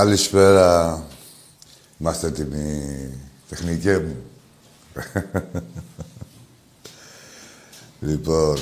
Καλησπέρα. 0.00 1.02
Είμαστε 1.98 2.26
έτοιμοι, 2.26 3.10
τεχνικέ 3.48 3.98
μου. 3.98 4.16
λοιπόν, 8.00 8.58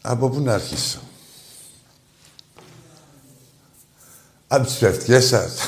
από 0.00 0.28
πού 0.28 0.40
να 0.40 0.54
αρχίσω; 0.54 1.00
Από 4.46 4.66
τις 4.66 4.78
πευτιές 4.78 5.26
σας. 5.26 5.58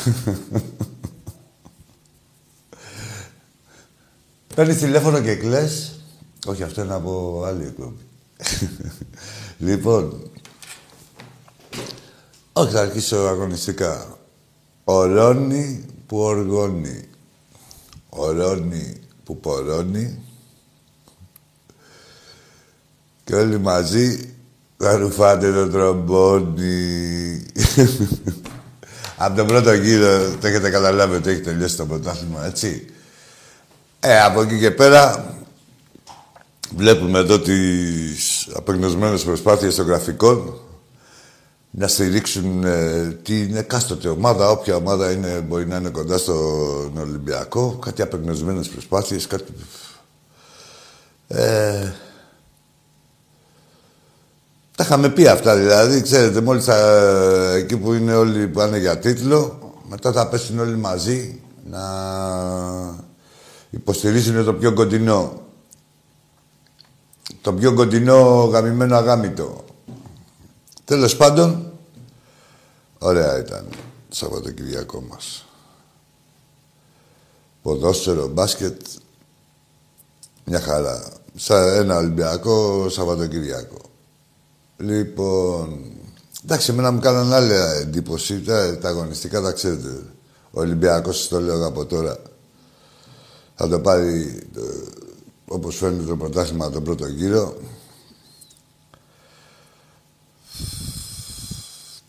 Παίρνεις 4.54 4.78
τηλέφωνο 4.78 5.20
και 5.20 5.34
κλαις. 5.34 6.00
Όχι, 6.46 6.62
αυτό 6.62 6.82
είναι 6.82 6.94
από 6.94 7.42
άλλη 7.46 7.64
εκπομπή. 7.64 8.06
λοιπόν, 9.58 10.30
όχι, 12.52 12.72
θα 12.72 12.80
αρχίσω 12.80 13.16
αγωνιστικά. 13.16 14.18
Ορώνει 14.84 15.84
που 16.06 16.18
οργώνει. 16.18 17.08
Ορώνει 18.08 19.00
που 19.24 19.40
πορώνει. 19.40 20.22
Και 23.24 23.34
όλοι 23.34 23.58
μαζί 23.58 24.34
θα 24.76 24.96
ρουφάτε 24.96 25.52
το 25.52 25.68
τρομπόνι. 25.68 27.42
από 29.16 29.36
τον 29.36 29.46
πρώτο 29.46 29.72
γύρο 29.72 30.36
το 30.40 30.46
έχετε 30.46 30.70
καταλάβει 30.70 31.14
ότι 31.14 31.30
έχει 31.30 31.40
τελειώσει 31.40 31.76
το 31.76 31.86
πρωτάθλημα, 31.86 32.46
έτσι. 32.46 32.86
Ε, 34.00 34.20
από 34.20 34.42
εκεί 34.42 34.58
και 34.58 34.70
πέρα 34.70 35.34
βλέπουμε 36.76 37.18
εδώ 37.18 37.40
τις 37.40 38.48
απεγνωσμένες 38.54 39.22
προσπάθειες 39.22 39.74
των 39.74 39.86
γραφικών 39.86 40.60
να 41.70 41.88
στηρίξουν 41.88 42.64
ε, 42.64 43.18
την 43.22 43.56
εκάστοτε 43.56 44.08
ομάδα, 44.08 44.50
όποια 44.50 44.76
ομάδα 44.76 45.12
είναι, 45.12 45.40
μπορεί 45.40 45.66
να 45.66 45.76
είναι 45.76 45.88
κοντά 45.88 46.18
στον 46.18 46.96
Ολυμπιακό, 46.98 47.78
κάτι 47.84 48.02
απεγνωσμένες 48.02 48.68
προσπάθειες, 48.68 49.26
κάτι... 49.26 49.52
Ε, 51.28 51.92
τα 54.76 54.84
είχαμε 54.84 55.08
πει 55.08 55.26
αυτά 55.26 55.56
δηλαδή, 55.56 56.02
ξέρετε, 56.02 56.40
μόλις 56.40 56.68
εκεί 57.56 57.76
που 57.76 57.92
είναι 57.92 58.14
όλοι 58.14 58.46
που 58.46 58.58
πάνε 58.58 58.78
για 58.78 58.98
τίτλο, 58.98 59.58
μετά 59.88 60.12
θα 60.12 60.28
πέσουν 60.28 60.58
όλοι 60.58 60.76
μαζί 60.76 61.40
να 61.70 61.80
υποστηρίζουν 63.70 64.44
το 64.44 64.54
πιο 64.54 64.72
κοντινό. 64.72 65.42
Το 67.40 67.52
πιο 67.52 67.74
κοντινό 67.74 68.48
γαμημένο 68.52 68.96
αγάμητο. 68.96 69.64
Τέλος 70.90 71.16
πάντων, 71.16 71.72
ωραία 72.98 73.38
ήταν 73.38 73.66
το 74.08 74.16
Σαββατοκυριακό 74.16 75.00
μας. 75.00 75.46
Ποδόσφαιρο, 77.62 78.28
μπάσκετ, 78.28 78.80
μια 80.44 80.60
χαρά. 80.60 81.12
Σαν 81.34 81.68
ένα 81.68 81.96
Ολυμπιακό 81.96 82.88
Σαββατοκυριακό. 82.88 83.78
Λοιπόν, 84.76 85.84
εντάξει, 86.44 86.70
εμένα 86.70 86.90
μου 86.90 87.00
κάνανε 87.00 87.34
άλλη 87.34 87.54
εντύπωση. 87.80 88.40
Τα, 88.40 88.78
τα 88.78 88.88
αγωνιστικά 88.88 89.40
τα 89.40 89.52
ξέρετε. 89.52 90.02
Ο 90.50 90.60
Ολυμπιακός, 90.60 91.28
το 91.28 91.40
λέω 91.40 91.66
από 91.66 91.86
τώρα, 91.86 92.18
θα 93.54 93.68
το 93.68 93.80
πάρει, 93.80 94.42
το, 94.54 94.60
όπως 95.48 95.76
φαίνεται 95.76 96.04
το 96.04 96.16
πρωτάθλημα 96.16 96.70
τον 96.70 96.84
πρώτο 96.84 97.06
γύρο. 97.06 97.56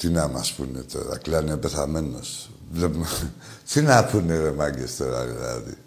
Τι 0.01 0.09
να 0.09 0.27
μας 0.27 0.53
πούνε 0.53 0.81
τώρα, 0.93 1.17
κλάνε 1.17 1.57
πεθαμένος. 1.57 2.49
Τι 3.73 3.81
να 3.81 4.05
πούνε 4.05 4.39
ρε 4.39 4.51
μάγκες 4.51 4.95
τώρα 4.95 5.25
δηλαδή. 5.25 5.77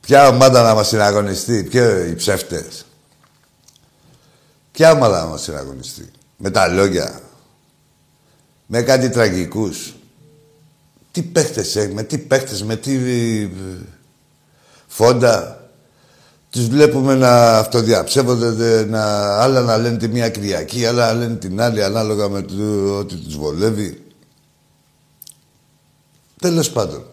Ποια 0.00 0.28
ομάδα 0.28 0.62
να 0.62 0.74
μας 0.74 0.88
συναγωνιστεί, 0.88 1.64
ποιο 1.64 2.04
οι 2.04 2.14
ψεύτες. 2.14 2.86
Ποια 4.72 4.92
ομάδα 4.92 5.20
να 5.20 5.26
μας 5.26 5.42
συναγωνιστεί. 5.42 6.10
Με 6.36 6.50
τα 6.50 6.68
λόγια. 6.68 7.20
Με 8.66 8.82
κάτι 8.82 9.08
τραγικούς. 9.08 9.94
Τι 11.12 11.22
παίχτες 11.22 11.76
έχει, 11.76 11.92
με 11.92 12.02
τι 12.02 12.18
παίχτες, 12.18 12.62
με 12.62 12.76
τι 12.76 12.98
φόντα. 14.86 15.65
Τους 16.56 16.68
βλέπουμε 16.68 17.14
να 17.14 17.58
αυτοδιαψεύονται, 17.58 18.84
να, 18.84 19.02
άλλα 19.42 19.60
να 19.60 19.76
λένε 19.76 19.96
τη 19.96 20.08
μία 20.08 20.28
Κυριακή, 20.28 20.86
άλλα 20.86 21.06
να 21.06 21.18
λένε 21.18 21.34
την 21.34 21.60
άλλη, 21.60 21.82
ανάλογα 21.82 22.28
με 22.28 22.42
το, 22.42 22.54
ότι 22.98 23.16
τους 23.16 23.36
βολεύει. 23.36 24.04
Τέλος 26.40 26.70
πάντων. 26.70 27.04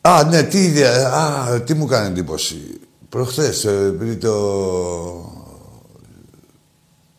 Α, 0.00 0.24
ναι, 0.24 0.42
τι 0.42 0.64
ιδέα, 0.64 1.08
α, 1.12 1.60
τι 1.60 1.74
μου 1.74 1.86
κάνει 1.86 2.06
εντύπωση. 2.06 2.80
Προχθές, 3.08 3.64
ε, 3.64 3.94
πριν 3.98 4.20
το... 4.20 4.34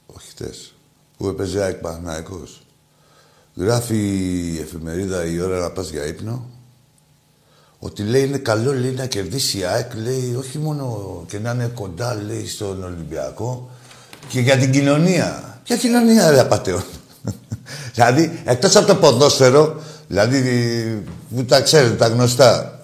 Όχι 0.06 0.30
χτες, 0.30 0.74
που 1.18 1.28
έπαιζε 1.28 1.64
ΑΕΚ 1.64 1.76
Παναϊκός. 1.76 2.62
Γράφει 3.56 3.98
η 4.54 4.60
εφημερίδα 4.60 5.26
η 5.26 5.40
ώρα 5.40 5.60
να 5.60 5.72
πας 5.72 5.90
για 5.90 6.06
ύπνο 6.06 6.57
ότι 7.80 8.04
λέει 8.04 8.24
είναι 8.24 8.38
καλό 8.38 8.74
λέει, 8.74 8.92
να 8.92 9.06
κερδίσει 9.06 9.58
η 9.58 9.64
ΑΕΚ, 9.64 9.94
λέει, 9.96 10.36
όχι 10.38 10.58
μόνο 10.58 11.24
και 11.28 11.40
να 11.40 11.52
είναι 11.52 11.72
κοντά, 11.74 12.22
λέει, 12.28 12.48
στον 12.48 12.84
Ολυμπιακό, 12.84 13.70
και 14.28 14.40
για 14.40 14.58
την 14.58 14.72
κοινωνία. 14.72 15.60
Ποια 15.64 15.76
κοινωνία, 15.76 16.32
ρε 16.32 16.40
απαταιών. 16.40 16.84
δηλαδή, 17.94 18.42
εκτός 18.46 18.76
από 18.76 18.88
το 18.88 18.96
ποδόσφαιρο, 18.96 19.82
δηλαδή, 20.08 20.42
που 21.36 21.46
τα 21.46 21.62
ξέρετε, 21.62 21.96
τα 21.96 22.08
γνωστά, 22.08 22.82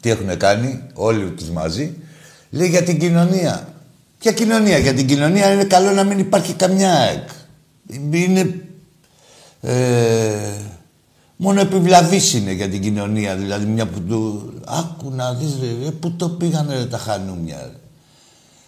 τι 0.00 0.10
έχουν 0.10 0.36
κάνει, 0.36 0.82
όλοι 0.94 1.30
τους 1.30 1.48
μαζί, 1.50 1.94
λέει 2.50 2.68
για 2.68 2.82
την 2.82 2.98
κοινωνία. 2.98 3.68
Ποια 4.18 4.32
κοινωνία, 4.32 4.78
για 4.78 4.94
την 4.94 5.06
κοινωνία 5.06 5.52
είναι 5.52 5.64
καλό 5.64 5.90
να 5.90 6.04
μην 6.04 6.18
υπάρχει 6.18 6.52
καμιά 6.52 6.92
ΑΕΚ. 6.92 7.28
Είναι... 8.10 8.60
Ε, 9.60 9.74
Μόνο 11.36 11.60
επιβλαβής 11.60 12.34
είναι 12.34 12.52
για 12.52 12.68
την 12.68 12.82
κοινωνία, 12.82 13.36
δηλαδή 13.36 13.64
μια 13.64 13.86
που 13.86 14.00
του... 14.00 14.52
Άκου 14.66 15.10
να 15.14 15.34
δεις 15.34 15.54
ρε, 15.60 15.90
πού 15.90 16.12
το 16.12 16.28
πήγανε 16.28 16.76
ρε, 16.76 16.84
τα 16.84 16.98
χανούμια 16.98 17.56
ρε. 17.62 17.78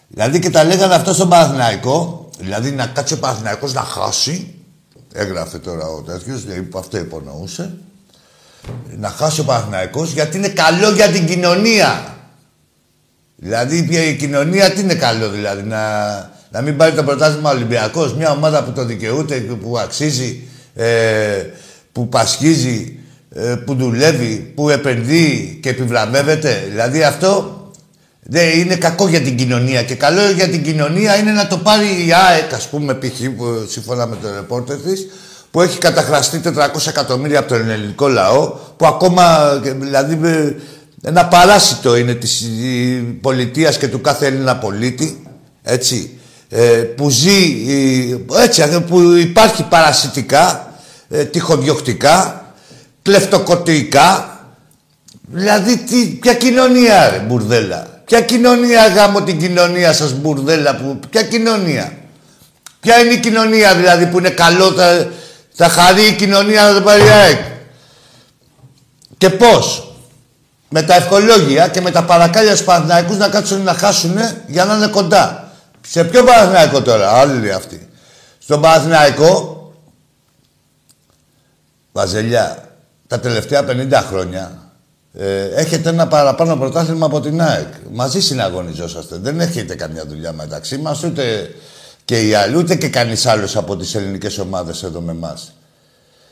Δηλαδή 0.09 0.38
και 0.38 0.50
τα 0.50 0.65
λέγανε 0.65 0.94
αυτό 0.94 1.15
στον 1.15 1.29
Παναθηναϊκό, 1.29 2.31
δηλαδή 2.38 2.70
να 2.70 2.87
κάτσει 2.87 3.15
ο 3.15 3.19
Παναθηναϊκός 3.19 3.73
να 3.73 3.81
χάσει, 3.81 4.55
έγραφε 5.12 5.59
τώρα 5.59 5.87
ο 5.87 6.03
τέτοιος, 6.03 6.44
δηλαδή 6.44 6.69
αυτό 6.75 6.99
υπονοούσε, 6.99 7.75
να 8.97 9.09
χάσει 9.09 9.41
ο 9.41 9.44
Παναθηναϊκός 9.44 10.12
γιατί 10.12 10.37
είναι 10.37 10.49
καλό 10.49 10.91
για 10.91 11.09
την 11.09 11.26
κοινωνία. 11.26 12.17
Δηλαδή 13.37 13.88
η 14.09 14.17
κοινωνία 14.17 14.73
τι 14.73 14.81
είναι 14.81 14.94
καλό 14.94 15.31
δηλαδή, 15.31 15.62
να, 15.62 16.15
να 16.50 16.61
μην 16.61 16.76
πάρει 16.76 16.94
το 16.94 17.05
πρωτάθλημα 17.05 17.50
Ολυμπιακός, 17.50 18.15
μια 18.15 18.31
ομάδα 18.31 18.65
που 18.65 18.73
το 18.73 18.85
δικαιούται, 18.85 19.37
που 19.37 19.79
αξίζει, 19.79 20.49
ε, 20.75 21.44
που 21.99 22.09
πασχίζει, 22.09 22.99
ε, 23.35 23.55
που 23.55 23.75
δουλεύει, 23.75 24.53
που 24.55 24.69
επενδύει 24.69 25.59
και 25.62 25.69
επιβραβεύεται. 25.69 26.67
Δηλαδή 26.71 27.03
αυτό 27.03 27.62
δεν 28.23 28.59
είναι 28.59 28.77
κακό 28.77 29.09
για 29.09 29.21
την 29.21 29.37
κοινωνία 29.37 29.83
και 29.83 29.95
καλό 29.95 30.31
για 30.31 30.49
την 30.49 30.62
κοινωνία 30.62 31.17
είναι 31.17 31.33
να 31.33 31.47
το 31.47 31.56
πάρει 31.56 31.87
η 31.87 32.12
ΑΕΚ, 32.29 32.55
ας 32.55 32.69
πούμε, 32.69 32.95
π.χ. 32.95 33.21
σύμφωνα 33.69 34.06
με 34.06 34.17
τον 34.23 34.31
ρεπόρτερ 34.35 34.77
της, 34.77 35.06
που 35.50 35.61
έχει 35.61 35.79
καταχραστεί 35.79 36.41
400 36.45 36.87
εκατομμύρια 36.89 37.39
από 37.39 37.49
τον 37.49 37.71
ελληνικό 37.71 38.09
λαό, 38.09 38.47
που 38.77 38.87
ακόμα, 38.87 39.55
δηλαδή, 39.59 40.19
ένα 41.03 41.27
παράσιτο 41.27 41.97
είναι 41.97 42.15
της 42.15 42.47
πολιτείας 43.21 43.79
και 43.79 43.89
του 43.89 44.01
κάθε 44.01 44.27
Έλληνα 44.27 44.56
πολίτη, 44.56 45.27
έτσι, 45.62 46.19
ε, 46.49 46.62
που 46.67 47.11
ζει, 47.11 47.56
έτσι, 48.43 48.81
που 48.81 49.01
υπάρχει 49.01 49.62
παρασιτικά, 49.69 50.68
ε, 51.10 51.25
τυχοδιοκτικά, 51.25 52.44
κλεφτοκοτικά, 53.02 54.38
δηλαδή, 55.28 55.76
τι, 55.76 56.06
ποια 56.06 56.34
κοινωνία, 56.34 57.10
ρε, 57.10 57.19
μπουρδέλα. 57.19 57.87
Ποια 58.05 58.20
κοινωνία 58.20 58.87
γάμω 58.87 59.22
την 59.22 59.38
κοινωνία 59.38 59.93
σας 59.93 60.12
μπουρδέλα 60.12 60.76
που... 60.76 61.00
Ποια 61.10 61.22
κοινωνία. 61.22 61.93
Ποια 62.81 62.99
είναι 62.99 63.12
η 63.12 63.19
κοινωνία 63.19 63.75
δηλαδή 63.75 64.06
που 64.06 64.19
είναι 64.19 64.31
καλό 64.31 64.72
θα, 64.72 65.08
θα 65.55 65.69
χαρεί 65.69 66.02
η 66.02 66.12
κοινωνία 66.12 66.62
να 66.62 66.75
το 66.75 66.81
πάρει 66.81 67.02
ΑΕΚ. 67.02 67.40
Και 69.19 69.31
πώς; 69.31 69.93
Με 70.69 70.82
τα 70.82 70.94
ευχολόγια 70.94 71.69
και 71.69 71.81
με 71.81 71.90
τα 71.90 72.05
παρακάλια 72.05 72.55
στους 72.55 72.66
Παναθηναϊκούς 72.66 73.16
να 73.16 73.28
κάτσουν 73.28 73.62
να 73.62 73.75
χάσουν 73.75 74.19
για 74.46 74.64
να 74.64 74.75
είναι 74.75 74.87
κοντά. 74.87 75.52
Σε 75.88 76.05
ποιο 76.05 76.25
Παναθηναϊκό 76.25 76.82
τώρα, 76.82 77.12
άλλοι 77.12 77.52
αυτοί. 77.52 77.88
Στον 78.38 78.60
Παναθηναϊκό, 78.60 79.57
Βαζελιά, 81.99 82.59
τα 83.06 83.21
τελευταία 83.21 83.65
50 83.69 83.91
χρόνια 84.09 84.59
ε, 85.12 85.45
έχετε 85.45 85.89
ένα 85.89 86.06
παραπάνω 86.09 86.56
πρωτάθλημα 86.56 87.06
από 87.06 87.21
την 87.21 87.43
ΑΕΚ. 87.43 87.67
Μαζί 87.93 88.21
συναγωνιζόσαστε. 88.21 89.17
Δεν 89.17 89.41
έχετε 89.41 89.75
καμιά 89.75 90.05
δουλειά 90.06 90.33
μεταξύ 90.33 90.79
μας, 90.79 91.03
ούτε 91.03 91.50
και 92.05 92.27
οι 92.27 92.35
άλλοι, 92.35 92.56
ούτε 92.56 92.75
και 92.75 92.89
κανείς 92.89 93.27
άλλος 93.27 93.56
από 93.56 93.77
τις 93.77 93.95
ελληνικές 93.95 94.39
ομάδες 94.39 94.83
εδώ 94.83 95.00
με 95.00 95.12
εμά. 95.12 95.39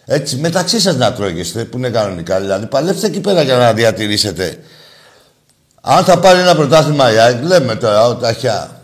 Έτσι, 0.05 0.37
μεταξύ 0.37 0.81
σας 0.81 0.97
να 0.97 1.13
τρώγεστε, 1.13 1.65
που 1.65 1.77
είναι 1.79 1.91
κανονικά. 1.91 2.41
Δηλαδή, 2.41 2.67
παλέψτε 2.67 3.07
εκεί 3.07 3.21
πέρα 3.21 3.43
για 3.43 3.57
να 3.57 3.73
διατηρήσετε. 3.73 4.59
Αν 5.81 6.05
θα 6.05 6.19
πάρει 6.19 6.39
ένα 6.39 6.55
πρωτάθλημα 6.55 7.13
η 7.13 7.19
ΑΕΚ, 7.19 7.43
λέμε 7.43 7.75
τώρα, 7.75 8.07
ο 8.07 8.15
Ταχιά. 8.15 8.81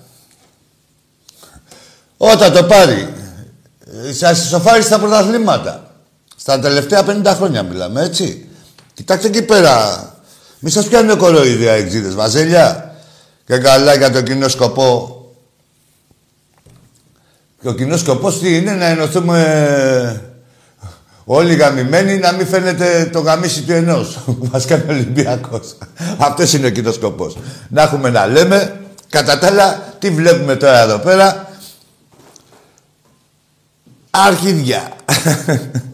Όταν 2.16 2.52
το 2.52 2.64
πάρει, 2.64 3.14
σας 4.12 4.44
ισοφάρει 4.44 4.82
στα 4.82 4.98
πρωταθλήματα. 4.98 5.81
Στα 6.42 6.58
τελευταία 6.58 7.04
50 7.06 7.32
χρόνια 7.36 7.62
μιλάμε, 7.62 8.02
έτσι. 8.02 8.48
Κοιτάξτε 8.94 9.26
εκεί 9.26 9.42
πέρα. 9.42 10.06
Μη 10.58 10.70
σας 10.70 10.86
πιάνουν 10.86 11.18
κοροϊδία 11.18 11.72
εξήδες, 11.72 12.14
βαζέλια. 12.14 12.94
Και 13.46 13.58
καλά 13.58 13.94
για 13.94 14.10
το 14.10 14.22
κοινό 14.22 14.48
σκοπό. 14.48 15.16
Και 17.60 17.68
ο 17.68 17.72
κοινός 17.72 18.00
σκοπός 18.00 18.38
τι 18.38 18.56
είναι, 18.56 18.72
να 18.72 18.84
ενωθούμε 18.84 20.22
όλοι 21.24 21.54
γαμημένοι, 21.54 22.18
να 22.18 22.32
μην 22.32 22.46
φαίνεται 22.46 23.10
το 23.12 23.20
γαμίσι 23.20 23.62
του 23.62 23.72
ενός 23.72 24.18
που 24.24 24.38
μας 24.52 24.64
κάνει 24.64 24.82
ο 24.88 24.92
Ολυμπιακός. 24.92 25.76
Αυτός 26.18 26.52
είναι 26.52 26.66
ο 26.66 26.70
κοινός 26.70 26.94
σκοπός. 26.94 27.36
Να 27.68 27.82
έχουμε 27.82 28.10
να 28.10 28.26
λέμε. 28.26 28.80
Κατά 29.08 29.38
τα 29.38 29.46
άλλα, 29.46 29.94
τι 29.98 30.10
βλέπουμε 30.10 30.56
τώρα 30.56 30.80
εδώ 30.80 30.98
πέρα. 30.98 31.48
Αρχίδια. 34.10 34.92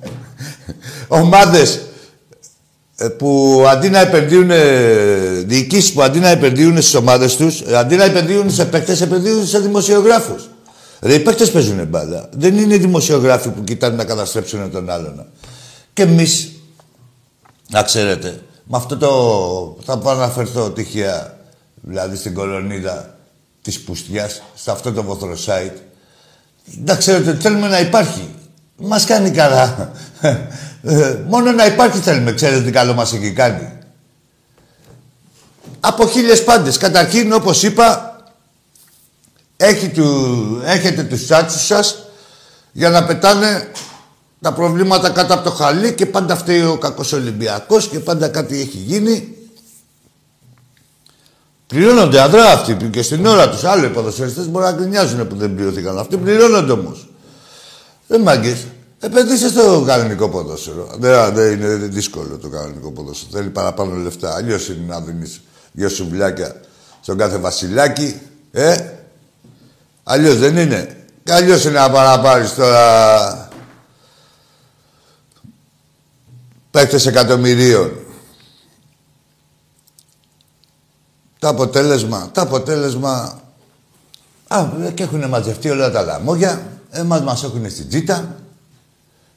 Ομάδες 1.09 1.81
ε, 2.97 3.09
που 3.09 3.65
αντί 3.69 3.89
να 3.89 3.99
επενδύουν, 3.99 4.51
διοικήσεις 5.49 5.93
που 5.93 6.03
αντί 6.03 6.19
να 6.19 6.29
επενδύουν 6.29 6.77
στις 6.77 6.95
ομάδες 6.95 7.37
τους, 7.37 7.63
αντί 7.63 7.97
να 7.97 8.05
επενδύουν 8.05 8.51
σε 8.51 8.65
παίκτες, 8.65 9.01
επενδύουν 9.01 9.47
σε 9.47 9.59
δημοσιογράφους. 9.59 10.49
Δηλαδή 11.01 11.21
οι 11.21 11.23
παίκτες 11.23 11.51
παίζουν 11.51 11.87
μπάλα. 11.87 12.29
Δεν 12.33 12.59
είναι 12.59 12.77
δημοσιογράφοι 12.77 13.49
που 13.49 13.65
κοιτάνε 13.65 13.97
να 13.97 14.05
καταστρέψουν 14.05 14.71
τον 14.71 14.91
άλλον. 14.91 15.27
Και 15.93 16.03
εμείς, 16.03 16.53
να 17.69 17.83
ξέρετε, 17.83 18.41
με 18.65 18.77
αυτό 18.77 18.97
το. 18.97 19.83
θα 19.85 19.99
πάω 19.99 20.15
να 20.15 20.23
αναφερθώ 20.23 20.71
τυχαία, 20.71 21.39
δηλαδή 21.75 22.17
στην 22.17 22.35
κολονίδα 22.35 23.17
της 23.63 23.81
Πουστιάς, 23.81 24.43
σε 24.55 24.71
αυτό 24.71 24.93
το 24.93 25.03
βοθροσάιτ. 25.03 25.77
Να 26.85 26.97
ξέρετε, 26.97 27.37
θέλουμε 27.41 27.69
να 27.69 27.81
υπάρχει. 27.81 28.29
Μας 28.77 29.05
κάνει 29.05 29.31
καλά. 29.31 29.93
Ε, 30.83 31.17
μόνο 31.27 31.53
να 31.53 31.67
υπάρχει 31.67 31.99
θέλουμε. 31.99 32.33
Ξέρετε 32.33 32.63
τι 32.63 32.71
καλό 32.71 32.95
μας 32.95 33.13
έχει 33.13 33.33
κάνει. 33.33 33.73
Από 35.81 36.09
χίλιες 36.09 36.45
πάντες. 36.45 36.77
Καταρχήν, 36.77 37.33
όπως 37.33 37.63
είπα, 37.63 38.17
έχει 39.57 39.89
του, 39.89 40.61
έχετε 40.65 41.03
τους 41.03 41.25
τσάτσους 41.25 41.67
σας 41.67 41.99
για 42.73 42.91
να 42.91 43.05
πετάνε 43.05 43.71
τα 44.41 44.53
προβλήματα 44.53 45.11
κάτω 45.11 45.35
από 45.35 45.45
το 45.45 45.51
χαλί 45.51 45.95
και 45.95 46.07
πάντα 46.07 46.37
φταίει 46.37 46.63
ο 46.63 46.79
κακός 46.79 47.13
Ολυμπιακός 47.13 47.89
και 47.89 47.99
πάντα 47.99 48.29
κάτι 48.29 48.61
έχει 48.61 48.77
γίνει. 48.77 49.33
Πληρώνονται 51.67 52.21
αδρά 52.21 52.53
αυτοί 52.53 52.75
και 52.75 53.03
στην 53.03 53.27
ώρα 53.27 53.51
τους. 53.51 53.65
Άλλοι 53.65 53.89
ποδοσφαιριστές 53.89 54.49
μπορεί 54.49 54.65
να 54.65 54.73
γκρινιάζουν 54.73 55.27
που 55.29 55.37
δεν 55.37 55.55
πληρωθήκαν. 55.55 55.99
Αυτοί 55.99 56.17
πληρώνονται 56.17 56.73
όμως. 56.73 57.09
Δεν 58.07 58.21
μάγκες. 58.21 58.67
Επενδύσε 59.01 59.49
στο 59.49 59.85
κανονικό 59.87 60.29
ποδόσφαιρο. 60.29 60.91
Δεν, 60.99 61.35
δεν 61.35 61.53
είναι 61.53 61.75
δύσκολο 61.75 62.39
το 62.39 62.49
κανονικό 62.49 62.91
ποδόσφαιρο. 62.91 63.31
Θέλει 63.33 63.51
παραπάνω 63.51 63.95
λεφτά. 63.95 64.35
Αλλιώς 64.35 64.69
είναι 64.69 64.85
να 64.87 65.01
δίνεις 65.01 65.41
δύο 65.73 65.89
σουβλάκια 65.89 66.61
στον 67.01 67.19
κάθε 67.19 67.37
βασιλάκι. 67.37 68.21
Ε, 68.51 68.93
αλλιώς 70.03 70.39
δεν 70.39 70.57
είναι. 70.57 71.07
Και 71.23 71.33
αλλιώς 71.33 71.65
είναι 71.65 71.79
να 71.79 71.91
παραπάρεις 71.91 72.55
τώρα 72.55 73.49
παίκτες 76.71 77.07
εκατομμυρίων. 77.07 77.93
Το 81.39 81.49
αποτέλεσμα, 81.49 82.31
το 82.33 82.41
αποτέλεσμα... 82.41 83.41
Α, 84.49 84.67
και 84.95 85.03
έχουν 85.03 85.29
μαζευτεί 85.29 85.71
όλα 85.71 85.91
τα 85.91 86.03
λαμόγια. 86.03 86.81
Εμάς 86.91 87.21
μας 87.21 87.45
έχουν 87.45 87.71
στην 87.71 87.89
τζίτα. 87.89 88.37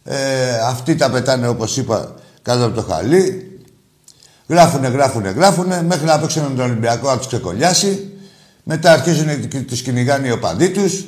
Ε, 0.03 0.58
αυτοί 0.67 0.96
τα 0.96 1.10
πετάνε, 1.10 1.48
όπως 1.48 1.77
είπα, 1.77 2.15
κάτω 2.41 2.65
από 2.65 2.75
το 2.75 2.81
χαλί. 2.81 3.51
Γράφουνε, 4.48 4.88
γράφουνε, 4.88 5.29
γράφουνε, 5.29 5.84
μέχρι 5.84 6.05
να 6.05 6.20
παίξουν 6.20 6.55
τον 6.55 6.65
Ολυμπιακό 6.65 7.10
να 7.10 7.17
τους 7.17 7.27
ξεκολλιάσει. 7.27 8.12
Μετά 8.63 8.91
αρχίζουν 8.91 9.48
και 9.48 9.60
τους 9.60 9.81
κυνηγάνε 9.81 10.27
οι 10.27 10.31
οπαδοί 10.31 10.70
τους. 10.70 11.05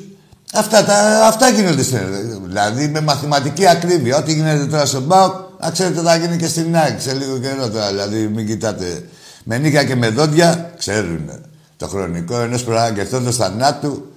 Αυτά, 0.54 0.84
τα, 0.84 1.26
αυτά 1.26 1.48
γίνονται 1.48 1.82
στην 1.82 1.98
Δηλαδή 2.46 2.88
με 2.88 3.00
μαθηματική 3.00 3.66
ακρίβεια. 3.66 4.16
Ό,τι 4.16 4.34
γίνεται 4.34 4.66
τώρα 4.66 4.86
στον 4.86 5.08
ΠΑΟΚ, 5.08 5.34
να 5.60 5.70
ξέρετε 5.70 6.00
θα 6.00 6.16
γίνει 6.16 6.36
και 6.36 6.46
στην 6.46 6.76
ΑΕΚ 6.76 7.00
σε 7.00 7.12
λίγο 7.12 7.38
καιρό 7.38 7.70
τώρα. 7.70 7.88
Δηλαδή 7.88 8.28
μην 8.28 8.46
κοιτάτε. 8.46 9.04
Με 9.44 9.58
νύχια 9.58 9.84
και 9.84 9.94
με 9.94 10.08
δόντια 10.08 10.72
ξέρουν 10.78 11.30
το 11.76 11.88
χρονικό 11.88 12.40
ενός 12.40 12.64
προαναγγελθόντο 12.64 13.32
θανάτου. 13.32 14.12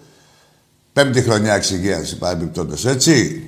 Πέμπτη 0.93 1.21
χρονιά 1.21 1.53
εξυγίανση 1.53 2.17
παρεμπιπτόντω, 2.17 2.75
έτσι. 2.85 3.47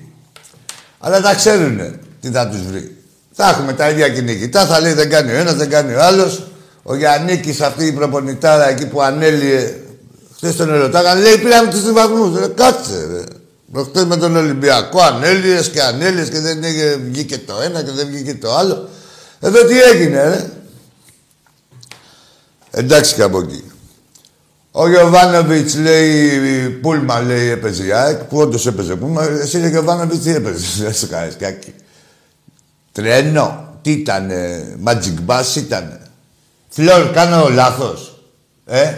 Αλλά 0.99 1.21
τα 1.21 1.35
ξέρουνε 1.35 1.99
τι 2.21 2.29
θα 2.29 2.47
τους 2.47 2.61
βρει. 2.61 2.97
Θα 3.31 3.49
έχουμε 3.49 3.73
τα 3.73 3.89
ίδια 3.89 4.09
κυνηγητά, 4.09 4.65
θα 4.65 4.79
λέει 4.79 4.93
δεν 4.93 5.09
κάνει 5.09 5.31
ο 5.31 5.35
ένας, 5.35 5.53
δεν 5.53 5.69
κάνει 5.69 5.93
ο 5.93 6.03
άλλος. 6.03 6.43
Ο 6.83 6.95
Γιάννικης 6.95 7.61
αυτή 7.61 7.85
η 7.85 7.91
προπονητάρα 7.91 8.69
εκεί 8.69 8.85
που 8.85 9.01
ανέλυε 9.01 9.75
χθες 10.35 10.55
τον 10.55 10.73
ερωτάγαν, 10.73 11.21
λέει 11.21 11.37
πήραμε 11.37 11.69
τους 11.69 11.91
βαθμούς. 11.91 12.39
Ρε, 12.39 12.47
κάτσε 12.47 13.07
ρε. 13.11 13.23
Προχτές 13.71 14.05
με 14.05 14.17
τον 14.17 14.35
Ολυμπιακό 14.35 15.01
ανέλυες 15.01 15.69
και 15.69 15.81
ανέλυες 15.81 16.29
και 16.29 16.39
δεν 16.39 16.59
βγήκε 17.11 17.37
το 17.37 17.61
ένα 17.61 17.83
και 17.83 17.91
δεν 17.91 18.07
βγήκε 18.07 18.35
το 18.35 18.55
άλλο. 18.55 18.89
Εδώ 19.39 19.65
τι 19.65 19.81
έγινε 19.81 20.29
ρε. 20.29 20.49
Εντάξει 22.71 23.15
και 23.15 23.21
από 23.21 23.39
εκεί. 23.39 23.68
Ο 24.71 24.89
Γιωβάνοβιτς 24.89 25.75
λέει 25.75 26.69
πούλμα, 26.69 27.19
λέει 27.19 27.49
έπαιζε 27.49 27.85
η 27.85 27.91
ΑΕΚ, 27.91 28.23
που 28.23 28.37
όντως 28.37 28.67
έπαιζε 28.67 28.95
πούλμα. 28.95 29.23
Εσύ, 29.23 29.63
ο 29.63 29.67
Γιωβάνοβιτς 29.67 30.23
τι 30.23 30.33
έπαιζες, 30.33 30.77
δεν 30.83 30.93
σου 30.93 31.07
κάνει 31.07 31.33
κάτι. 31.33 31.75
Τρένο. 32.91 33.67
Τι 33.81 33.91
ήταν, 33.91 34.31
Magic 34.85 35.13
Bus 35.25 35.55
ήταν. 35.55 35.99
Φλόρ, 36.69 37.11
κάνω 37.11 37.49
λάθος. 37.49 38.23
Ε, 38.65 38.93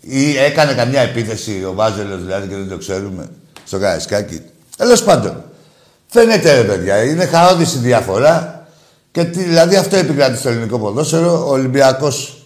ή 0.00 0.36
έκανε 0.36 0.74
καμιά 0.74 1.00
επίθεση 1.00 1.64
ο 1.64 1.72
Βάζελος 1.74 2.24
δηλαδή 2.24 2.48
και 2.48 2.54
δεν 2.54 2.68
το 2.68 2.76
ξέρουμε 2.76 3.28
στο 3.64 3.78
Καραϊσκάκι. 3.78 4.40
Τέλος 4.76 5.02
πάντων. 5.02 5.44
Φαίνεται 6.06 6.54
ρε 6.54 6.64
παιδιά, 6.64 7.02
είναι 7.02 7.26
χαόδηση 7.26 7.76
η 7.76 7.80
διαφορά 7.80 8.66
και 9.12 9.24
τι, 9.24 9.42
δηλαδή 9.42 9.76
αυτό 9.76 9.96
επικρατεί 9.96 10.38
στο 10.38 10.48
ελληνικό 10.48 10.78
ποδόσφαιρο. 10.78 11.46
Ο 11.46 11.50
Ολυμπιακός 11.50 12.39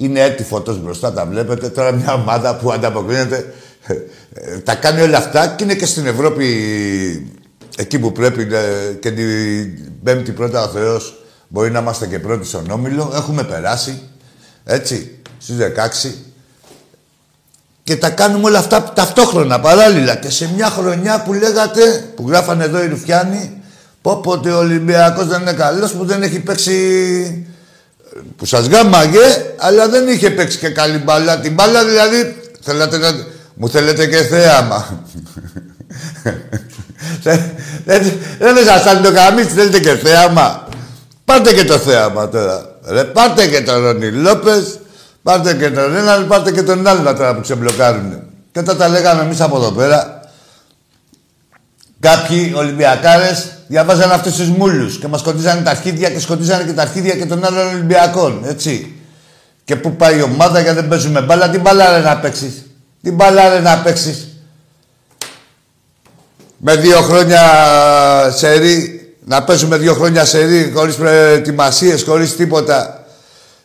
είναι 0.00 0.20
έτη 0.20 0.42
φωτός 0.42 0.82
μπροστά, 0.82 1.12
τα 1.12 1.26
βλέπετε. 1.26 1.68
Τώρα 1.68 1.92
μια 1.92 2.12
ομάδα 2.12 2.56
που 2.56 2.72
ανταποκρίνεται 2.72 3.54
ε, 4.32 4.58
τα 4.58 4.74
κάνει 4.74 5.00
όλα 5.00 5.18
αυτά 5.18 5.46
και 5.46 5.64
είναι 5.64 5.74
και 5.74 5.86
στην 5.86 6.06
Ευρώπη 6.06 6.46
εκεί 7.76 7.98
που 7.98 8.12
πρέπει 8.12 8.42
ε, 8.42 8.92
και 9.00 9.10
την 9.10 9.92
πέμπτη 10.02 10.32
πρώτα 10.32 10.62
ο 10.62 10.68
Θεός 10.68 11.22
μπορεί 11.48 11.70
να 11.70 11.78
είμαστε 11.78 12.06
και 12.06 12.18
πρώτοι 12.18 12.46
στον 12.46 12.70
Όμιλο. 12.70 13.12
Έχουμε 13.14 13.42
περάσει, 13.42 14.02
έτσι, 14.64 15.18
στις 15.38 15.56
16. 16.06 16.10
Και 17.82 17.96
τα 17.96 18.10
κάνουμε 18.10 18.44
όλα 18.44 18.58
αυτά 18.58 18.92
ταυτόχρονα, 18.94 19.60
παράλληλα. 19.60 20.16
Και 20.16 20.30
σε 20.30 20.50
μια 20.54 20.66
χρονιά 20.66 21.22
που 21.22 21.32
λέγατε, 21.32 22.04
που 22.16 22.24
γράφανε 22.28 22.64
εδώ 22.64 22.82
οι 22.82 22.86
Ρουφιάνοι, 22.86 23.62
πω 24.02 24.16
πω 24.16 24.30
ο 24.30 24.58
Ολυμπιακός 24.58 25.26
δεν 25.26 25.40
είναι 25.40 25.52
καλός, 25.52 25.92
που 25.92 26.04
δεν 26.04 26.22
έχει 26.22 26.40
παίξει... 26.40 27.46
Που 28.36 28.46
σας 28.46 28.66
γάμαγε, 28.66 29.54
αλλά 29.56 29.88
δεν 29.88 30.08
είχε 30.08 30.30
παίξει 30.30 30.58
και 30.58 30.68
καλή 30.68 30.98
μπάλα. 30.98 31.40
Την 31.40 31.52
μπάλα 31.54 31.84
δηλαδή, 31.84 32.36
θέλατε 32.60 32.98
να... 32.98 33.08
Μου 33.54 33.68
θέλετε 33.68 34.06
και 34.06 34.16
θέαμα. 34.16 35.02
Δεν 38.38 38.56
σας 38.66 39.02
το 39.02 39.12
καμίτσι, 39.12 39.54
θέλετε 39.54 39.80
και 39.80 39.94
θέαμα. 39.94 40.68
Πάρτε 41.24 41.52
και 41.52 41.64
το 41.64 41.78
θέαμα 41.78 42.28
τώρα. 42.28 42.76
Ρε, 42.88 43.04
πάρτε 43.04 43.46
και 43.46 43.60
τον 43.60 43.82
Ρόνι 43.82 44.10
Λόπες, 44.10 44.78
πάρτε 45.22 45.54
και 45.54 45.70
τον 45.70 45.96
έναν, 45.96 46.26
πάρτε 46.26 46.50
και 46.50 46.62
τον 46.62 46.86
άλλο 46.86 47.14
τώρα 47.14 47.34
που 47.34 47.40
ξεμπλοκάρουν. 47.40 48.22
Και 48.52 48.58
όταν 48.58 48.76
τα 48.76 48.88
λέγαμε 48.88 49.22
εμείς 49.22 49.40
από 49.40 49.56
εδώ 49.56 49.70
πέρα, 49.70 50.17
κάποιοι 52.00 52.52
Ολυμπιακάρες 52.56 53.52
διαβάζαν 53.66 54.12
αυτούς 54.12 54.36
τους 54.36 54.48
μούλους 54.48 54.98
και 54.98 55.08
μας 55.08 55.20
σκοτίζανε 55.20 55.60
τα 55.60 55.70
αρχίδια 55.70 56.10
και 56.10 56.20
σκοτίζανε 56.20 56.64
και 56.64 56.72
τα 56.72 56.82
αρχίδια 56.82 57.14
και 57.14 57.26
των 57.26 57.44
άλλων 57.44 57.66
Ολυμπιακών, 57.66 58.42
έτσι. 58.44 58.92
Και 59.64 59.76
πού 59.76 59.96
πάει 59.96 60.18
η 60.18 60.22
ομάδα 60.22 60.60
γιατί 60.60 60.76
δεν 60.80 60.88
παίζουμε 60.88 61.20
μπάλα, 61.20 61.48
την 61.48 61.60
μπάλα 61.60 62.00
να 62.00 62.16
παίξεις. 62.16 62.66
Την 63.02 63.14
μπάλα 63.14 63.60
να 63.60 63.78
παίξεις. 63.78 64.28
Με 66.56 66.76
δύο 66.76 67.00
χρόνια 67.00 67.40
σερή, 68.36 69.00
να 69.24 69.42
παίζουμε 69.42 69.76
δύο 69.76 69.94
χρόνια 69.94 70.24
σερή, 70.24 70.72
χωρίς 70.74 70.94
προετοιμασίες, 70.94 72.02
χωρίς 72.02 72.36
τίποτα. 72.36 73.04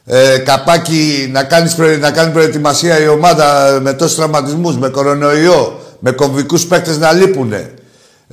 Ε, 0.06 0.38
καπάκι 0.38 1.30
να, 1.32 1.44
κάνεις, 1.44 1.78
να 2.00 2.12
κάνει 2.12 2.32
προετοιμασία 2.32 3.00
η 3.00 3.08
ομάδα 3.08 3.80
με 3.82 3.94
τόσους 3.94 4.16
τραυματισμούς, 4.16 4.78
με 4.78 4.90
κορονοϊό, 4.90 5.82
με 6.00 6.12
κομβικούς 6.12 6.66
παίκτες 6.66 6.98
να 6.98 7.12
λείπουνε. 7.12 7.73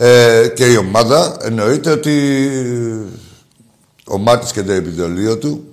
Ε, 0.02 0.48
και 0.54 0.66
η 0.66 0.76
ομάδα 0.76 1.36
εννοείται 1.42 1.90
ότι 1.90 2.48
ο 4.06 4.18
Μάρτης 4.18 4.52
και 4.52 4.62
το 4.62 4.72
επιδολείο 4.72 5.38
του 5.38 5.64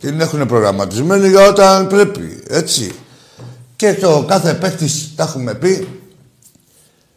την 0.00 0.20
έχουν 0.20 0.46
προγραμματισμένη 0.46 1.28
για 1.28 1.48
όταν 1.48 1.86
πρέπει, 1.86 2.42
έτσι. 2.48 2.92
Και 3.76 3.94
το 3.94 4.24
κάθε 4.28 4.54
παίκτης, 4.54 5.12
τα 5.16 5.22
έχουμε 5.22 5.54
πει, 5.54 5.88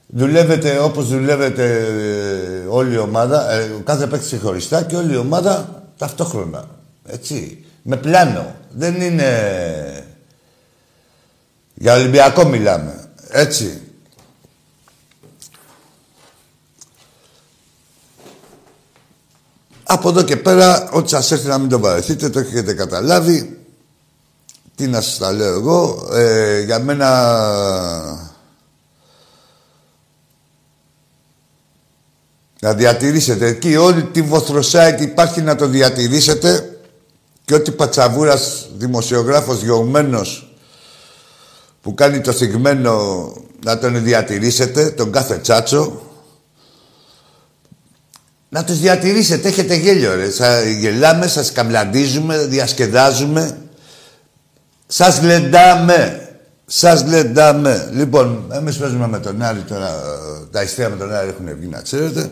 δουλεύετε 0.07 0.79
όπως 0.79 1.07
δουλεύετε 1.07 1.75
ε, 1.75 2.67
όλη 2.67 2.93
η 2.93 2.97
ομάδα, 2.97 3.51
ε, 3.51 3.69
κάθε 3.83 4.07
παίκτης 4.07 4.27
ξεχωριστά 4.27 4.83
και 4.83 4.95
όλη 4.95 5.13
η 5.13 5.17
ομάδα 5.17 5.83
ταυτόχρονα. 5.97 6.67
Έτσι. 7.05 7.65
Με 7.81 7.97
πλάνο. 7.97 8.55
Δεν 8.71 9.01
είναι... 9.01 9.29
Για 11.73 11.93
Ολυμπιακό 11.93 12.45
μιλάμε. 12.45 13.09
Έτσι. 13.29 13.79
Από 19.87 20.09
εδώ 20.09 20.21
και 20.21 20.37
πέρα, 20.37 20.89
ό,τι 20.91 21.09
σας 21.09 21.31
έρθει 21.31 21.47
να 21.47 21.57
μην 21.57 21.69
το 21.69 21.79
βαρεθείτε, 21.79 22.29
το 22.29 22.39
έχετε 22.39 22.73
καταλάβει. 22.73 23.59
Τι 24.75 24.87
να 24.87 25.01
σας 25.01 25.17
τα 25.17 25.31
λέω 25.31 25.53
εγώ. 25.53 26.09
Ε, 26.13 26.61
για 26.61 26.79
μένα... 26.79 27.09
Να 32.61 32.73
διατηρήσετε 32.73 33.47
εκεί 33.47 33.75
όλη 33.75 34.03
τη 34.03 34.21
βοθροσάκη 34.21 35.03
υπάρχει 35.03 35.41
να 35.41 35.55
το 35.55 35.67
διατηρήσετε 35.67 36.79
και 37.45 37.53
ό,τι 37.53 37.71
πατσαβούρας 37.71 38.67
δημοσιογράφος 38.77 39.61
γιωμένος 39.61 40.55
που 41.81 41.93
κάνει 41.93 42.21
το 42.21 42.31
θυγμένο 42.31 43.33
να 43.63 43.79
τον 43.79 44.03
διατηρήσετε, 44.03 44.89
τον 44.89 45.11
κάθε 45.11 45.37
τσάτσο. 45.37 46.01
Να 48.49 48.63
τους 48.63 48.79
διατηρήσετε, 48.79 49.47
έχετε 49.47 49.75
γέλιο 49.75 50.15
ρε. 50.15 50.31
Σα, 50.31 50.69
γελάμε, 50.69 51.27
σας 51.27 51.51
καμπλαντίζουμε, 51.51 52.37
διασκεδάζουμε. 52.37 53.57
Σας 54.87 55.21
λεντάμε. 55.21 56.29
Σας 56.65 57.05
λεντάμε. 57.05 57.89
Λοιπόν, 57.91 58.51
εμείς 58.51 58.77
παίζουμε 58.77 59.07
με 59.07 59.19
τον 59.19 59.41
Άρη 59.41 59.59
τώρα. 59.59 60.01
Τα 60.51 60.63
ιστία 60.63 60.89
με 60.89 60.95
τον 60.95 61.13
Άρη 61.13 61.29
έχουν 61.29 61.55
βγει, 61.57 61.67
να 61.67 61.81
ξέρετε. 61.81 62.31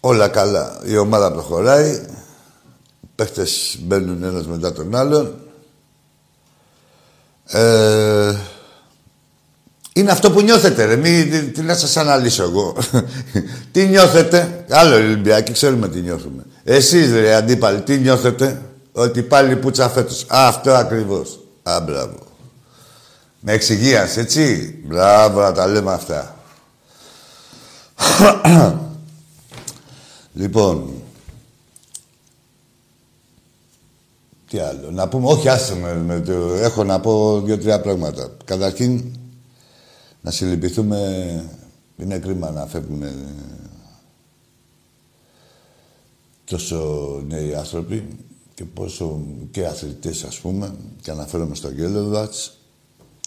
Όλα 0.00 0.28
καλά. 0.28 0.80
Η 0.84 0.96
ομάδα 0.96 1.32
προχωράει. 1.32 1.90
Οι 3.00 3.08
παίχτες 3.14 3.78
μπαίνουν 3.80 4.22
ένας 4.22 4.46
μετά 4.46 4.72
τον 4.72 4.94
άλλον. 4.94 5.34
Ε, 7.46 8.36
είναι 9.94 10.10
αυτό 10.10 10.30
που 10.30 10.40
νιώθετε, 10.40 10.84
ρε. 10.84 10.96
Μη, 10.96 11.26
τι, 11.26 11.40
τι 11.42 11.60
να 11.60 11.74
σας 11.74 11.96
αναλύσω 11.96 12.42
εγώ. 12.42 12.76
τι 13.72 13.86
νιώθετε; 13.86 14.64
Άλλο 14.70 14.94
Ολυμπιακοί, 14.94 15.52
ξέρουμε 15.52 15.88
τι 15.88 16.00
νιώθουμε. 16.00 16.44
Εσείς, 16.64 17.12
ρε, 17.12 17.34
αντίπαλοι, 17.34 17.80
τι 17.80 17.98
νιώθετε; 17.98 18.62
Ότι 18.92 19.22
πάλι 19.22 19.56
πουτσα 19.56 19.88
φέτος. 19.88 20.22
Α, 20.22 20.46
αυτό 20.48 20.72
ακριβώς. 20.72 21.38
Α, 21.62 21.80
μπράβο. 21.80 22.16
Με 23.40 23.52
εξυγίαση, 23.52 24.20
έτσι; 24.20 24.74
Μπράβο, 24.86 25.40
να 25.40 25.52
τα 25.52 25.66
λέμε 25.66 25.92
αυτά. 25.92 26.36
λοιπόν, 30.32 30.90
τι 34.50 34.58
άλλο; 34.58 34.90
Να 34.90 35.08
πούμε, 35.08 35.28
όχι 35.28 35.48
άσε 35.48 35.74
με, 35.74 35.94
με 35.94 36.20
το, 36.20 36.54
έχω 36.54 36.84
να 36.84 37.00
πω 37.00 37.40
δύο-τρία 37.40 37.80
πράγματα. 37.80 38.28
Καταρχήν, 38.44 39.04
να 40.22 40.30
συλληπιθούμε, 40.30 41.50
είναι 41.96 42.18
κρίμα 42.18 42.50
να 42.50 42.66
φεύγουν 42.66 43.02
τόσο 46.44 47.22
νέοι 47.28 47.54
άνθρωποι 47.54 48.18
και 48.54 48.64
πόσο 48.64 49.20
και 49.50 49.66
αθλητές 49.66 50.24
ας 50.24 50.38
πούμε 50.38 50.74
και 51.00 51.10
αναφέρομαι 51.10 51.54
στο 51.54 51.72
Γκέλεβατς 51.72 52.56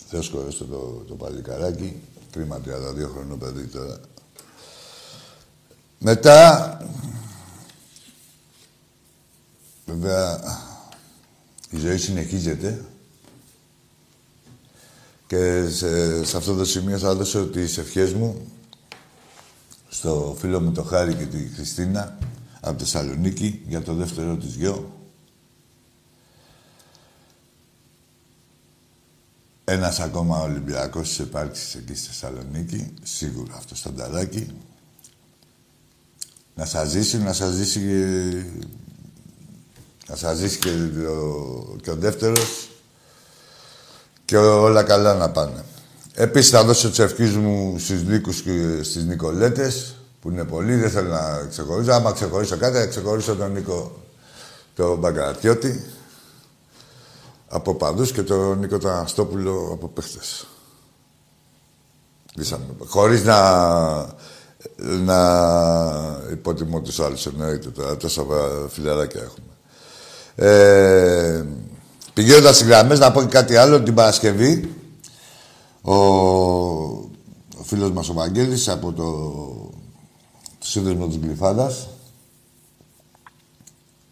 Θεός 0.08 0.30
χωρέστο 0.30 0.66
το, 0.66 1.04
το 1.08 1.16
παλικαράκι. 1.16 2.02
Κρίμα 2.32 2.62
32 2.66 3.10
χρονών 3.14 3.40
παιδί 3.40 3.68
τώρα. 3.68 4.00
Μετά 6.00 6.78
βέβαια 9.86 10.40
η 11.70 11.78
ζωή 11.78 11.98
συνεχίζεται 11.98 12.86
και 15.28 15.70
σε, 15.70 16.24
σε 16.24 16.38
αυτό 16.38 16.56
το 16.56 16.66
σημείο 16.66 16.98
θα 16.98 17.16
δώσω 17.16 17.48
τις 17.48 17.78
ευχές 17.78 18.14
μου 18.14 18.52
στο 19.88 20.36
φίλο 20.40 20.62
μου 20.62 20.72
το 20.72 20.84
Χάρη 20.84 21.14
και 21.14 21.26
τη 21.26 21.38
Χριστίνα 21.38 22.18
από 22.62 22.80
Θεσσαλονίκη 22.80 23.62
για 23.68 23.82
το 23.82 23.94
δεύτερο 23.94 24.38
της 24.38 24.56
γιο. 24.56 24.90
Ένας 29.64 30.00
ακόμα 30.00 30.42
Ολυμπιακός 30.42 31.08
της 31.08 31.20
επάρξης 31.20 31.76
εκεί 31.76 31.96
στη 31.96 32.08
Θεσσαλονίκη, 32.08 32.94
σίγουρα 33.04 33.56
αυτό 33.56 33.76
στο 33.76 33.92
Νταράκι. 33.92 34.48
Να 36.56 36.66
σας 36.66 36.90
ζήσει, 36.90 37.18
να 37.18 37.34
σας 37.34 37.54
ζήσει 37.54 37.80
να 40.08 40.16
σας 40.16 40.38
ζήσει 40.38 40.60
και 40.60 40.70
ο, 41.08 41.78
και 41.82 41.92
ο 41.92 41.96
δεύτερος 41.96 42.70
και 44.26 44.38
όλα 44.38 44.84
καλά 44.84 45.14
να 45.14 45.30
πάνε. 45.30 45.64
Επίσης 46.14 46.50
θα 46.50 46.64
δώσω 46.64 46.90
τις 46.90 47.00
ευχές 47.00 47.32
μου 47.32 47.76
στους 47.80 48.04
Νίκους 48.04 48.42
και 48.42 48.84
στις 48.84 49.04
Νικολέτες 49.04 49.96
που 50.22 50.30
είναι 50.30 50.44
πολλοί, 50.44 50.76
δεν 50.76 50.90
θέλω 50.90 51.10
να 51.10 51.46
ξεχωρίσω. 51.50 51.92
Άμα 51.92 52.12
ξεχωρίσω 52.12 52.58
κάτι, 52.58 52.78
θα 52.78 52.86
ξεχωρίσω 52.86 53.36
τον 53.36 53.52
Νίκο 53.52 54.04
τον 54.76 54.98
Μπαγκαρατιώτη 54.98 55.86
από 57.48 57.76
παντούς 57.76 58.12
και 58.12 58.24
τον 58.24 58.60
Νίκο 58.60 58.78
τον 58.78 59.06
από 59.72 59.88
παίχτες. 59.88 60.48
Χωρίς 62.88 63.24
να 63.24 63.40
να 64.78 65.20
υποτιμώ 66.32 66.82
τους 66.82 67.00
άλλους 67.00 67.26
εννοείται 67.26 67.70
τώρα. 67.70 67.98
Τόσα 67.98 68.26
φιλαράκια 68.70 69.22
έχουμε. 69.22 69.48
Ε, 70.36 71.46
Πηγαίνοντας 72.16 72.56
στις 72.56 72.68
γραμμές, 72.68 73.00
να 73.00 73.12
πω 73.12 73.22
και 73.22 73.28
κάτι 73.28 73.56
άλλο. 73.56 73.84
Την 73.84 73.94
Παρασκευή, 73.94 74.74
ο, 75.82 75.96
ο 75.96 77.64
φίλος 77.64 77.92
μας 77.92 78.10
ο 78.10 78.14
Βαγγέλης 78.14 78.68
από 78.68 78.92
το, 78.92 79.04
το 80.60 80.68
σύνδεσμο 80.68 81.08
της 81.08 81.18
Γλυφάδας, 81.18 81.88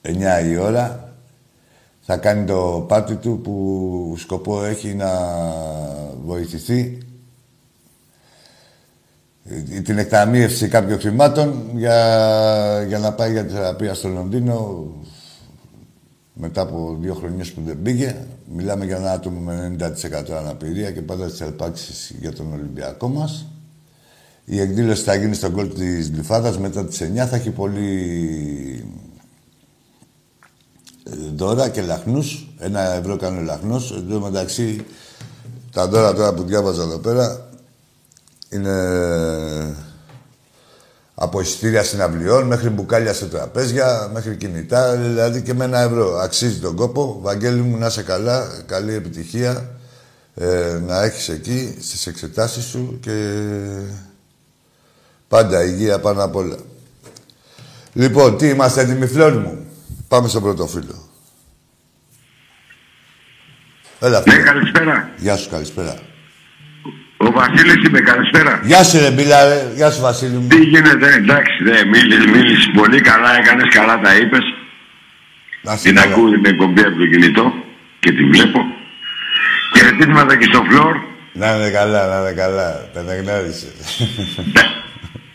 9 0.02 0.12
η 0.46 0.58
ώρα, 0.58 1.16
θα 2.02 2.18
κάνει 2.18 2.46
το 2.46 2.86
πάτη 2.88 3.16
του 3.16 3.40
που 3.44 4.16
σκοπό 4.18 4.64
έχει 4.64 4.94
να 4.94 5.12
βοηθηθεί 6.26 6.98
την 9.84 9.98
εκταμείευση 9.98 10.68
κάποιων 10.68 11.00
χρημάτων 11.00 11.70
για, 11.76 12.86
για 12.88 13.00
να 13.00 13.14
πάει 13.14 13.32
για 13.32 13.46
τη 13.46 13.54
θεραπεία 13.54 13.94
στο 13.94 14.08
Λονδίνο 14.08 14.88
μετά 16.34 16.62
από 16.62 16.98
δύο 17.00 17.14
χρονιές 17.14 17.52
που 17.52 17.62
δεν 17.66 17.82
πήγε. 17.82 18.16
Μιλάμε 18.56 18.86
για 18.86 18.96
ένα 18.96 19.12
άτομο 19.12 19.40
με 19.40 19.76
90% 19.80 20.32
αναπηρία 20.32 20.92
και 20.92 21.02
πάντα 21.02 21.26
τις 21.26 21.42
ελπάξεις 21.42 22.16
για 22.20 22.34
τον 22.34 22.54
Ολυμπιακό 22.54 23.08
μας. 23.08 23.46
Η 24.46 24.60
εκδήλωση 24.60 25.04
θα 25.04 25.16
γίνει 25.16 25.34
στον 25.34 25.52
κόλ 25.52 25.74
της 25.74 26.10
Γλυφάδας 26.10 26.58
μετά 26.58 26.86
τις 26.86 27.02
9. 27.02 27.28
Θα 27.28 27.36
έχει 27.36 27.50
πολύ 27.50 28.86
ε, 31.04 31.12
δώρα 31.36 31.70
και 31.70 31.82
λαχνούς. 31.82 32.56
Ένα 32.60 32.82
ευρώ 32.82 33.18
κάνει 33.18 33.38
ο 33.38 33.42
λαχνός. 33.42 33.92
Εδώ 33.92 34.20
μεταξύ 34.20 34.86
τα 35.72 35.88
δώρα 35.88 36.14
τώρα 36.14 36.34
που 36.34 36.44
διάβαζα 36.44 36.84
εδώ 36.84 36.98
πέρα 36.98 37.50
είναι 38.50 38.74
από 41.16 41.42
εισιτήρια 41.42 41.84
συναυλιών 41.84 42.46
μέχρι 42.48 42.70
μπουκάλια 42.70 43.14
σε 43.14 43.26
τραπέζια, 43.26 44.10
μέχρι 44.14 44.36
κινητά, 44.36 44.96
δηλαδή 44.96 45.42
και 45.42 45.54
με 45.54 45.64
ένα 45.66 45.80
ευρώ. 45.80 46.18
Αξίζει 46.18 46.60
τον 46.60 46.76
κόπο. 46.76 47.20
Βαγγέλη 47.22 47.62
μου, 47.62 47.78
να 47.78 47.86
είσαι 47.86 48.04
καλά, 48.04 48.64
καλή 48.66 48.94
επιτυχία 48.94 49.70
ε, 50.36 50.80
να 50.86 51.04
έχεις 51.04 51.30
εκεί 51.30 51.78
στις 51.82 52.08
εξετάσεις 52.08 52.64
σου 52.64 52.98
και 53.02 53.40
πάντα 55.28 55.64
υγεία 55.64 56.00
πάνω 56.00 56.24
απ' 56.24 56.36
όλα. 56.36 56.58
Λοιπόν, 57.94 58.38
τι 58.38 58.48
είμαστε 58.48 58.82
έτοιμοι, 58.82 59.08
φλόρ 59.08 59.34
μου; 59.34 59.66
Πάμε 60.08 60.28
στο 60.28 60.42
πρώτο 60.42 60.68
φίλο. 60.68 61.10
Έλα, 64.00 64.24
Ναι, 64.28 64.36
καλησπέρα. 64.36 65.10
Γεια 65.18 65.36
σου, 65.38 65.50
καλησπέρα. 65.50 66.00
Ο 67.28 67.32
Βασίλης 67.32 67.88
είμαι, 67.88 68.00
καλησπέρα. 68.00 68.60
Γεια 68.64 68.84
σου, 68.84 69.00
ρε 69.00 69.12
Μπίλα, 69.12 69.40
Γεια 69.76 69.92
σου, 69.92 70.02
Βασίλη 70.02 70.38
μου. 70.38 70.48
Τι 70.48 70.58
γίνεται, 70.58 71.08
εντάξει, 71.14 71.64
ναι, 71.64 71.78
μίλησες, 71.92 72.26
μίλησες 72.26 72.70
πολύ 72.74 73.02
καλά, 73.02 73.38
έκανες 73.38 73.74
καλά 73.74 74.00
τα 74.00 74.16
είπες. 74.16 74.46
Την 75.84 76.00
ακούω 76.00 76.30
την 76.30 76.46
εκπομπή 76.46 76.82
από 76.82 76.98
το 76.98 77.06
κινητό 77.06 77.54
και 78.00 78.12
την 78.12 78.32
βλέπω. 78.32 78.60
Χαιρετίσματα 79.76 80.36
και 80.36 80.48
στο 80.52 80.64
φλόρ. 80.70 80.96
Να 81.34 81.56
είναι 81.56 81.70
καλά, 81.70 82.08
να 82.08 82.18
είναι 82.20 82.32
καλά. 82.32 82.90
Τα 82.94 83.00
αναγνώρισε. 83.00 83.68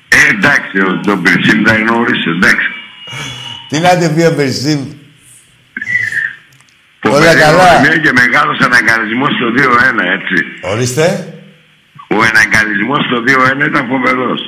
Ε, 0.09 0.30
εντάξει, 0.30 0.76
τον 1.07 1.23
Περσίμ 1.23 1.62
τα 1.62 1.75
γνώρισε, 1.75 2.30
εντάξει. 2.37 2.68
Τι 3.68 3.78
να 3.78 3.97
την 3.97 4.14
πει 4.14 4.23
ο 4.23 4.35
Περσίμ. 4.35 4.80
Όλα 7.02 7.34
καλά. 7.34 7.99
και 8.02 8.13
μεγάλος 8.13 8.58
αναγκαλισμός 8.58 9.30
στο 9.34 9.47
2-1, 9.56 10.02
έτσι. 10.17 10.45
Ορίστε. 10.60 11.32
Ο 12.16 12.18
εναγκαλισμός 12.30 13.04
στο 13.04 13.18
2-1 13.62 13.66
ήταν 13.66 13.86
φοβερός. 13.92 14.40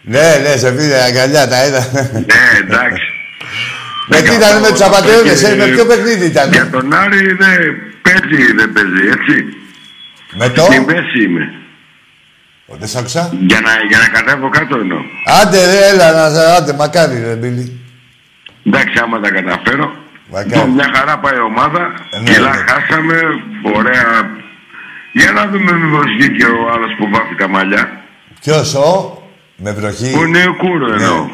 Ναι, 0.00 0.28
ναι, 0.42 0.56
σε 0.56 0.70
πήρε 0.72 1.02
αγκαλιά, 1.02 1.48
τα 1.48 1.66
είδα. 1.66 1.82
Ναι, 2.12 2.44
εντάξει. 2.60 3.06
Με 4.06 4.20
τι 4.24 4.34
ήταν 4.34 4.60
με 4.60 4.68
τους 4.68 4.80
απαταιώνε, 4.80 5.30
ε, 5.30 5.54
με 5.54 5.66
ποιο 5.66 5.84
παιχνίδι 5.86 6.26
ήταν. 6.26 6.52
Για 6.52 6.70
τον 6.70 6.92
Άρη 6.92 7.36
δεν 7.42 7.58
παίζει, 8.02 8.52
δεν 8.52 8.72
παίζει, 8.72 9.02
έτσι. 9.16 9.44
Με 10.32 10.48
το; 10.48 10.62
Στην 10.62 10.82
μέση 10.82 11.22
είμαι. 11.22 11.52
Δεν 12.66 12.88
σ' 12.88 12.96
άκουσα. 12.96 13.30
Για 13.40 13.60
να, 13.60 13.70
για 13.88 13.98
να 13.98 14.08
κατέβω 14.08 14.48
κάτω 14.48 14.76
εννοώ. 14.76 14.98
Άντε, 15.40 15.64
ρε, 15.64 15.86
έλα, 15.92 16.12
να, 16.12 16.54
άντε, 16.54 16.72
μακάρι, 16.72 17.22
ρε, 17.24 17.34
Μπίλι. 17.34 17.80
Εντάξει, 18.66 18.98
άμα 19.02 19.20
τα 19.20 19.30
καταφέρω. 19.30 19.96
Μακάρι. 20.30 20.70
Μια 20.70 20.90
χαρά 20.94 21.18
πάει 21.18 21.36
η 21.36 21.40
ομάδα. 21.40 21.94
Ε, 22.10 22.18
ναι, 22.18 22.30
Κιλά 22.30 22.54
ναι. 22.54 22.64
χάσαμε. 22.68 23.20
Ωραία 23.74 24.44
για 25.20 25.32
να 25.32 25.46
δούμε 25.50 25.72
μήπως 25.72 26.04
βγήκε 26.16 26.44
ο 26.44 26.70
άλλος 26.74 26.90
που 26.98 27.08
βάφει 27.10 27.34
τα 27.34 27.48
μαλλιά. 27.48 27.84
Ποιος, 28.40 28.74
ο, 28.74 29.22
με 29.56 29.72
βροχή. 29.72 30.14
Ο 30.16 30.26
Νεοκούρο 30.26 30.92
εννοώ. 30.92 31.28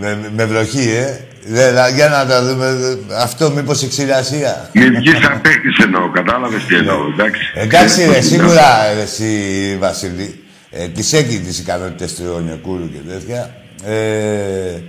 Ναι. 0.00 0.14
Με, 0.14 0.30
με 0.36 0.44
βροχή, 0.44 0.90
ε. 0.90 1.22
Δε, 1.50 1.70
για 1.94 2.08
να 2.08 2.26
τα 2.26 2.44
δούμε. 2.44 2.98
Αυτό 3.20 3.50
μήπως 3.50 3.82
η 3.82 3.88
ξηρασία. 3.88 4.70
Μη 4.74 4.90
βγει 4.90 5.10
σαν 5.10 5.40
παίκτης 5.40 5.78
εννοώ, 5.78 6.10
κατάλαβες 6.10 6.64
τι 6.66 6.74
εννοώ, 6.76 7.02
ναι. 7.02 7.14
εντάξει. 7.14 7.42
Εντάξει, 7.54 8.06
ρε, 8.06 8.20
σίγουρα, 8.20 8.84
εσύ, 9.02 9.76
Βασίλη. 9.78 10.42
Ε, 10.70 10.88
τις 10.88 11.12
έχει 11.12 11.40
τις 11.40 11.58
ικανότητες 11.58 12.14
του 12.14 12.42
Νεοκούρου 12.46 12.90
και 12.90 12.98
τέτοια. 13.08 13.54
Ε, 13.84 14.80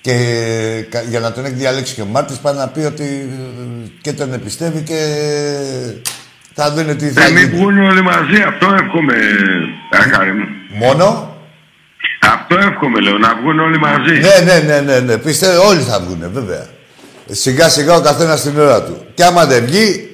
και 0.00 0.14
για 1.08 1.20
να 1.20 1.32
τον 1.32 1.44
έχει 1.44 1.54
διαλέξει 1.54 1.94
και 1.94 2.02
ο 2.02 2.06
Μάρτης 2.06 2.38
πάει 2.38 2.54
να 2.54 2.68
πει 2.68 2.80
ότι 2.80 3.04
ε, 3.04 3.88
και 4.00 4.12
τον 4.12 4.32
επιστεύει 4.32 4.82
και 4.82 4.98
θα 6.60 6.70
δουν 6.72 6.96
τι 6.96 7.08
θα 7.08 7.28
γίνει. 7.28 7.40
μην 7.40 7.56
βγουν 7.56 7.78
όλοι 7.78 8.02
μαζί, 8.02 8.38
αυτό 8.48 8.66
εύχομαι, 8.82 9.14
Αχάρη 9.90 10.32
μου. 10.32 10.46
Μόνο; 10.68 11.36
Αυτό 12.34 12.58
εύχομαι, 12.58 13.00
λέω, 13.00 13.18
να 13.18 13.34
βγουν 13.40 13.58
όλοι 13.60 13.78
μαζί. 13.78 14.14
Ναι, 14.26 14.36
ναι, 14.44 14.58
ναι, 14.66 14.80
ναι, 14.80 15.00
ναι. 15.00 15.16
Πιστεύω 15.16 15.66
όλοι 15.68 15.80
θα 15.80 16.00
βγουν, 16.00 16.30
βέβαια. 16.32 16.66
Σιγά 17.30 17.68
σιγά 17.68 17.94
ο 17.94 18.00
καθένας 18.00 18.38
στην 18.40 18.58
ώρα 18.58 18.82
του. 18.82 19.06
Και 19.14 19.24
άμα 19.24 19.46
δεν 19.46 19.64
βγει, 19.64 20.08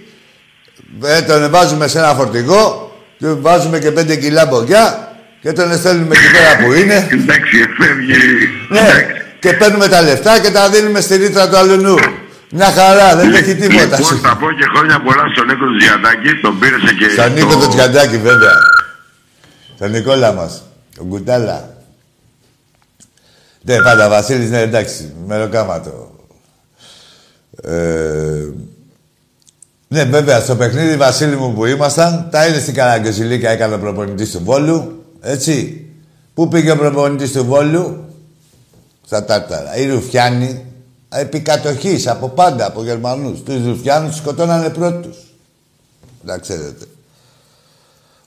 ε, 1.05 1.23
τον 1.23 1.51
βάζουμε 1.51 1.89
σε 1.89 1.99
ένα 1.99 2.15
φορτηγό, 2.15 2.93
του 3.19 3.39
βάζουμε 3.41 3.79
και 3.79 3.91
πέντε 3.91 4.17
κιλά 4.17 4.47
μπογιά 4.47 5.13
και 5.43 5.53
τον 5.53 5.77
στέλνουμε 5.79 6.15
εκεί 6.17 6.31
πέρα 6.33 6.65
που 6.65 6.73
είναι. 6.73 7.09
Εντάξει, 7.13 7.57
εφεύγει. 7.67 8.15
Ναι, 8.69 9.07
και 9.39 9.53
παίρνουμε 9.53 9.89
τα 9.89 10.03
λεφτά 10.03 10.41
και 10.41 10.51
τα 10.51 10.69
δίνουμε 10.71 11.01
στη 11.01 11.17
ρήτρα 11.17 11.49
του 11.49 11.57
αλουνού. 11.57 11.97
Μια 12.51 12.71
χαρά, 12.73 13.17
δεν 13.17 13.35
έχει 13.35 13.55
τίποτα. 13.55 13.99
Λοιπόν, 13.99 14.19
θα 14.19 14.37
πω 14.37 14.53
και 14.53 14.65
χρόνια 14.75 15.03
πολλά 15.03 15.23
στον 15.35 15.47
Νίκο 15.47 15.65
του 15.65 15.77
Τζιαντάκη, 15.77 16.41
τον 16.43 16.59
πήρε 16.59 16.77
και. 16.77 17.11
Στον 17.11 17.33
Νίκο 17.33 17.57
του 17.59 17.69
Τζιαντάκη, 17.69 18.19
βέβαια. 18.19 18.57
Τον 19.79 19.91
Νικόλα 19.91 20.33
μας, 20.33 20.63
τον 20.97 21.09
Κουτάλα. 21.09 21.75
Ναι, 23.63 23.83
πάντα 23.83 24.09
Βασίλης, 24.09 24.51
ναι, 24.51 24.61
εντάξει, 24.61 25.15
μεροκάματο. 25.27 26.11
Ε, 27.63 28.51
ναι, 29.89 30.05
βέβαια, 30.05 30.41
στο 30.41 30.57
παιχνίδι 30.57 30.97
Βασίλη 30.97 31.37
μου 31.37 31.55
που 31.55 31.67
ήμασταν, 31.67 32.29
τα 32.31 32.47
είδες 32.47 32.63
στην 32.63 32.75
Καραγκεζιλίκα, 32.75 33.51
έκανε 33.51 33.77
προπονητής 33.77 34.31
του 34.31 34.41
Βόλου. 34.45 35.05
Έτσι. 35.21 35.81
Πού 36.35 36.49
πήγε 36.49 36.71
ο 36.71 36.77
προπονητής 36.77 37.33
του 37.33 37.45
Βόλου, 37.45 38.05
στα 39.07 39.25
Τάρταρα. 39.25 39.77
Η 39.77 39.91
Ρουφιάνη, 39.91 40.65
επικατοχής 41.09 42.07
από 42.07 42.29
πάντα, 42.29 42.67
από 42.67 42.83
Γερμανούς. 42.83 43.43
Τους 43.43 43.65
Ρουφιάνους 43.65 44.17
σκοτώνανε 44.17 44.71
πρώτους. 44.71 45.17
Να 46.23 46.39
ξέρετε. 46.39 46.85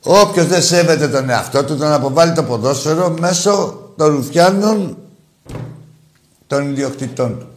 Όποιος 0.03 0.47
δεν 0.47 0.61
σέβεται 0.61 1.07
τον 1.07 1.29
εαυτό 1.29 1.63
του, 1.63 1.77
τον 1.77 1.91
αποβάλλει 1.91 2.33
το 2.33 2.43
ποδόσφαιρο 2.43 3.15
μέσω 3.19 3.79
των 3.97 4.15
Ρουφιάνων 4.15 4.97
των 6.47 6.71
ιδιοκτητών 6.71 7.39
του. 7.39 7.47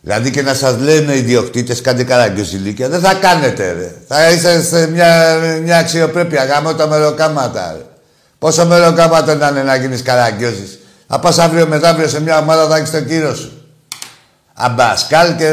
Δηλαδή 0.00 0.30
και 0.30 0.42
να 0.42 0.54
σας 0.54 0.78
λένε 0.78 1.12
οι 1.12 1.18
ιδιοκτήτες 1.18 1.80
κάντε 1.80 2.04
καραγκιόζηλίκια, 2.04 2.88
δεν 2.88 3.00
θα 3.00 3.14
κάνετε 3.14 3.72
ρε. 3.72 3.94
Θα 4.08 4.30
είσαστε 4.30 4.86
μια, 4.86 5.38
μια 5.62 5.78
αξιοπρέπεια 5.78 6.44
γάμο 6.44 6.74
τα 6.74 6.86
μεροκάματα 6.86 7.72
ρε. 7.72 7.84
Πόσο 8.38 8.66
μεροκάματο 8.66 9.32
είναι 9.32 9.62
να 9.62 9.76
γίνεις 9.76 10.02
καραγκιόζης. 10.02 10.78
Θα 11.10 11.18
πας 11.18 11.38
αύριο 11.38 11.66
μεθαύριο 11.66 12.08
σε 12.08 12.20
μια 12.20 12.38
ομάδα 12.38 12.68
θα 12.68 12.76
έχεις 12.76 12.90
τον 12.90 13.06
κύριο 13.06 13.34
σου. 13.34 13.52
Αμπασκάλ 14.54 15.36
και 15.36 15.50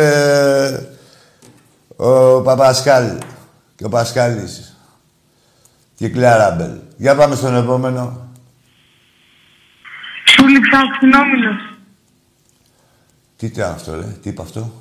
ο 1.96 2.42
Παπασκάλ 2.42 3.18
και 3.76 3.86
ο 3.86 3.90
Πασκάλης 3.90 4.78
και 5.96 6.06
η 6.06 6.10
Κλάραμπελ. 6.10 6.72
Για 6.98 7.16
πάμε 7.16 7.36
στον 7.36 7.56
επόμενο. 7.56 8.30
Σου 10.26 10.48
λείψα 10.48 10.80
ο 10.80 10.98
ξυνόμιλος. 10.98 11.78
Τι 13.38 13.46
ήταν 13.46 13.72
αυτό, 13.72 13.96
ρε; 13.96 14.06
Τι 14.22 14.30
είπε 14.30 14.42
αυτό; 14.42 14.72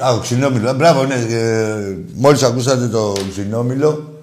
Α, 0.00 0.12
ο 0.12 0.18
ξυνόμιλο. 0.18 0.74
Μπράβο, 0.74 1.04
ναι. 1.04 1.14
Ε, 1.14 1.96
μόλις 2.14 2.42
ακούσατε 2.42 2.88
το 2.88 3.12
ξυνόμιλο, 3.30 4.13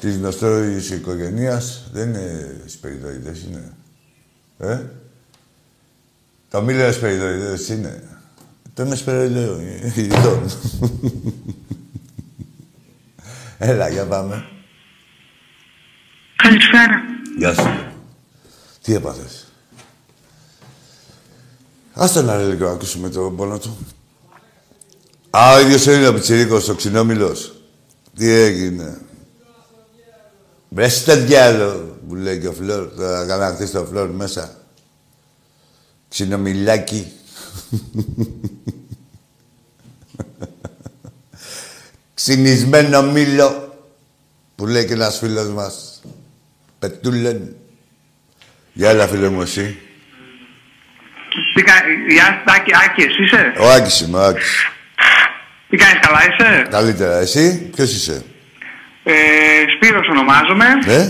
Της 0.00 0.16
γνωστή 0.16 0.94
οικογένειας 0.94 1.88
δεν 1.92 2.08
είναι 2.08 2.60
σπεριδοειδέ, 2.66 3.36
είναι. 3.48 3.72
Ε; 4.58 4.80
Το 6.50 6.62
μήλιο 6.62 6.92
σπεριδοειδέ 6.92 7.74
είναι. 7.74 8.02
Το 8.74 8.82
είμαι 8.82 8.94
σπεριδοειδών. 8.94 10.50
Έλα, 13.58 13.88
για 13.88 14.06
πάμε. 14.06 14.46
Καλησπέρα. 16.36 17.02
Γεια 17.38 17.54
σου. 17.54 17.94
Τι 18.82 18.94
έπαθες; 18.94 19.46
Άστε 21.94 22.22
να 22.22 22.36
λέει 22.36 22.48
λίγο, 22.48 22.68
ακούσουμε 22.68 23.08
το 23.08 23.30
πόνο 23.36 23.58
του. 23.58 23.78
Α, 25.30 25.54
ο 25.54 25.60
ίδιος 25.60 25.86
είναι 25.86 26.08
ο 26.08 26.14
Πιτσιρίκος, 26.14 26.68
ο 26.68 26.74
ξινόμιλος. 26.74 27.54
Τι 28.16 28.30
έγινε; 28.30 29.00
Βρες 30.76 31.04
το 31.04 31.16
διάλο, 31.16 31.98
που 32.08 32.14
λέει 32.14 32.40
και 32.40 32.48
ο 32.48 32.52
Φλόρ. 32.52 32.88
Θα 32.96 33.24
καναχθεί 33.28 33.68
το 33.68 33.84
Φλόρ 33.84 34.10
μέσα. 34.10 34.56
Ξινομιλάκι. 36.08 37.12
Ξυνισμένο 42.14 43.02
μήλο, 43.02 43.78
που 44.54 44.66
λέει 44.66 44.84
και 44.84 44.92
ένας 44.92 45.18
φίλος 45.18 45.48
μας. 45.48 46.02
Πετούλεν. 46.78 47.56
Γεια, 48.72 48.90
έλα, 48.90 49.06
φίλε 49.06 49.28
μου, 49.28 49.42
εσύ. 49.42 49.78
Γεια, 52.08 52.42
Άκη, 52.46 52.70
Άκη, 52.84 53.02
εσύ 53.02 53.22
είσαι; 53.22 53.52
Ο 53.58 53.70
Άκης 53.70 54.00
είμαι, 54.00 54.18
ο 54.18 54.22
Άκης. 54.22 54.66
Τι 55.68 55.76
κάνεις, 55.76 55.98
καλά 56.00 56.18
είσαι; 56.28 56.66
Καλύτερα. 56.70 57.16
Εσύ, 57.16 57.70
ποιος 57.74 57.94
είσαι; 57.94 58.24
Ε, 59.08 59.14
Σπύρος 59.74 60.06
ονομάζομαι. 60.14 60.66
Ναι. 60.86 61.00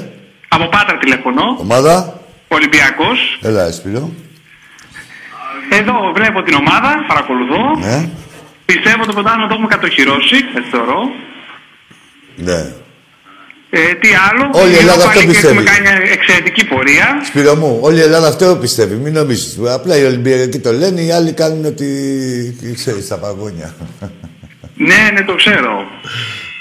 Από 0.48 0.66
Πάτρα 0.68 0.98
τηλεφωνώ. 0.98 1.46
Ομάδα. 1.60 2.20
Ολυμπιακός. 2.48 3.18
Έλα, 3.42 3.72
Σπύρο. 3.72 4.10
Εδώ 5.78 5.94
βλέπω 6.14 6.42
την 6.42 6.54
ομάδα, 6.54 7.04
παρακολουθώ. 7.08 7.62
Ναι. 7.86 8.08
Πιστεύω 8.66 9.04
το 9.06 9.12
πρωτάθλημα 9.12 9.46
το 9.48 9.54
έχουμε 9.54 9.68
κατοχυρώσει, 9.68 10.36
έτσι 10.56 10.70
θεωρώ. 10.70 11.00
Ναι. 12.36 12.60
Ε, 13.70 13.94
τι 13.94 14.08
άλλο. 14.30 14.50
Όλη 14.52 14.72
η 14.72 14.76
Ελλάδα 14.76 15.04
Europa 15.04 15.06
αυτό 15.06 15.20
League 15.20 15.26
πιστεύει. 15.26 15.58
Έχουμε 15.58 15.70
κάνει 15.70 15.82
μια 15.82 16.12
εξαιρετική 16.12 16.64
πορεία. 16.66 17.20
Σπύρο 17.24 17.54
μου, 17.54 17.78
όλη 17.82 17.98
η 17.98 18.02
Ελλάδα 18.02 18.28
αυτό 18.28 18.56
πιστεύει. 18.56 18.94
Μην 18.94 19.12
νομίζεις. 19.12 19.58
Απλά 19.68 19.98
οι 19.98 20.04
Ολυμπιακοί 20.04 20.58
το 20.58 20.72
λένε, 20.72 21.00
οι 21.00 21.10
άλλοι 21.12 21.32
κάνουν 21.32 21.64
ότι... 21.64 22.74
ξέρεις, 22.74 23.08
τα 23.08 23.18
παγόνια. 23.18 23.74
Ναι, 24.74 25.10
ναι, 25.12 25.22
το 25.24 25.34
ξέρω. 25.34 25.84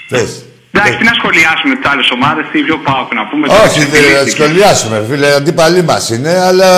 Πες. 0.08 0.44
Εντάξει, 0.76 0.96
τι 1.00 1.04
να 1.10 1.14
σχολιάσουμε 1.20 1.74
τις 1.78 1.86
άλλες 1.92 2.08
ομάδες, 2.16 2.44
τι 2.52 2.58
πιο 2.68 2.76
πάω 2.86 3.02
να 3.18 3.24
πούμε. 3.30 3.44
Όχι, 3.64 3.78
τι 3.78 3.84
δεν 3.84 3.90
θα 3.90 3.96
εξελίχθηκε. 4.06 4.30
σχολιάσουμε, 4.42 4.96
φίλε. 5.10 5.28
Αντίπαλοι 5.40 5.82
μας 5.90 6.04
είναι, 6.14 6.32
αλλά 6.48 6.70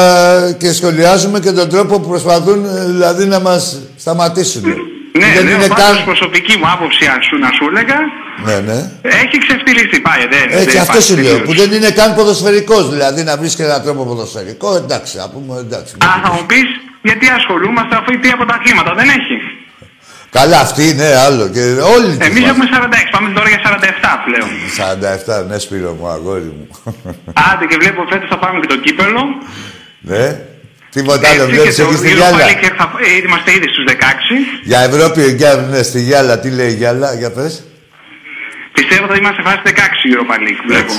και 0.61 0.69
σχολιάζουμε 0.73 1.39
και 1.45 1.53
τον 1.61 1.69
τρόπο 1.73 2.01
που 2.01 2.09
προσπαθούν 2.09 2.59
ε, 2.65 2.85
δηλαδή 2.95 3.25
να 3.35 3.39
μας 3.47 3.63
σταματήσουν. 4.03 4.63
Ναι, 5.21 5.27
δεν 5.37 5.45
ναι, 5.45 5.51
είναι 5.51 5.67
πάντως, 5.67 5.85
καν. 5.97 6.05
προσωπική 6.11 6.55
μου 6.59 6.67
άποψη, 6.75 7.03
αν 7.15 7.21
σου, 7.27 7.35
να 7.45 7.51
σου 7.57 7.65
έλεγα, 7.71 7.99
Ναι, 8.49 8.57
ναι. 8.69 8.79
έχει 9.23 9.37
ξεφτυλιστεί 9.45 9.99
πάει. 10.07 10.23
Δεν, 10.35 10.45
Έτσι, 10.61 10.65
δεν 10.75 10.81
αυτός 10.87 10.87
υπάρχει 10.87 11.03
σου 11.09 11.17
λέω. 11.17 11.25
τελείως. 11.33 11.47
Που 11.49 11.55
δεν 11.61 11.69
είναι 11.77 11.91
καν 12.01 12.11
ποδοσφαιρικός. 12.19 12.85
Δηλαδή 12.95 13.21
να 13.29 13.35
βρεις 13.41 13.53
και 13.57 13.65
έναν 13.69 13.81
τρόπο 13.85 14.01
ποδοσφαιρικό, 14.11 14.69
εντάξει, 14.83 15.13
να 15.23 15.27
πούμε 15.33 15.53
εντάξει. 15.65 15.93
Α, 16.07 16.09
θα 16.25 16.31
μου 16.35 16.43
πεις, 16.51 16.69
γιατί 17.09 17.25
ασχολούμαστε 17.39 17.93
αφού 17.99 18.09
η 18.17 18.19
από 18.37 18.45
τα 18.51 18.57
κλίματα 18.63 18.91
δεν 18.99 19.09
έχει. 19.19 19.37
Καλά, 20.31 20.61
αυτή 20.61 20.89
είναι 20.89 21.09
άλλο. 21.27 21.49
Και 21.49 21.61
όλοι 21.95 22.17
τις 22.17 22.27
Εμείς 22.29 22.41
μας. 22.41 22.51
έχουμε 22.51 22.67
46, 22.73 23.11
πάμε 23.11 23.29
τώρα 23.37 23.49
για 23.49 23.61
47 23.65 24.23
πλέον. 24.27 24.49
47, 25.43 25.47
ναι, 25.49 25.59
Σπύρο 25.59 25.93
μου, 25.93 26.07
αγόρι 26.09 26.43
μου. 26.57 26.67
Άντε 27.53 27.65
και 27.71 27.77
βλέπω 27.81 28.07
φέτος 28.11 28.29
θα 28.29 28.39
πάμε 28.39 28.61
και 28.61 28.67
το 28.67 28.77
κύπελο. 28.85 29.23
ναι. 30.01 30.41
Τίποτα 30.91 31.29
άλλο, 31.29 31.43
Έτσι, 31.43 31.55
βλέπεις 31.55 31.75
και 31.77 31.83
το 31.83 31.89
εκεί 31.89 31.97
στη 31.99 32.09
Europa 32.13 32.17
Γιάλα. 32.17 32.47
League 32.49 32.73
θα- 32.79 32.91
ε, 33.07 33.27
Είμαστε 33.27 33.51
ήδη 33.57 33.69
στους 33.73 33.85
16. 33.85 34.35
Για 34.65 34.81
Ευρώπη, 34.81 35.23
για, 35.41 35.55
ναι, 35.71 35.83
στη 35.83 36.01
Γιάλα, 36.01 36.39
τι 36.39 36.49
λέει 36.51 36.71
η 36.71 36.75
Γιάλα, 36.75 37.15
για 37.15 37.31
πες. 37.33 37.53
Πιστεύω 38.73 39.05
ότι 39.05 39.19
είμαστε 39.19 39.43
σε 39.43 39.49
φάση 39.49 39.61
16 39.65 40.07
Europa 40.15 40.37
League. 40.45 40.63
Βλέπω. 40.69 40.93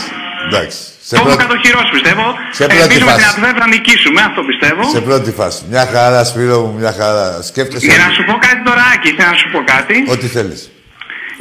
Εντάξει. 0.50 0.78
Σε 1.08 1.16
Το 1.16 1.22
έχουμε 1.22 1.36
πρώτη, 1.36 1.44
κατοχυρώσει 1.46 1.92
πιστεύω. 1.98 2.26
σε 2.58 2.64
πρώτη 2.68 2.82
Ελπίζουμε 2.84 3.12
φάση. 3.12 3.22
την 3.24 3.30
Ατβέτ 3.32 3.56
να 3.64 3.68
νικήσουμε, 3.76 4.20
αυτό 4.30 4.42
πιστεύω. 4.50 4.82
σε 4.96 5.02
πρώτη 5.08 5.32
φάση. 5.40 5.60
Μια 5.74 5.86
χαρά, 5.94 6.20
Σπύρο 6.30 6.58
μου, 6.66 6.72
μια 6.82 6.94
χαρά. 7.00 7.26
Σκέφτεσαι 7.50 7.86
Για 7.90 7.98
να 8.04 8.10
σου 8.16 8.22
πω 8.28 8.34
κάτι 8.48 8.62
τώρα, 8.68 8.84
Άκη, 8.94 9.10
θέλω 9.18 9.30
να 9.36 9.40
σου 9.42 9.50
πω 9.54 9.60
κάτι. 9.74 9.96
ό,τι 10.14 10.28
θέλεις. 10.36 10.62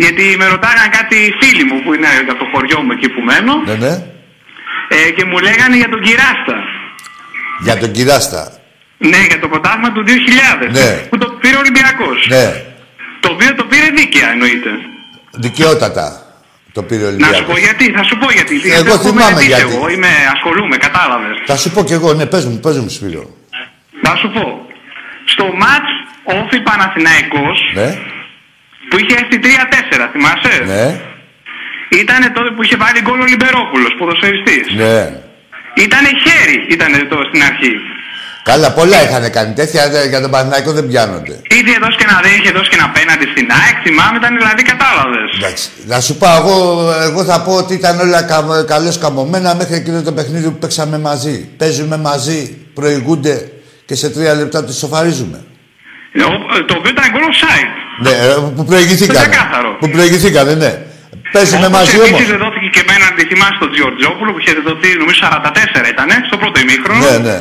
Γιατί 0.03 0.25
με 0.41 0.47
ρωτάγαν 0.55 0.89
κάτι 0.99 1.17
φίλοι 1.41 1.65
μου 1.71 1.77
που 1.85 1.91
είναι 1.95 2.11
από 2.33 2.39
το 2.43 2.47
χωριό 2.53 2.79
μου 2.85 2.93
εκεί 2.97 3.09
που 3.15 3.21
μένω 3.29 3.55
Ναι, 3.71 3.75
ναι. 3.85 3.95
ε, 4.97 5.11
και 5.17 5.25
μου 5.31 5.39
λέγανε 5.47 5.77
για 5.83 5.89
τον 5.95 6.01
Κυράστα. 6.07 6.57
Για 7.67 7.77
τον 7.83 7.91
Κυράστα. 7.97 8.43
Ναι, 8.99 9.21
για 9.31 9.39
το 9.43 9.49
πρωτάθλημα 9.49 9.91
του 9.93 10.03
2000. 10.07 10.71
Ναι. 10.71 10.89
Που 11.11 11.17
το 11.19 11.27
πήρε 11.41 11.57
ο 11.57 11.59
Ολυμπιακός. 11.59 12.19
Ναι. 12.29 12.47
Το 13.21 13.29
οποίο 13.35 13.55
το 13.55 13.65
πήρε 13.65 13.89
δίκαια 13.97 14.29
εννοείται. 14.31 14.71
Δικαιότατα 15.31 16.07
το 16.73 16.83
πήρε 16.83 17.05
ο 17.05 17.11
Να 17.11 17.11
σου 17.11 17.17
Ολυμπιακός. 17.25 17.47
πω 17.55 17.59
γιατί, 17.67 17.85
θα 17.97 18.03
σου 18.09 18.17
πω 18.21 18.27
γιατί. 18.39 18.55
Εγώ 18.55 18.67
Γιατί 18.75 18.89
έχω 18.89 18.99
θυμάμαι 19.09 19.25
μελετήσει 19.25 19.49
γιατί. 19.49 19.75
Εγώ 19.75 19.89
είμαι, 19.95 20.13
ασχολούμαι, 20.35 20.77
κατάλαβες. 20.87 21.37
Θα 21.51 21.57
σου 21.57 21.71
πω 21.75 21.81
κι 21.89 21.93
εγώ, 21.99 22.09
ναι, 22.15 22.27
πες 22.33 22.45
μου, 22.47 22.57
πες 22.65 22.77
μου, 22.79 22.89
Σπύρο. 22.89 23.25
Να 24.07 24.13
σου 24.21 24.29
πω. 24.35 24.45
Στο 25.33 25.45
μάτς 25.63 25.91
Όφη 26.41 26.59
Παναθηναϊκός 26.69 27.59
Ναι, 27.75 27.89
που 28.89 28.97
είχε 29.01 29.15
έρθει 29.21 29.37
3-4, 29.43 30.09
θυμάσαι; 30.13 30.55
ναι, 30.73 30.87
Ήτανε 32.01 32.27
τότε 32.37 32.51
που 32.55 32.63
είχε 32.63 32.77
βάλει 32.77 33.01
γκολ 33.03 33.21
ο 33.21 33.27
Λιμπερόπουλος, 33.33 33.93
ποδοσφαιριστής. 33.99 34.67
ναι. 34.83 34.99
Ήτανε 35.87 36.11
χέρι, 36.25 36.57
ήτανε 36.75 36.99
το 37.13 37.19
στην 37.29 37.43
αρχή. 37.51 37.73
Καλά, 38.51 38.69
πολλά 38.79 38.99
είχαν 39.05 39.31
κάνει 39.31 39.53
τέτοια, 39.61 39.83
δε- 39.91 40.09
για 40.13 40.21
τον 40.21 40.31
Παναθηναϊκό 40.31 40.71
δεν 40.79 40.87
πιάνονται. 40.91 41.35
Είχε 41.57 41.77
δώσει 41.83 41.97
και 41.99 42.05
ένα 42.09 42.21
δεν 42.25 42.33
είχε 42.39 42.51
δώσει 42.57 42.69
και 42.71 42.77
ένα 42.81 42.89
πέναντι 42.97 43.27
στην 43.35 43.47
ΑΕΚ, 43.59 43.77
θυμάμαι, 43.87 44.17
ήταν 44.21 44.33
δηλαδή 44.41 44.63
κατάλαβες. 44.73 45.29
Εντάξει. 45.39 45.67
Να 45.93 45.99
σου 46.01 46.15
πω, 46.21 46.27
εγώ, 46.41 46.57
εγώ 47.09 47.21
θα 47.31 47.37
πω 47.47 47.53
ότι 47.63 47.73
ήταν 47.81 47.95
όλα 48.01 48.23
κα, 48.31 48.39
καλώς 48.75 48.99
καμωμένα 48.99 49.55
μέχρι 49.61 49.75
εκείνο 49.75 50.03
το 50.03 50.13
παιχνίδι 50.13 50.49
που 50.53 50.59
παίξαμε 50.63 50.99
μαζί. 50.99 51.37
Παίζουμε 51.61 51.97
μαζί, 51.97 52.41
προηγούνται 52.75 53.37
και 53.87 53.95
σε 53.95 54.11
τρία 54.11 54.35
λεπτά 54.35 54.65
τους 54.65 54.77
σοφαρίζουμε. 54.79 55.39
Το 56.69 56.75
οποίο 56.79 56.91
ήταν 56.97 57.05
γκολ 57.13 57.23
offside. 57.33 57.73
Ναι, 58.05 58.11
ε, 58.11 58.35
που 58.57 58.65
προηγηθήκανε. 58.71 59.19
Το 59.19 59.31
ξεκάθαρο. 59.31 59.71
Που 59.81 59.89
προηγηθήκανε, 59.91 60.55
ναι. 60.65 60.73
Παίζουμε 61.33 61.67
Όπως 61.67 61.79
μαζί 61.79 61.97
επίσης 61.97 62.15
όμως. 62.15 62.27
δεν 62.33 62.39
δόθηκε 62.45 62.69
και 62.77 62.83
πέναντι, 62.91 63.21
θυμάσαι 63.31 63.57
τον 63.63 63.71
Τζιορτζόπουλο 63.73 64.31
που 64.35 64.39
είχε 64.43 64.53
δοθεί 64.69 64.89
νομίζω 65.01 65.19
44 65.25 65.89
ήταν, 65.95 66.09
στο 66.29 66.37
πρώτο 66.43 66.57
ημίχρονο. 66.65 67.01
Ναι, 67.11 67.17
ναι. 67.29 67.39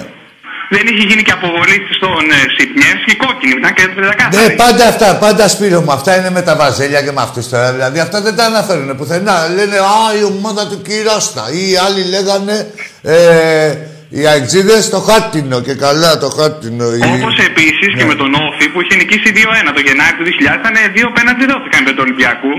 Δεν 0.70 0.82
είχε 0.88 1.04
γίνει 1.10 1.22
και 1.22 1.32
αποβολή 1.32 1.78
στον 1.98 2.24
ε, 2.32 2.40
Σιπνιεύσκη, 2.58 3.16
κόκκινη 3.16 3.54
ήταν 3.62 3.74
και 3.74 3.84
δεκάκαθαρη. 3.96 4.48
Ναι, 4.48 4.54
πάντα 4.64 4.88
αυτά, 4.88 5.16
πάντα 5.26 5.48
Σπύρο 5.48 5.82
μου. 5.82 5.92
Αυτά 5.92 6.18
είναι 6.18 6.30
με 6.30 6.42
τα 6.42 6.56
βαζέλια 6.56 7.02
και 7.02 7.12
με 7.12 7.22
αυτούς 7.22 7.50
τώρα. 7.50 7.72
Δηλαδή 7.74 8.00
αυτά 8.00 8.22
δεν 8.22 8.36
τα 8.36 8.46
αναφέρουν 8.46 8.96
πουθενά. 8.98 9.48
Λένε 9.56 9.78
Α, 9.78 10.18
η 10.20 10.24
ομάδα 10.24 10.68
του 10.68 10.82
Κυράστα. 10.82 11.44
Ή 11.60 11.62
οι 11.72 11.76
άλλοι 11.86 12.04
λέγανε 12.14 12.56
ε, 13.02 13.76
οι 14.10 14.28
αεξίδες 14.28 14.90
το 14.90 15.00
χάτινο 15.00 15.58
και 15.62 15.74
καλά 15.74 16.18
το 16.18 16.30
χάτινο. 16.30 16.86
οι- 16.96 17.04
Όπως 17.22 17.36
επίσης 17.50 17.90
και 17.98 18.04
Ναι. 18.04 18.12
με 18.12 18.16
τον 18.16 18.34
Όφη 18.34 18.70
που 18.70 18.82
είχε 18.82 18.96
νικήσει 18.96 19.32
2-1 19.36 19.74
το 19.74 19.82
Γενάρη 19.88 20.16
του 20.18 20.24
2000, 20.24 20.54
ήταν 20.62 20.76
δύο 20.96 21.08
πέναντι 21.16 21.46
δόθηκαν 21.52 21.84
με 21.84 21.92
τον 21.92 22.04
Ολυμπιακού. 22.06 22.54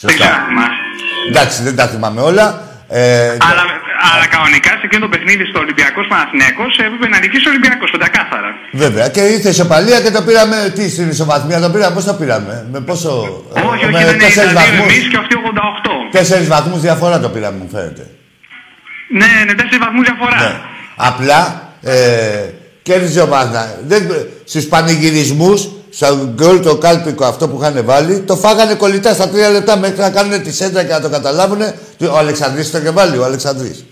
Δεν 0.00 0.14
ξέρω 0.14 0.34
αν 0.38 0.44
θυμάσαι. 0.48 0.82
Εντάξει, 1.30 1.62
δεν 1.62 1.76
τα 1.76 1.86
θυμάμαι 1.92 2.20
όλα. 2.20 2.46
Ε, 2.88 3.36
Αλλά, 3.50 3.62
αλλά 4.08 4.26
κανονικά 4.34 4.70
σε 4.78 4.84
εκείνο 4.88 5.00
το 5.06 5.10
παιχνίδι 5.12 5.44
στο 5.50 5.58
Ολυμπιακός 5.64 6.04
Παναθηναϊκός 6.12 6.72
έπρεπε 6.86 7.06
να 7.12 7.18
νικήσει 7.22 7.46
ο 7.48 7.50
Ολυμπιακός 7.54 7.88
πεντακάθαρα. 7.94 8.50
Βέβαια. 8.84 9.06
Και 9.14 9.22
ήρθε 9.34 9.48
η 9.50 9.54
ισοπαλία 9.56 9.98
και 10.04 10.10
το 10.16 10.22
πήραμε. 10.26 10.56
Τι 10.76 10.84
στην 10.94 11.08
ισοβαθμία 11.14 11.58
το 11.64 11.70
πήραμε, 11.74 11.94
πώς 11.96 12.04
το 12.10 12.14
πήραμε. 12.20 12.54
Με 12.72 12.80
πόσο. 12.88 13.10
Όχι, 13.68 13.84
με 13.90 13.96
όχι, 13.96 14.04
δεν 14.08 14.14
είναι 14.14 14.24
τέσσερις 14.24 14.50
δηλαδή 14.52 14.70
βαθμούς. 14.70 14.92
εμείς 14.92 15.04
και 15.10 15.18
αυτοί 15.22 15.34
88. 15.36 16.18
Τέσσερις 16.18 16.48
βαθμούς 16.54 16.80
διαφορά 16.86 17.16
το 17.24 17.28
πήραμε, 17.34 17.56
μου 17.62 17.68
φαίνεται. 17.74 18.04
Ναι, 19.20 19.30
ναι, 19.46 19.52
τέσσερις 19.58 19.78
βαθμούς 19.84 20.04
διαφορά. 20.10 20.38
Ναι. 20.42 20.52
Απλά 20.96 21.40
ε, 21.82 21.96
κέρδιζε 22.82 23.20
ο 23.20 23.28
Μазda. 23.32 23.62
Στους 24.44 24.64
πανηγυρισμούς, 24.64 25.68
στο 25.90 26.32
γκολ 26.34 26.60
το 26.60 26.76
κάλπικο 26.76 27.24
αυτό 27.24 27.48
που 27.48 27.58
είχαν 27.60 27.84
βάλει, 27.84 28.20
το 28.20 28.36
φάγανε 28.36 28.74
κολλητά 28.74 29.14
στα 29.14 29.28
τρία 29.28 29.50
λεπτά 29.50 29.76
μέχρι 29.78 29.98
να 29.98 30.10
κάνουν 30.10 30.42
τη 30.42 30.52
σέντρα 30.52 30.84
και 30.84 30.92
να 30.92 31.00
το 31.00 31.08
καταλάβουν. 31.10 31.60
Ο 32.10 32.18
Αλεξανδρής 32.18 32.70
το 32.70 32.78
είχε 32.78 32.90
βάλει, 32.90 33.18
ο 33.18 33.24
Αλεξανδρής. 33.24 33.84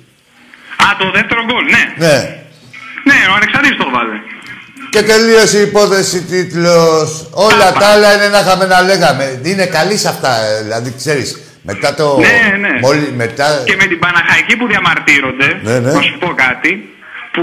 Α, 0.76 0.96
το 0.98 1.10
δεύτερο 1.10 1.44
γκολ, 1.44 1.64
ναι. 1.64 2.06
Ναι. 2.06 2.16
Ναι, 3.04 3.18
ο 3.30 3.34
Αλεξανδρής 3.34 3.76
το 3.76 3.90
βάλε. 3.90 4.16
Και 4.90 5.02
τελείωσε 5.02 5.58
η 5.58 5.62
υπόθεση 5.62 6.22
τίτλος. 6.22 7.28
Όλα 7.30 7.72
τα 7.72 7.86
άλλα 7.86 8.14
είναι 8.14 8.28
να 8.28 8.38
είχαμε 8.38 8.66
να 8.66 8.82
λέγαμε. 8.82 9.40
Είναι 9.42 9.66
καλή 9.66 9.96
σε 9.96 10.08
αυτά, 10.08 10.44
ε, 10.44 10.62
δηλαδή 10.62 10.94
ξέρεις. 10.96 11.40
Μετά 11.62 11.94
το... 11.94 12.18
Ναι, 12.18 12.56
ναι. 12.68 12.78
Μόλι, 12.80 13.12
μετά... 13.16 13.62
Και 13.64 13.76
με 13.76 13.84
την 13.84 13.98
Παναχαϊκή 13.98 14.56
που 14.56 14.66
διαμαρτύρονται, 14.66 15.60
Ναι, 15.62 15.78
ναι. 15.78 15.92
να 15.92 16.00
σου 16.00 16.18
πω 16.18 16.28
κάτι, 16.34 16.96
που, 17.32 17.42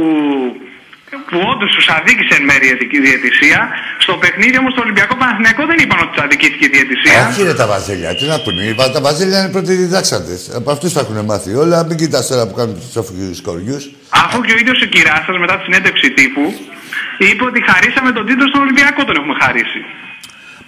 που 1.30 1.38
όντως 1.52 1.70
τους 1.76 1.88
αδίκησε 1.98 2.34
εν 2.40 2.44
μέρει 2.50 2.66
η 2.70 2.74
ειδική 2.76 3.00
διαιτησία. 3.08 3.60
Στο 4.04 4.14
παιχνίδι 4.22 4.58
όμως 4.64 4.74
το 4.78 4.82
Ολυμπιακό 4.86 5.14
Παναθηναϊκό 5.22 5.62
δεν 5.72 5.78
είπαν 5.84 6.00
ότι 6.04 6.12
τους 6.14 6.24
αδικήθηκε 6.26 6.66
η 6.70 6.72
διαιτησία. 6.76 7.18
Όχι 7.32 7.42
ρε 7.50 7.54
τα 7.62 7.68
βαζέλια, 7.72 8.10
τι 8.18 8.24
να 8.34 8.38
πούνε. 8.44 8.62
Οι- 8.68 8.76
Τα 8.98 9.02
βαζέλια 9.08 9.38
είναι 9.42 9.52
πρώτοι 9.56 9.74
διδάξαντες. 9.84 10.40
Από 10.60 10.70
αυτούς 10.76 10.90
θα 10.96 11.00
έχουν 11.04 11.18
μάθει 11.32 11.52
όλα. 11.64 11.78
Μην 11.88 11.96
κοιτάς 12.02 12.24
τώρα 12.32 12.44
που 12.48 12.56
κάνουν 12.60 12.76
τους 12.84 12.96
όφυγους 13.02 13.42
κοριούς. 13.48 13.84
Αφού 14.24 14.38
και 14.46 14.54
ο 14.56 14.58
ίδιος 14.62 14.78
ο 14.86 14.88
Κυράστα 14.94 15.32
μετά 15.44 15.54
τη 15.58 15.64
συνέντευξη 15.68 16.08
τύπου 16.20 16.44
είπε 17.28 17.44
ότι 17.50 17.60
χαρίσαμε 17.70 18.10
τον 18.18 18.24
τίτλο 18.28 18.46
στον 18.52 18.62
Ολυμπιακό, 18.66 19.00
τον 19.10 19.16
έχουμε 19.20 19.36
χαρίσει. 19.44 19.80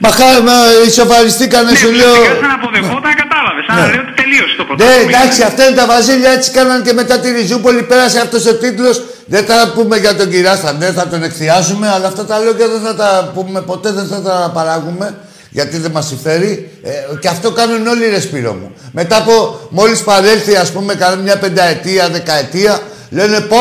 Μα, 0.04 0.10
μα 0.50 0.58
ισοφαριστήκανε, 0.92 1.72
Ναι, 1.72 1.78
σου 1.84 1.92
λέω. 2.00 2.12
ουσιαστικά 2.12 2.40
σαν 2.44 2.52
αποδεχόταν, 2.60 3.14
κατάλαβες. 3.24 3.64
Σαν 3.68 3.76
να 3.80 3.82
Ναι. 3.86 3.90
λέει 3.92 4.02
ότι 4.06 4.14
τελείωσε 4.22 4.54
το 4.60 4.64
Ναι, 4.64 4.68
πρωτάθλημα. 4.70 5.10
εντάξει, 5.12 5.40
αυτά 5.50 5.62
είναι 5.66 5.76
τα 5.82 5.86
βαζίλια, 5.92 6.32
έτσι 6.38 6.50
κάναν 6.58 6.78
και 6.86 6.94
μετά 7.00 7.16
τη 7.22 7.28
Ριζούπολη. 7.38 7.82
Πέρασε 7.92 8.18
αυτός 8.26 8.44
ο 8.52 8.54
τίτλος. 8.64 8.96
Δεν 9.30 9.46
θα 9.46 9.72
πούμε 9.76 9.98
για 9.98 10.16
τον 10.16 10.30
Κυράστα, 10.30 10.74
δεν 10.80 10.94
θα 10.94 11.08
τον 11.08 11.24
εκθιάσουμε, 11.24 11.90
αλλά 11.90 12.08
αυτά 12.08 12.26
τα 12.26 12.38
λόγια 12.40 12.68
δεν 12.68 12.82
θα 12.82 12.96
τα 12.96 13.32
πούμε 13.34 13.62
ποτέ, 13.62 13.92
δεν 13.92 14.06
θα 14.08 14.22
τα 14.22 14.52
παράγουμε. 14.54 15.18
Γιατί 15.50 15.78
δεν 15.78 15.92
μας 15.92 16.08
συμφέρει. 16.08 16.72
Ε, 16.84 16.92
και 17.20 17.28
αυτό 17.28 17.52
κάνουν 17.52 17.88
όλοι 17.88 18.10
ρε 18.10 18.20
Σπύρο 18.20 18.54
μου. 18.54 18.72
Μετά 18.92 19.18
από 19.18 19.60
μόλις 19.70 20.00
παρέλθει, 20.04 20.56
ας 20.56 20.72
πούμε, 20.72 20.94
κανένα 20.96 21.22
μια 21.22 21.38
πενταετία, 21.38 22.10
δεκαετία, 22.10 22.80
λένε 23.10 23.40
πω, 23.40 23.58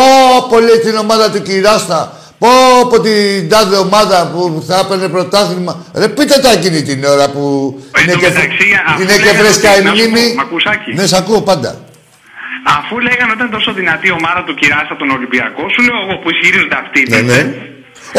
πω 0.51 0.61
λέει 0.61 0.79
την 0.79 0.97
ομάδα 0.97 1.31
του 1.31 1.43
Κυράστα. 1.43 2.13
Πω 2.39 2.49
από 2.83 3.01
την 3.01 3.49
τάδε 3.49 3.77
ομάδα 3.77 4.31
που 4.35 4.65
θα 4.69 4.79
έπαιρνε 4.79 5.09
πρωτάθλημα. 5.09 5.85
Ρε 5.95 6.09
πείτε 6.09 6.39
τα 6.39 6.51
εκείνη 6.53 6.83
την 6.83 7.05
ώρα 7.05 7.29
που 7.29 7.75
Εν 7.97 8.03
είναι 8.03 8.13
τω 8.13 8.19
και, 8.19 8.27
μεταξύ, 8.27 8.67
αφού 8.89 9.03
είναι 9.03 9.13
και 9.13 9.19
λέγανε 9.25 9.39
φρέσκα 9.39 9.71
ότι- 9.71 9.81
η 9.81 9.85
να 9.85 9.95
σου 9.95 10.03
πω, 10.05 10.09
μνήμη. 10.11 10.35
μ' 10.35 10.41
ακούς, 10.41 10.65
Άκη; 10.67 10.95
Ναι, 10.95 11.07
σ' 11.07 11.13
ακούω 11.13 11.41
πάντα. 11.41 11.77
Αφού 12.79 12.95
λέγανε 13.07 13.31
ότι 13.33 13.41
ήταν 13.43 13.53
τόσο 13.59 13.71
δυνατή 13.81 14.07
η 14.13 14.15
ομάδα 14.21 14.41
του 14.47 14.55
Κυράστα 14.61 14.95
τον 15.03 15.11
Ολυμπιακό, 15.17 15.63
σου 15.75 15.81
λέω 15.87 15.99
εγώ 16.05 16.15
που 16.21 16.29
ισχυρίζονται 16.35 16.79
αυτοί. 16.85 17.01
Ναι, 17.09 17.21
ναι. 17.21 17.33
δεν 17.33 17.47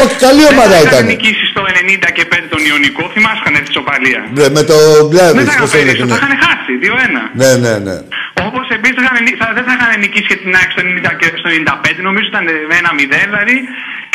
Όχι, 0.02 0.14
καλή 0.26 0.44
ομάδα 0.52 0.74
θα 0.76 0.80
ήταν. 0.80 0.92
είχαν 0.92 1.04
νικήσει 1.12 1.44
στο 1.52 1.62
95 1.66 2.54
τον 2.54 2.62
Ιωνικό, 2.70 3.02
θυμάσαι 3.14 3.40
είχαν 3.42 3.54
έρθει 3.58 3.72
σοπαλία. 3.78 4.20
Ναι, 4.38 4.46
με 4.56 4.62
το 4.70 4.76
Δεν 4.76 5.06
Γκλάβιτ, 5.08 5.46
θα 5.50 5.54
πώ 5.62 5.66
είχαν 5.68 5.80
έλεγε. 5.80 5.86
περίσει, 5.86 6.04
ναι. 6.06 6.14
θα 6.14 6.18
είχαν 6.20 6.34
χάσει 6.44 6.72
2-1. 6.82 7.22
Ναι, 7.40 7.50
ναι, 7.64 7.74
ναι. 7.86 7.96
Όπως 8.46 8.64
επίση 8.76 8.94
δεν 9.58 9.64
θα 9.68 9.72
είχαν 9.76 9.90
νικήσει 10.04 10.26
και 10.30 10.38
την 10.42 10.50
ΑΕΚ 10.58 10.70
στο 10.74 10.82
90 10.88 11.12
και 11.20 11.26
στο 11.40 11.48
95, 11.56 12.08
νομίζω 12.08 12.26
ήταν 12.32 12.44
με 12.70 12.76
1-0. 12.84 13.22
Δηλαδή, 13.30 13.56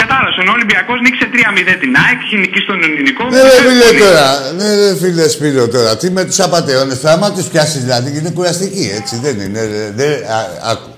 κατάλαβες, 0.03 0.35
ο 0.37 0.53
Ολυμπιακός 0.57 0.97
νίκησε 1.05 1.25
3-0 1.33 1.73
την 1.83 1.91
ΑΕΚ, 2.01 2.19
είχε 2.25 2.37
νικήσει 2.43 2.65
τον 2.71 2.79
Ελληνικό. 2.87 3.23
Ναι, 3.33 3.41
ρε 3.47 3.57
φίλε 3.67 3.89
τώρα. 4.05 4.25
Ναι, 4.57 4.67
ρε 4.81 4.95
φίλε 5.01 5.25
Σπύρο 5.35 5.65
τώρα. 5.75 5.91
Τι 5.99 6.07
με 6.17 6.23
τους 6.27 6.39
απαταιώνες. 6.47 6.97
Θα 7.03 7.11
άμα 7.15 7.27
τους 7.35 7.45
πιάσεις 7.51 7.81
δηλαδή 7.85 8.09
είναι 8.17 8.31
κουραστική, 8.37 8.85
έτσι 8.99 9.13
δεν 9.25 9.35
είναι. 9.45 9.61
ρε, 9.73 9.83
Δεν, 9.99 10.11
α, 10.37 10.39
άκου. 10.71 10.89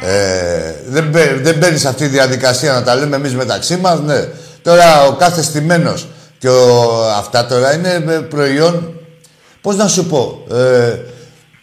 Ε, 0.00 0.74
δεν, 0.94 1.04
μπαι- 1.10 1.36
δεν 1.46 1.54
μπαίνει 1.58 1.78
σε 1.78 1.88
αυτή 1.88 2.02
τη 2.02 2.08
διαδικασία 2.18 2.72
να 2.72 2.82
τα 2.82 2.94
λέμε 2.94 3.16
εμείς 3.16 3.34
μεταξύ 3.34 3.76
μας, 3.76 4.00
ναι. 4.00 4.20
Τώρα 4.62 5.06
ο 5.06 5.12
κάθε 5.12 5.42
στημένος 5.42 6.08
και 6.38 6.48
ο, 6.48 6.64
αυτά 7.18 7.46
τώρα 7.46 7.74
είναι 7.74 8.04
ε, 8.08 8.18
προϊόν. 8.18 8.94
Πώς 9.60 9.76
να 9.76 9.88
σου 9.88 10.06
πω. 10.06 10.46
Ε, 10.54 10.98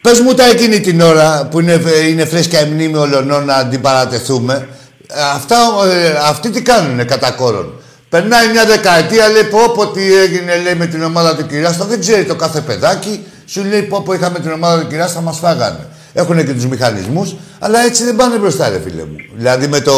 Πες 0.02 0.20
μου 0.20 0.34
τα 0.34 0.46
εκείνη 0.46 0.80
την 0.80 1.02
ώρα 1.02 1.48
που 1.52 1.60
είναι, 1.60 1.82
είναι 2.10 2.26
φρέσκια 2.26 2.60
η 2.66 2.70
μνήμη 2.70 2.98
όλων 2.98 3.46
να 3.46 3.56
αντιπαρατεθούμε. 3.56 4.68
Ε, 5.16 5.22
Αυτά, 5.36 5.58
ε, 5.92 6.18
αυτοί 6.30 6.50
τι 6.50 6.62
κάνουνε 6.62 7.04
κατά 7.04 7.32
κόρον. 7.32 7.74
Περνάει 8.10 8.48
μια 8.48 8.66
δεκαετία, 8.66 9.30
λέει 9.30 9.44
πω 9.44 9.72
πω 9.76 9.88
τι 9.88 10.16
έγινε 10.16 10.62
λέει, 10.64 10.76
με 10.76 10.86
την 10.86 11.04
ομάδα 11.04 11.36
του 11.36 11.46
Κυράστα. 11.46 11.86
Δεν 11.86 12.00
ξέρει 12.00 12.24
το 12.24 12.36
κάθε 12.36 12.62
παιδάκι. 12.62 13.24
Σου 13.46 13.64
λέει 13.64 13.82
πω 13.82 14.02
πω 14.02 14.14
είχαμε 14.14 14.40
την 14.40 14.52
ομάδα 14.52 14.82
του 14.82 14.88
Κυράστα, 14.88 15.22
μας 15.22 15.38
φάγανε. 15.40 15.88
Έχουν 16.14 16.46
και 16.46 16.54
τους 16.54 16.66
μηχανισμούς, 16.66 17.36
αλλά 17.60 17.80
έτσι 17.80 18.04
δεν 18.04 18.16
πάνε 18.16 18.38
μπροστά 18.38 18.70
ρε 18.70 18.80
φίλε 18.80 19.06
μου. 19.06 19.16
Δηλαδή 19.36 19.68
με 19.68 19.80
το... 19.80 19.94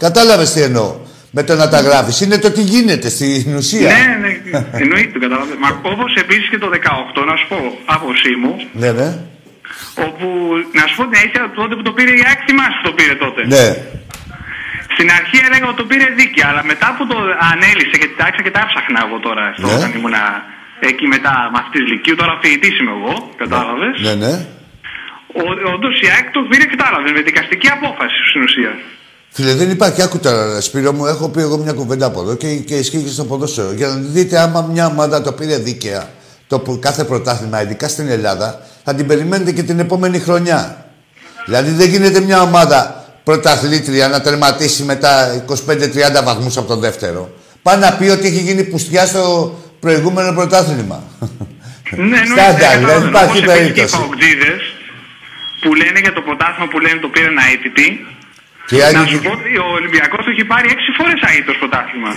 Κατάλαβες 0.00 0.52
τι 0.52 0.60
εννοώ. 0.60 0.94
Με 1.30 1.42
το 1.42 1.54
να 1.54 1.68
τα 1.68 1.80
γράφεις. 1.80 2.20
Είναι 2.20 2.38
το 2.38 2.50
τι 2.50 2.62
γίνεται 2.62 3.08
στην 3.08 3.56
ουσία. 3.56 3.90
Ναι, 3.92 4.04
ναι, 4.22 4.32
εννοείται 4.82 5.12
το 5.12 5.18
καταλαβαίνω. 5.18 5.58
Μα 5.60 5.68
όπω 5.92 6.04
επίσης 6.20 6.48
και 6.50 6.58
το 6.58 6.68
18, 7.20 7.26
να 7.30 7.36
σου 7.36 7.46
πω 7.48 7.56
άποψή 7.84 8.32
μου, 8.42 8.52
ναι, 8.72 8.90
ναι. 8.98 9.08
όπου 10.06 10.26
να 10.78 10.84
σου 10.86 10.96
πω 10.96 11.02
την 11.08 11.16
αλήθεια, 11.20 11.52
τότε 11.60 11.74
που 11.76 11.82
το 11.82 11.92
πήρε 11.96 12.10
η 12.10 12.22
ΑΕΚ, 12.26 12.40
θυμάσαι 12.46 12.76
που 12.78 12.86
το 12.88 12.94
πήρε 12.98 13.14
τότε. 13.24 13.40
Ναι. 13.54 13.66
Στην 14.94 15.08
αρχή 15.18 15.38
έλεγα 15.46 15.66
ότι 15.70 15.78
το 15.82 15.86
πήρε 15.90 16.06
δίκαια, 16.20 16.46
αλλά 16.50 16.62
μετά 16.72 16.88
που 16.96 17.02
το 17.10 17.16
ανέλησε 17.52 17.96
και 18.02 18.08
τα 18.18 18.22
άρχισα 18.26 18.42
και 18.46 18.54
τα 18.56 18.60
έψαχνα 18.66 19.00
εγώ 19.06 19.16
τώρα, 19.26 19.44
στο, 19.56 19.66
Ναι. 19.68 19.74
όταν 19.78 19.90
ήμουν 19.98 20.16
εκεί 20.90 21.06
μετά 21.14 21.32
μαθητής 21.54 21.84
Λυκείου, 21.90 22.16
τώρα 22.20 22.32
φοιτητής 22.42 22.74
είμαι 22.78 22.92
εγώ, 22.98 23.14
κατάλαβες. 23.42 23.94
Ναι, 24.06 24.14
ναι. 24.24 24.34
Όντως 25.74 25.94
η 26.04 26.06
ΑΕΚ 26.14 26.26
το 26.36 26.40
πήρε, 26.50 26.64
κατάλαβε, 26.74 27.10
με 27.16 27.20
δικαστική 27.30 27.68
απόφαση 27.76 28.18
στην 28.30 28.42
ουσία. 28.46 28.72
Φίλε, 29.36 29.54
δεν 29.54 29.70
υπάρχει. 29.70 30.02
Άκου 30.02 30.18
τώρα, 30.20 30.52
ρε, 30.52 30.60
Σπύρο 30.60 30.92
μου, 30.92 31.06
έχω 31.06 31.28
πει 31.28 31.40
εγώ 31.40 31.56
μια 31.56 31.72
κουβέντα 31.72 32.06
από 32.06 32.20
εδώ 32.20 32.34
και, 32.36 32.54
και 32.56 32.74
ισχύει 32.74 33.02
και 33.02 33.08
στο 33.08 33.24
ποδόσφαιρο. 33.24 33.72
Για 33.72 33.86
να 33.88 33.94
δείτε 33.94 34.38
άμα 34.38 34.62
μια 34.72 34.86
ομάδα 34.86 35.22
το 35.22 35.32
πήρε 35.32 35.56
δίκαια 35.58 36.08
το 36.46 36.58
που- 36.58 36.78
κάθε 36.82 37.04
πρωτάθλημα, 37.04 37.62
ειδικά 37.62 37.88
στην 37.88 38.08
Ελλάδα, 38.08 38.60
θα 38.84 38.94
την 38.94 39.06
περιμένετε 39.06 39.52
και 39.52 39.62
την 39.62 39.78
επόμενη 39.78 40.18
χρονιά. 40.18 40.84
Δηλαδή 41.44 41.70
δεν 41.70 41.88
γίνεται 41.88 42.20
μια 42.20 42.40
ομάδα 42.42 43.03
πρωταθλήτρια 43.24 44.08
να 44.08 44.20
τερματίσει 44.20 44.82
μετά 44.82 45.44
25-30 45.48 46.24
βαθμούς 46.24 46.56
από 46.56 46.68
τον 46.68 46.80
δεύτερο. 46.80 47.30
Πάει 47.62 47.76
να 47.76 47.92
πει 47.92 48.08
ότι 48.08 48.26
έχει 48.26 48.40
γίνει 48.40 48.64
πουστιά 48.64 49.06
στο 49.06 49.54
προηγούμενο 49.80 50.32
πρωτάθλημα. 50.32 51.02
Ναι, 51.90 52.16
Στάνταρ, 52.32 52.78
δεν 52.80 53.08
υπάρχει 53.08 53.38
Όπως 53.38 53.42
επίσης 53.42 53.44
και 53.44 53.52
οι 53.52 53.56
περίπτωση. 53.56 53.96
παοκτζίδες 53.96 54.62
που 55.60 55.74
λένε 55.74 55.98
για 56.00 56.12
το 56.12 56.20
πρωτάθλημα 56.20 56.68
που 56.70 56.78
λένε 56.80 56.98
το 57.00 57.08
πήρε 57.08 57.26
ένα 57.26 57.42
αίτητη. 57.52 58.06
Και 58.68 58.76
οι 58.76 58.78
Να 58.78 58.86
άλλοι- 58.86 59.08
σου 59.12 59.20
πω 59.26 59.30
ότι 59.38 59.50
ο 59.66 59.68
Ολυμπιακός 59.78 60.20
το 60.26 60.30
έχει 60.34 60.44
πάρει 60.52 60.66
6 60.76 60.88
φορές 60.98 61.18
αίτητος 61.28 61.56
πρωτάθλημα. 61.62 62.10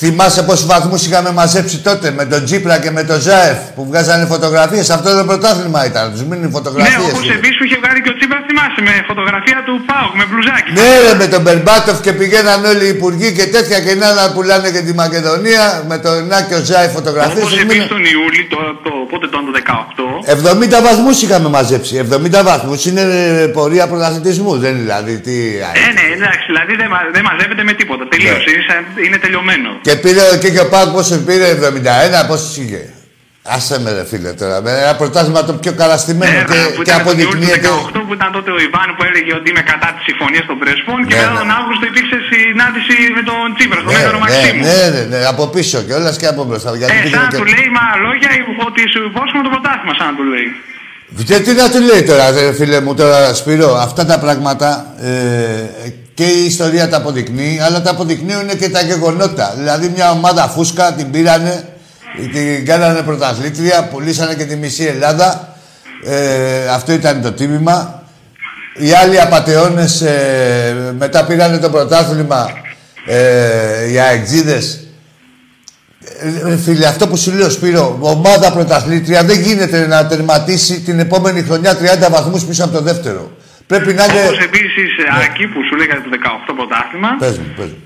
Θυμάσαι 0.00 0.42
πόσους 0.48 0.66
βαθμούς 0.72 1.00
είχαμε 1.06 1.30
μαζέψει 1.40 1.76
τότε 1.88 2.06
με 2.18 2.24
τον 2.32 2.40
Τζίπρα 2.46 2.76
και 2.82 2.90
με 2.98 3.02
τον 3.10 3.18
Ζάεφ 3.26 3.58
που 3.76 3.82
βγάζανε 3.90 4.24
φωτογραφίες; 4.34 4.86
Αυτό 4.96 5.08
το 5.18 5.24
πρωτάθλημα 5.30 5.80
ήταν. 5.90 6.04
Τους 6.12 6.22
μείνουν 6.28 6.44
Ναι, 6.44 6.56
φωτογραφίε. 6.56 6.96
όπως 7.10 7.26
επίσης 7.36 7.56
που 7.58 7.64
είχε 7.66 7.76
βγάλει 7.82 7.98
και 8.04 8.10
ο 8.14 8.16
Τσίπρας 8.18 8.42
θυμάσαι 8.48 8.80
με 8.88 8.92
φωτογραφία 9.10 9.58
του 9.66 9.74
Πάουκ 9.90 10.12
με 10.20 10.24
μπλουζάκι. 10.28 10.68
Ναι, 10.78 10.88
ρε, 11.04 11.12
με 11.22 11.26
τον 11.34 11.40
Μπερμπάτοφ 11.44 11.96
και 12.04 12.12
πηγαίναν 12.20 12.58
όλοι 12.72 12.84
οι 12.88 12.92
υπουργοί 12.98 13.28
και 13.38 13.46
τέτοια 13.54 13.78
και 13.84 13.92
να 14.02 14.08
να 14.18 14.24
πουλάνε 14.34 14.68
και 14.74 14.82
τη 14.86 14.92
Μακεδονία 15.02 15.64
με 15.90 15.96
τον 16.04 16.16
Νάκη 16.30 16.54
ο 16.60 16.62
Ζάεφ 16.70 16.90
φωτογραφίες. 16.98 17.42
Όπως 17.44 17.52
επίσης 17.64 17.86
τον 17.94 18.02
Ιούλη, 18.14 18.42
το, 18.52 18.58
το, 18.84 18.90
πότε 19.10 19.24
ήταν 19.30 19.42
το 19.48 19.52
18, 19.58 20.78
70 20.78 20.78
βαθμούς 20.88 21.16
είχαμε 21.24 21.48
μαζέψει. 21.56 21.92
70 22.10 22.42
βαθμούς 22.50 22.80
είναι 22.88 23.02
ε, 23.42 23.46
πορεία 23.56 23.84
πρωταθλητισμού. 23.92 24.52
Δεν 24.62 24.70
είναι 24.70 24.80
δηλαδή 24.86 25.14
τι. 25.26 25.34
Ε, 25.84 25.88
ναι, 25.96 26.04
εντάξει, 26.16 26.44
δηλαδή 26.52 26.72
δεν, 26.80 26.88
μα- 26.94 27.08
δεν 27.16 27.22
μαζεύεται 27.28 27.62
με 27.68 27.72
τίποτα. 27.80 28.02
Τελείωσε, 28.12 28.44
Ναι. 28.46 28.52
είναι, 28.52 28.64
σαν- 28.68 29.04
είναι 29.06 29.18
τελειωμένο. 29.24 29.68
Και 29.86 29.94
πήρε 30.02 30.22
και, 30.42 30.50
και 30.54 30.62
ο 30.66 30.68
Πάουκ 30.72 30.88
πόσο 30.96 31.14
πήρε, 31.28 31.46
71, 31.50 32.26
πόσο 32.30 32.46
είχε; 32.62 32.82
Άσε 33.56 33.76
με 33.84 33.90
ρε 33.96 34.04
φίλε 34.10 34.32
τώρα, 34.42 34.56
με 34.66 34.70
ένα 34.84 34.94
πρωτάθλημα 35.00 35.40
το 35.48 35.52
πιο 35.62 35.72
καραστημένο 35.80 36.32
Ναι, 36.38 36.44
και, 36.52 36.60
που 36.74 36.82
και 36.82 36.90
ήταν 36.90 36.98
τον 37.08 37.18
Ιούλιο 37.18 37.28
του 37.28 37.36
αποδεικνύεται. 37.36 37.68
18 37.98 38.06
που 38.06 38.12
ήταν 38.18 38.30
τότε 38.36 38.50
ο 38.56 38.58
Ιβάν 38.66 38.88
που 38.96 39.02
έλεγε 39.08 39.30
ότι 39.38 39.46
είμαι 39.52 39.64
κατά 39.72 39.88
της 39.96 40.02
συμφωνίας 40.08 40.44
των 40.50 40.56
Πρεσπών 40.62 40.98
και 41.06 41.14
Ναι, 41.14 41.20
μετά 41.20 41.30
ναι. 41.32 41.38
τον 41.42 41.48
Αύγουστο 41.58 41.84
υπήρξε 41.92 42.16
συνάντηση 42.30 42.94
με 43.18 43.22
τον 43.30 43.44
Τσίπρας, 43.56 43.80
στον 43.82 43.92
Ναι, 43.92 43.98
Μέγαρο 43.98 44.18
ναι, 44.18 44.24
Μαξίμου. 44.24 44.62
ναι, 44.68 44.82
ναι, 44.94 45.02
ναι, 45.12 45.20
από 45.32 45.42
πίσω 45.54 45.76
κιόλας 45.86 46.14
και 46.20 46.28
από 46.32 46.42
μπροστά. 46.48 46.68
Γιατί 46.80 46.92
Ε, 46.92 46.96
πήγαινε 47.02 47.14
σαν 47.16 47.22
να 47.26 47.30
και- 47.32 47.38
του 47.40 47.46
λέει 47.54 47.68
μα 47.78 47.84
λόγια 48.06 48.28
ότι 48.68 48.80
σου 48.92 49.00
υπόσχομαι 49.10 49.42
το 49.46 49.50
πρωτάθλημα, 49.54 49.92
σαν 49.98 50.06
να 50.10 50.14
του 50.18 50.24
λέει. 50.32 50.48
Και 51.26 51.40
τι 51.40 51.52
να 51.52 51.70
του 51.70 51.80
λέει 51.80 52.02
τώρα, 52.02 52.30
ρε, 52.30 52.52
φίλε 52.52 52.80
μου, 52.80 52.94
τώρα 52.94 53.34
Σπύρο, 53.34 53.76
αυτά 53.76 54.04
τα 54.06 54.18
πράγματα 54.18 54.94
ε, 55.00 55.90
και 56.14 56.24
η 56.24 56.44
ιστορία 56.44 56.88
τα 56.88 56.96
αποδεικνύει, 56.96 57.60
αλλά 57.60 57.82
τα 57.82 57.90
αποδεικνύουν 57.90 58.58
και 58.58 58.68
τα 58.68 58.80
γεγονότα. 58.80 59.54
Δηλαδή, 59.56 59.92
μια 59.94 60.10
ομάδα 60.10 60.48
φούσκα 60.48 60.92
την 60.92 61.10
πήρανε, 61.10 61.64
την 62.32 62.66
κάνανε 62.66 63.02
πρωταθλήτρια, 63.02 63.84
πουλήσανε 63.84 64.34
και 64.34 64.44
τη 64.44 64.56
μισή 64.56 64.84
Ελλάδα. 64.84 65.54
Ε, 66.04 66.68
αυτό 66.68 66.92
ήταν 66.92 67.22
το 67.22 67.32
τίμημα. 67.32 68.02
Οι 68.76 68.92
άλλοι 68.92 69.20
απαταιώνες 69.20 70.00
ε, 70.00 70.94
μετά 70.98 71.24
πήρανε 71.24 71.58
το 71.58 71.70
πρωτάθλημα, 71.70 72.50
ε, 73.06 73.90
οι 73.90 73.98
αεξίδες, 73.98 74.80
ε, 76.50 76.56
φίλε, 76.56 76.86
αυτό 76.86 77.08
που 77.08 77.16
σου 77.16 77.30
λέω, 77.32 77.50
Σπύρο, 77.50 77.98
ομάδα 78.00 78.52
πρωταθλήτρια 78.52 79.24
δεν 79.24 79.40
γίνεται 79.40 79.86
να 79.86 80.06
τερματίσει 80.06 80.80
την 80.80 80.98
επόμενη 80.98 81.42
χρονιά 81.42 81.72
30 82.06 82.10
βαθμούς 82.10 82.44
πίσω 82.44 82.64
από 82.64 82.72
το 82.72 82.82
δεύτερο. 82.82 83.22
Πρέπει 83.66 83.92
να 83.98 84.04
είναι... 84.04 84.22
Όπως 84.26 84.38
επίσης 84.50 84.90
Ναι. 84.98 85.24
εκεί 85.28 85.44
που 85.52 85.58
σου 85.68 85.74
λέγανε 85.80 86.00
το 86.06 86.10
18 86.50 86.52
πρωτάθλημα, 86.58 87.10
Πες 87.24 87.38
μου, 87.38 87.48
πες 87.58 87.70
μου. 87.74 87.78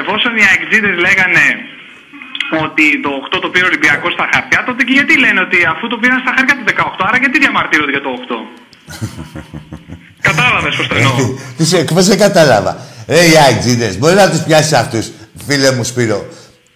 εφόσον 0.00 0.32
οι 0.38 0.42
αεξίδες 0.50 0.94
λέγανε 1.06 1.44
ότι 2.64 2.84
το 3.04 3.10
8 3.36 3.38
το 3.44 3.48
πήρε 3.52 3.64
ο 3.66 3.70
Ολυμπιακός 3.72 4.12
στα 4.16 4.26
χαρτιά, 4.32 4.58
τότε 4.68 4.80
και 4.86 4.94
γιατί 4.98 5.12
λένε 5.24 5.40
ότι 5.46 5.58
αφού 5.72 5.84
το 5.92 5.96
πήραν 6.02 6.18
στα 6.24 6.32
χαρτιά 6.36 6.54
το 6.60 6.64
18, 7.00 7.08
άρα 7.08 7.18
γιατί 7.22 7.36
διαμαρτύρονται 7.44 7.92
για 7.96 8.04
το 8.06 8.10
8. 8.20 8.38
Κατάλαβες 10.28 10.74
πώς 10.78 10.86
το 10.90 10.94
εννοώ. 11.00 11.14
Τις 11.56 11.68
σε, 11.68 11.78
πώς 11.94 12.04
δεν 12.10 12.18
κατάλαβα. 12.26 12.72
Ρε 13.08 13.22
οι 13.30 13.36
Αγγζίδες, 13.48 13.92
μπορεί 13.98 14.14
να 14.14 14.30
τους 14.30 14.40
πιάσει 14.46 14.74
αυτούς, 14.82 15.04
φίλε 15.46 15.72
μου 15.76 15.84
Σπύρο. 15.84 16.20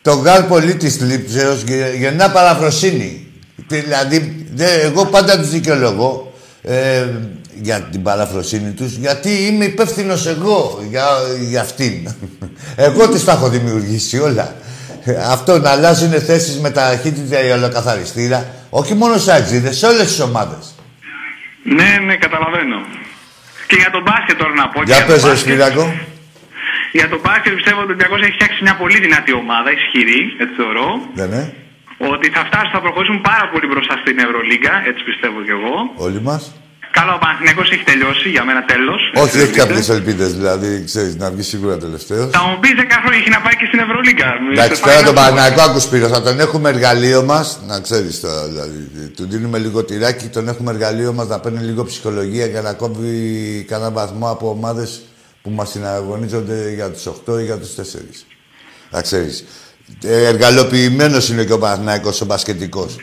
Το 0.02 0.12
γάλ 0.12 0.42
πολίτης 0.42 1.00
λήψεως 1.00 1.62
γε- 1.62 1.94
γεννά 1.98 2.30
παραφροσύνη. 2.30 3.26
Δηλαδή, 3.68 4.46
δε- 4.54 4.80
εγώ 4.80 5.04
πάντα 5.06 5.38
τους 5.38 5.48
δικαιολογώ 5.50 6.32
ε, 6.62 7.04
για 7.60 7.80
την 7.80 8.02
παραφροσύνη 8.02 8.70
τους, 8.70 8.96
γιατί 8.96 9.30
είμαι 9.46 9.64
υπεύθυνο 9.64 10.14
εγώ 10.26 10.84
για, 10.90 11.04
για 11.48 11.60
αυτήν. 11.60 12.08
εγώ 12.76 13.08
τις 13.08 13.24
τα 13.24 13.32
έχω 13.32 13.48
δημιουργήσει 13.48 14.18
όλα. 14.18 14.54
Αυτό 15.30 15.58
να 15.58 15.70
αλλάζουν 15.70 16.10
θέσεις 16.10 16.58
με 16.58 16.70
ταχύτητα 16.70 17.46
η 17.46 17.50
ολοκαθαριστήρα, 17.50 18.46
όχι 18.70 18.94
μόνο 18.94 19.18
σε 19.18 19.32
Αγγζίδες, 19.32 19.76
σε 19.76 19.86
όλες 19.86 20.06
τις 20.06 20.20
ομάδες. 20.20 20.74
Ναι, 21.64 21.98
ναι, 22.06 22.16
καταλαβαίνω. 22.16 22.76
Και 23.66 23.76
για 23.78 23.90
τον 23.90 24.02
μπάσκετ 24.02 24.38
τώρα 24.38 24.52
να 24.54 24.68
πω. 24.68 24.82
και 24.84 24.92
Για 24.92 25.00
το 25.06 25.12
πες 25.12 25.22
ρε 25.22 25.28
μπάσκετ. 25.28 25.38
Σπυράκο. 25.50 25.94
Για 26.98 27.08
τον 27.12 27.20
μπάσκετ 27.22 27.52
πιστεύω 27.58 27.78
ότι 27.82 27.90
ο 27.90 27.92
Ολυμπιακός 27.92 28.20
έχει 28.24 28.34
φτιάξει 28.38 28.58
μια 28.66 28.76
πολύ 28.82 28.98
δυνατή 29.06 29.32
ομάδα, 29.42 29.68
ισχυρή, 29.78 30.20
έτσι 30.42 30.54
θεωρώ. 30.60 30.88
Ναι, 31.18 31.26
ναι. 31.34 31.42
ότι 32.12 32.26
θα 32.36 32.42
φτάσει, 32.48 32.68
θα 32.76 32.80
προχωρήσουν 32.84 33.18
πάρα 33.30 33.44
πολύ 33.52 33.66
μπροστά 33.70 33.94
στην 34.02 34.16
Ευρωλίγκα, 34.26 34.74
έτσι 34.88 35.02
πιστεύω 35.10 35.38
κι 35.46 35.54
εγώ. 35.58 35.74
Όλοι 36.06 36.20
μας. 36.28 36.42
Καλό, 36.98 37.12
ο 37.18 37.20
Παναθηναϊκός 37.24 37.68
έχει 37.74 37.84
τελειώσει, 37.92 38.28
για 38.34 38.44
μένα 38.48 38.62
τέλος. 38.72 39.00
Όχι, 39.22 39.38
έχει 39.38 39.54
κάποιες 39.62 39.88
ελπίδες, 39.88 40.30
δηλαδή, 40.40 40.70
ξέρεις, 40.84 41.16
να 41.16 41.30
βγει 41.30 41.42
σίγουρα 41.42 41.78
τελευταίος. 41.78 42.30
Θα 42.36 42.42
μου 42.46 42.58
πεις 42.60 42.74
10 42.76 42.98
χρόνια 43.02 43.18
έχει 43.22 43.30
να 43.36 43.40
πάει 43.44 43.56
και 43.60 43.66
στην 43.70 43.78
Ευρωλίγκα. 43.84 44.28
Εντάξει, 44.52 44.82
τώρα 44.82 45.02
τον 45.02 45.14
Παναθηναϊκό 45.14 45.60
άκου 45.62 45.80
Σπύρος, 45.80 46.10
θα 46.10 46.22
τον 46.22 46.40
έχουμε 46.40 46.68
εργαλείο 46.68 47.22
μας, 47.22 47.46
να 47.70 47.80
ξέρεις 47.80 48.20
τώρα, 48.20 48.42
δηλαδή. 48.48 48.78
Του 49.16 49.24
δίνουμε 49.32 49.58
λίγο 49.58 49.84
τυράκι, 49.84 50.26
τον 50.28 50.48
έχουμε 50.48 50.70
εργαλείο 50.70 51.12
μας 51.12 51.26
να 51.28 51.38
παίρνει 51.40 51.62
λίγο 51.68 51.84
ψυχολογία 51.84 52.46
για 52.46 52.62
να 52.62 52.72
κόβει 52.72 53.16
κανένα 53.68 53.90
βαθμό 53.90 54.30
από 54.30 54.48
ομάδες 54.48 55.02
που 55.42 55.50
μας 55.50 55.70
συναγωνίζονται 55.70 56.72
για 56.74 56.90
τους 56.90 57.06
8 57.06 57.40
ή 57.40 57.44
για 57.44 57.58
τους 57.58 57.74
4. 57.74 58.26
Να 58.90 59.02
ξέρεις. 59.02 59.44
Ε, 60.04 60.26
εργαλοποιημένος 60.26 61.28
είναι 61.28 61.44
και 61.44 61.52
ο 61.52 61.58
Παναθηναϊκός 61.58 62.20
ο 62.20 62.24
μπασκετικός. 62.24 62.96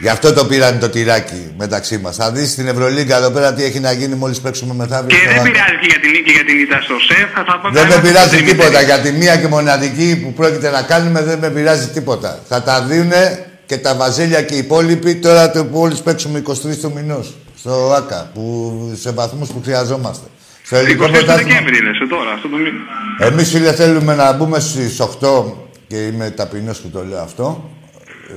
Γι' 0.00 0.08
αυτό 0.08 0.32
το 0.32 0.44
πήραν 0.44 0.78
το 0.78 0.88
τυράκι 0.88 1.52
μεταξύ 1.58 1.98
μας. 1.98 2.16
Θα 2.16 2.32
δεις 2.32 2.50
στην 2.50 2.68
Ευρωλίγκα 2.68 3.16
εδώ 3.16 3.30
πέρα 3.30 3.54
τι 3.54 3.64
έχει 3.64 3.80
να 3.80 3.92
γίνει 3.92 4.14
μόλις 4.14 4.40
παίξουμε 4.40 4.74
μεθαύριο. 4.74 5.18
Και 5.18 5.28
δεν 5.28 5.42
πειράζει 5.42 5.78
και 5.80 5.86
για 5.86 6.00
την 6.00 6.10
νίκη 6.10 6.30
για 6.30 6.44
την 6.44 6.58
ήττα 6.60 6.80
στο 6.80 6.94
ΣΕΦ. 6.98 7.30
Θα 7.32 7.60
πω 7.62 7.70
δεν 7.70 7.86
με 7.86 8.00
πειράζει 8.00 8.42
τίποτα. 8.42 8.80
Για 8.82 8.98
τη 8.98 9.12
μία 9.12 9.36
και 9.36 9.46
μοναδική 9.46 10.20
που 10.22 10.32
πρόκειται 10.32 10.70
να 10.70 10.82
κάνουμε 10.82 11.22
δεν 11.22 11.38
με 11.38 11.50
πειράζει 11.50 11.88
τίποτα. 11.88 12.40
Θα 12.48 12.62
τα 12.62 12.82
δίνουν 12.82 13.12
και 13.66 13.78
τα 13.78 13.94
βαζέλια 13.94 14.42
και 14.42 14.54
οι 14.54 14.58
υπόλοιποι 14.58 15.14
τώρα 15.14 15.50
το 15.50 15.64
που 15.64 15.80
όλοι 15.80 15.96
παίξουμε 16.04 16.42
23 16.46 16.52
του 16.80 16.92
μηνός. 16.94 17.34
Στο 17.58 17.92
ΑΚΑ, 17.96 18.30
που, 18.34 18.96
σε 19.00 19.10
βαθμούς 19.12 19.48
που 19.48 19.60
χρειαζόμαστε. 19.64 20.26
Στο 20.66 20.76
ελληνικό 20.76 21.06
Δεκέμβρη 21.08 21.78
είναι, 21.78 21.92
σε 21.98 22.06
τώρα, 22.08 22.30
αυτό 22.32 22.48
το 22.48 22.56
μήνα. 22.56 22.80
Εμείς 23.18 23.50
φίλε 23.50 23.72
θέλουμε 23.72 24.14
να 24.14 24.32
μπούμε 24.32 24.60
στις 24.60 25.00
8 25.20 25.52
και 25.86 25.96
είμαι 26.06 26.30
ταπεινός 26.30 26.78
που 26.78 26.88
το 26.88 27.04
λέω 27.04 27.20
αυτό 27.20 27.74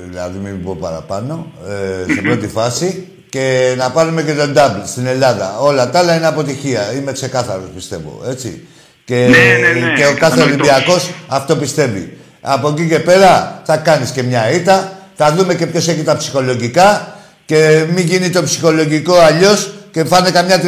δηλαδή 0.06 0.38
μην 0.38 0.62
πω 0.62 0.76
παραπάνω, 0.80 1.52
ε, 1.68 2.12
στην 2.12 2.22
πρώτη 2.28 2.48
φάση 2.48 3.08
και 3.28 3.74
να 3.76 3.90
πάρουμε 3.90 4.22
και 4.22 4.32
τον 4.32 4.52
double 4.56 4.82
στην 4.86 5.06
Ελλάδα. 5.06 5.58
Όλα 5.58 5.90
τα 5.90 5.98
άλλα 5.98 6.16
είναι 6.16 6.26
αποτυχία. 6.26 6.92
Είμαι 6.92 7.12
ξεκάθαρος 7.12 7.68
πιστεύω. 7.74 8.22
Έτσι. 8.28 8.66
Και, 9.04 9.14
ναι, 9.14 9.68
ναι, 9.68 9.80
ναι. 9.80 9.94
και 9.94 10.06
ο 10.06 10.14
κάθε 10.18 10.42
Ολυμπιακός 10.42 11.10
αυτό 11.26 11.56
πιστεύει. 11.56 12.16
Από 12.40 12.68
εκεί 12.68 12.88
και 12.88 12.98
πέρα 12.98 13.62
θα 13.64 13.76
κάνεις 13.76 14.10
και 14.10 14.22
μια 14.22 14.50
ήττα. 14.50 14.92
Θα 15.14 15.32
δούμε 15.32 15.54
και 15.54 15.66
ποιος 15.66 15.88
έχει 15.88 16.02
τα 16.02 16.16
ψυχολογικά. 16.16 17.12
Και 17.44 17.84
μην 17.94 18.06
γίνει 18.06 18.30
το 18.30 18.42
ψυχολογικό 18.42 19.14
αλλιώς 19.14 19.72
και 19.90 20.04
φάνε 20.04 20.30
καμιά 20.30 20.60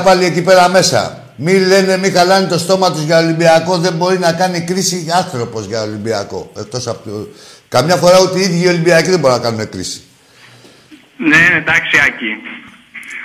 35 0.00 0.04
πάλι 0.04 0.24
εκεί 0.24 0.42
πέρα 0.42 0.68
μέσα. 0.68 1.18
Μην 1.36 1.66
λένε, 1.66 1.96
μην 1.96 2.12
χαλάνε 2.12 2.46
το 2.46 2.58
στόμα 2.58 2.92
τους 2.92 3.02
για 3.02 3.18
Ολυμπιακό. 3.18 3.78
Δεν 3.78 3.92
μπορεί 3.92 4.18
να 4.18 4.32
κάνει 4.32 4.60
κρίση 4.60 5.06
άνθρωπος 5.16 5.64
για 5.66 5.82
Ολυμπιακό. 5.82 6.50
Εκτός 6.58 6.86
από 6.86 7.26
Καμιά 7.68 7.96
φορά 7.96 8.20
ούτε 8.20 8.38
οι 8.38 8.42
ίδιοι 8.42 8.64
οι 8.64 8.68
Ολυμπιακοί 8.68 9.10
δεν 9.10 9.18
μπορούν 9.18 9.36
να 9.36 9.42
κάνουν 9.42 9.68
κρίση. 9.68 10.02
Ναι, 11.16 11.42
εντάξει, 11.56 11.98
Άκη. 12.06 12.32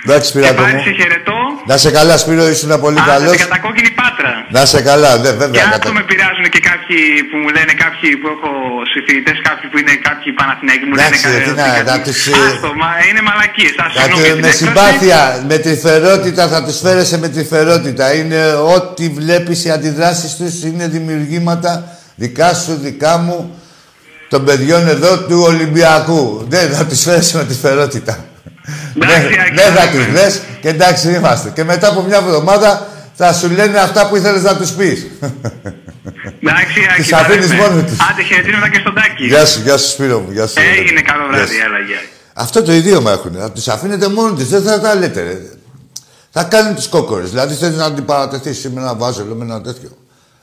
Εντάξει, 0.05 0.29
Σπυράκο 0.29 0.61
μου. 0.61 0.81
σε 0.87 0.91
χαιρετώ. 0.99 1.37
Να 1.69 1.77
σε 1.77 1.91
καλά, 1.91 2.17
Σπύρο, 2.17 2.47
ήσουν 2.47 2.79
πολύ 2.85 2.99
καλός. 3.11 3.47
Να 3.55 3.57
κόκκινη 3.57 3.91
πάτρα. 4.01 4.31
Να 4.55 4.65
σε 4.65 4.81
καλά, 4.81 5.11
ναι, 5.17 5.31
βέβαια. 5.41 5.55
Και 5.57 5.61
αυτό 5.73 5.93
με 5.93 6.03
πειράζουν 6.09 6.45
και 6.53 6.61
κάποιοι 6.69 6.99
που 7.29 7.37
μου 7.41 7.49
λένε, 7.55 7.73
κάποιοι 7.83 8.09
που 8.19 8.27
έχω 8.35 8.51
συμφιλητέ, 8.93 9.31
κάποιοι 9.49 9.65
που 9.71 9.77
είναι 9.81 9.93
κάποιοι 10.07 10.29
Παναθηναϊκοί 10.39 10.85
μου 10.89 10.95
λένε 10.99 11.17
κάτι. 11.25 11.49
να, 11.61 11.67
να 11.91 11.95
τους... 12.05 12.19
Άστο, 12.27 12.69
μα 12.81 12.89
είναι 13.09 13.21
μαλακίες. 13.29 13.73
Με 14.45 14.51
συμπάθεια, 14.61 15.21
με 15.49 15.57
τρυφερότητα 15.57 16.43
θα 16.53 16.59
του 16.65 16.73
φέρεσαι 16.83 17.17
με 17.23 17.27
τρυφερότητα. 17.29 18.05
Είναι 18.19 18.41
ό,τι 18.75 19.05
βλέπεις, 19.19 19.65
οι 19.65 19.69
αντιδράσεις 19.77 20.35
τους 20.35 20.63
είναι 20.63 20.87
δημιουργήματα 20.87 21.71
δικά 22.15 22.53
σου, 22.53 22.73
δικά 22.81 23.17
μου 23.17 23.59
των 24.29 24.45
παιδιών 24.45 24.87
εδώ 24.87 25.17
του 25.17 25.43
Ολυμπιακού. 25.47 26.45
Δεν 26.49 26.71
θα 26.71 26.85
τις 26.85 27.03
φέρεις 27.03 27.33
με 27.33 27.45
τη 27.45 27.53
φερότητα. 27.53 28.28
Δεν 29.55 29.73
θα 29.73 29.87
τις 29.87 30.07
λες 30.13 30.41
και 30.61 30.69
εντάξει 30.69 31.13
είμαστε. 31.13 31.49
Και 31.49 31.63
μετά 31.63 31.87
από 31.87 32.01
μια 32.01 32.17
εβδομάδα 32.17 32.87
θα 33.13 33.33
σου 33.33 33.49
λένε 33.49 33.79
αυτά 33.79 34.07
που 34.07 34.15
ήθελες 34.15 34.41
να 34.41 34.57
τους 34.57 34.71
πεις. 34.71 35.07
Εντάξει, 36.41 36.79
Τις 36.97 37.13
αφήνεις 37.13 37.53
μόνοι 37.53 37.83
τους. 37.83 37.97
Άντε 38.11 38.23
χαιρετήματα 38.23 38.69
και 38.69 38.79
στον 38.79 38.93
Τάκη. 38.93 39.25
Γεια 39.25 39.45
σου, 39.45 39.61
γεια 39.61 39.77
σου 39.77 39.89
Σπύρο 39.89 40.19
μου. 40.19 40.31
Γεια 40.31 40.47
σου, 40.47 40.55
Έγινε 40.77 41.01
καλό 41.01 41.27
βράδυ, 41.27 41.55
έλα, 41.55 41.77
Αυτό 42.33 42.63
το 42.63 42.71
ιδίωμα 42.71 43.11
έχουν. 43.11 43.37
Να 43.37 43.51
τους 43.51 43.67
αφήνετε 43.67 44.07
μόνοι 44.07 44.35
τους. 44.35 44.47
Δεν 44.47 44.61
θα 44.61 44.79
τα 44.79 44.95
λέτε. 44.95 45.21
Ρε. 45.21 45.37
Θα 46.31 46.43
κάνουν 46.43 46.75
τους 46.75 46.87
κόκορες. 46.87 47.29
Δηλαδή 47.29 47.53
θέλεις 47.53 47.77
να 47.77 47.93
την 47.93 48.05
παρατεθείς 48.05 48.69
με 48.73 48.81
ένα 48.81 48.95
βάζελο, 48.95 49.35
με 49.35 49.43
ένα 49.43 49.61
τέτοιο. 49.61 49.89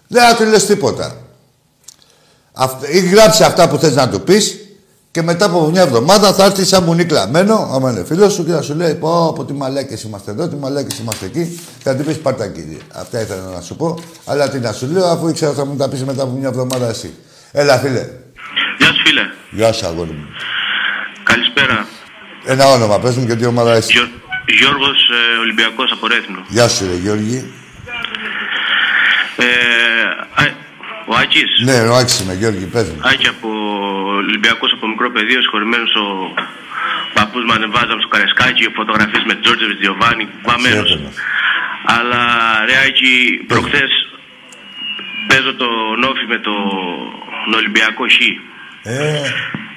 Δεν 0.08 0.28
θα 0.28 0.36
του 0.36 0.44
λες 0.44 0.66
τίποτα. 0.66 1.16
Ή 2.92 2.98
γράψει 2.98 3.42
αυτά 3.44 3.68
που 3.68 3.76
θες 3.78 3.94
να 3.94 4.08
του 4.08 4.20
πεις 4.20 4.65
και 5.16 5.22
μετά 5.22 5.44
από 5.44 5.70
μια 5.70 5.82
εβδομάδα 5.82 6.32
θα 6.32 6.44
έρθει 6.44 6.64
σαν 6.64 6.82
μουνί 6.82 7.04
κλαμμένο, 7.04 7.70
άμα 7.72 7.90
είναι 7.90 8.04
φίλος 8.04 8.32
σου 8.32 8.44
και 8.44 8.52
θα 8.52 8.62
σου 8.62 8.74
λέει: 8.74 8.94
Πω, 8.94 9.28
από 9.28 9.44
τι 9.44 9.52
μαλάκες 9.52 10.02
είμαστε 10.02 10.30
εδώ, 10.30 10.48
τι 10.48 10.56
μαλάκες 10.56 10.98
είμαστε 10.98 11.26
εκεί. 11.26 11.60
Θα 11.82 11.94
την 11.94 12.04
πεις 12.04 12.18
πάρτα 12.18 12.48
κύριε. 12.48 12.78
Αυτά 12.94 13.20
ήθελα 13.20 13.42
να 13.54 13.60
σου 13.60 13.76
πω. 13.76 13.98
Αλλά 14.26 14.48
τι 14.50 14.58
να 14.58 14.72
σου 14.72 14.86
λέω, 14.86 15.06
αφού 15.06 15.28
ήξερα 15.28 15.52
θα 15.52 15.64
μου 15.66 15.76
τα 15.76 15.88
πεις 15.88 16.04
μετά 16.04 16.22
από 16.22 16.32
μια 16.32 16.48
εβδομάδα 16.48 16.88
εσύ. 16.88 17.14
Έλα, 17.52 17.78
φίλε. 17.78 18.08
Γεια 18.78 18.92
σου, 18.92 19.02
φίλε. 19.04 19.22
Γεια 19.50 19.72
σου, 19.72 19.86
αγόρι 19.86 20.10
μου. 20.10 20.26
Καλησπέρα. 21.22 21.86
Ένα 22.46 22.66
όνομα, 22.66 22.98
πες 23.00 23.16
μου 23.16 23.26
και 23.26 23.34
τι 23.34 23.46
ομάδα 23.46 23.76
είσαι. 23.76 23.92
Γιώ... 23.92 24.02
Γιώργος 24.58 24.98
ε, 25.36 25.38
Ολυμπιακός 25.40 25.90
από 25.92 26.06
Ρέθμνο. 26.06 26.44
Γεια 26.48 26.68
σου, 26.68 26.86
ρε 26.86 26.94
Γιώργη. 26.94 27.52
Ε, 29.36 29.44
ο 31.10 31.14
Άκη. 31.22 31.42
Ναι, 31.68 31.78
ο 31.92 31.94
Άκης 32.00 32.20
είμαι, 32.20 32.34
Γιώργη, 32.40 32.64
πες 32.74 32.86
μου. 32.90 33.00
Άκη 33.10 33.26
από 33.34 33.48
Ολυμπιακός 34.22 34.70
από 34.76 34.84
μικρό 34.92 35.08
πεδίο, 35.10 35.40
συγχωρημένος 35.44 35.92
ο 36.04 36.06
παππούς 37.16 37.42
μου 37.46 37.52
ανεβάζαμε 37.58 38.00
στο 38.02 38.10
Καρεσκάκι, 38.14 38.64
φωτογραφίες 38.78 39.24
με 39.28 39.34
Τζόρτζεβιτ 39.40 39.78
Διοβάνι, 39.84 40.24
βαμμένο. 40.48 40.82
Αλλά 41.96 42.22
ρε 42.68 42.76
Άκη, 42.86 43.12
προχθές 43.50 43.92
παίζω 45.28 45.52
το 45.62 45.68
νόφι 46.04 46.26
με 46.32 46.38
τον 46.46 47.54
Ολυμπιακό 47.60 48.04
Χ. 48.16 48.18
Ε. 48.82 49.22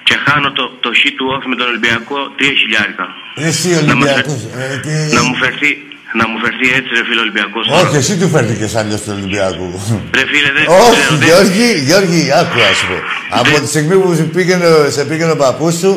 Και 0.03 0.15
χάνω 0.25 0.51
το, 0.51 0.63
το 0.79 0.89
χ 0.99 1.01
του 1.17 1.25
όφη 1.35 1.47
με 1.47 1.55
τον 1.55 1.67
Ολυμπιακό 1.67 2.17
3 2.39 2.41
χιλιάρικα. 2.61 3.05
Εσύ 3.35 3.69
Ολυμπιακός. 3.83 4.41
Να 5.15 5.21
μου 5.23 5.35
φερθεί 5.35 5.71
να 6.17 6.23
μου 6.29 6.37
φερθεί 6.43 6.67
έτσι, 6.77 6.89
ρε 6.97 7.03
φίλε 7.07 7.21
Ολυμπιακός. 7.25 7.65
Όχι, 7.81 7.95
εσύ 8.01 8.13
του 8.19 8.29
φέρθηκες 8.33 8.75
αλλιώς 8.79 9.01
του 9.01 9.11
Ολυμπιακού. 9.17 9.69
Ρε 10.17 10.25
φίλε, 10.31 10.49
δεν 10.57 10.63
Όχι, 10.83 10.99
ξέρω, 10.99 11.15
Γιώργη, 11.27 11.67
Γιώργη, 11.87 12.21
άκου 12.41 12.59
ας 12.71 12.79
πω. 12.87 12.97
Από 13.39 13.53
τη 13.61 13.67
στιγμή 13.73 13.95
που 14.01 14.29
πήγαινε, 14.35 14.67
σε 14.95 15.01
πήγαινε 15.09 15.31
ο 15.31 15.39
παππούς 15.43 15.75
σου, 15.81 15.91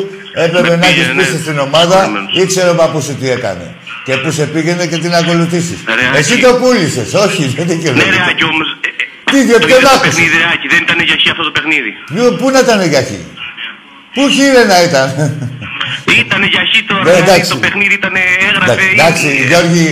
έπρεπε 0.45 0.77
να 0.77 0.87
έχεις 0.87 1.07
πίσω 1.19 1.37
στην 1.45 1.59
ομάδα, 1.59 1.97
ήξερε 2.43 2.71
ο 2.75 2.75
παππούς 2.75 3.05
σου 3.05 3.15
τι 3.21 3.31
έκανε. 3.31 3.67
Και 4.05 4.17
που 4.17 4.31
σε 4.31 4.45
πήγαινε 4.47 4.87
και 4.87 4.99
την 5.05 5.15
ακολουθήσεις. 5.15 5.79
Εσύ 6.17 6.39
το 6.39 6.51
πούλησες, 6.61 7.15
όχι, 7.15 7.45
δεν 7.57 7.67
δικαιολογείται. 7.67 8.11
Ναι, 8.11 8.33
ρε, 8.39 8.45
όμως. 8.53 8.69
Ε, 8.81 8.89
ε, 9.37 10.59
τι 10.61 10.69
δεν 10.75 10.83
ήταν 10.83 11.01
για 11.09 11.17
χ 11.23 11.31
αυτό 11.31 11.43
το 11.43 11.51
παιχνίδι. 11.51 11.93
Πού 12.39 12.51
να 12.51 12.59
ήταν 12.59 12.89
για 12.89 13.03
χ. 13.03 13.11
Πού 14.15 14.29
χείρε 14.29 14.65
να 14.65 14.83
ήταν; 14.83 15.09
Ήταν 16.23 16.43
για 16.53 16.63
χ 16.71 16.73
το, 16.89 16.95
ναι, 16.95 17.45
το 17.49 17.57
παιχνίδι, 17.57 17.95
ήταν 17.95 18.15
έγραφε. 18.49 18.83
Εντάξει, 18.93 19.29
Γιώργη, 19.51 19.87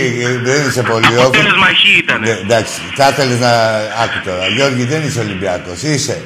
δεν 0.47 0.59
είσαι 0.67 0.81
πολύ 0.81 1.05
όφη. 1.05 1.19
Αποτέλεσμα 1.19 1.67
χ 1.79 1.83
ήταν. 2.03 2.19
Ναι, 2.21 2.29
εντάξει, 2.45 2.75
θα 2.95 3.07
ήθελε 3.11 3.35
να. 3.45 3.51
Άκου 4.03 4.19
τώρα. 4.25 4.47
Γιώργη, 4.55 4.83
δεν 4.83 5.01
είσαι 5.05 5.19
Ολυμπιακός. 5.19 5.81
Είσαι 5.81 6.21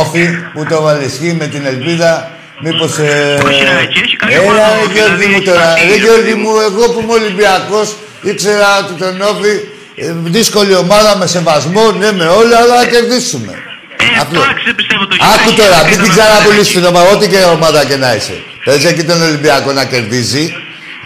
όφη 0.00 0.24
που 0.52 0.66
το 0.70 0.82
βάλες 0.82 1.12
χ 1.20 1.20
με 1.42 1.46
την 1.46 1.66
ελπίδα 1.66 2.12
Μήπως. 2.60 2.98
Ε... 2.98 3.38
Όχι, 3.46 3.62
έχει 4.02 4.16
Έλα, 4.30 4.66
Γιώργη 4.92 5.26
μου 5.26 5.42
τώρα. 5.42 5.74
Ρε 5.88 5.96
Γιώργη 5.96 6.34
μου, 6.34 6.50
εγώ 6.68 6.84
που 6.92 7.00
είμαι 7.00 7.12
Ολυμπιακός, 7.12 7.96
ήξερα 8.22 8.78
ότι 8.78 8.92
τον 9.02 9.20
Όφη 9.20 9.52
ε, 9.94 10.12
δύσκολη 10.24 10.74
ομάδα 10.74 11.16
με 11.16 11.26
σεβασμό, 11.26 11.92
ναι, 11.92 12.12
με 12.12 12.26
όλα, 12.26 12.56
αλλά 12.58 12.74
να 12.76 12.86
κερδίσουμε. 12.86 13.52
Ε, 13.96 14.20
αυτό 14.20 14.40
πιστεύω 14.76 15.06
το 15.06 15.16
Άκου 15.34 15.50
τώρα, 15.60 15.78
μην 15.88 15.98
την 16.02 16.10
ξαναπουλήσεις 16.14 16.72
την 16.72 16.84
ομάδα, 16.84 17.10
ό,τι 17.10 17.28
και 17.28 17.40
ομάδα 17.56 17.84
και 17.84 17.96
να 17.96 18.14
είσαι. 18.14 18.36
Θες 18.70 18.84
εκεί 18.84 19.04
τον 19.04 19.22
Ολυμπιακό 19.22 19.72
να 19.72 19.84
κερδίζει 19.84 20.52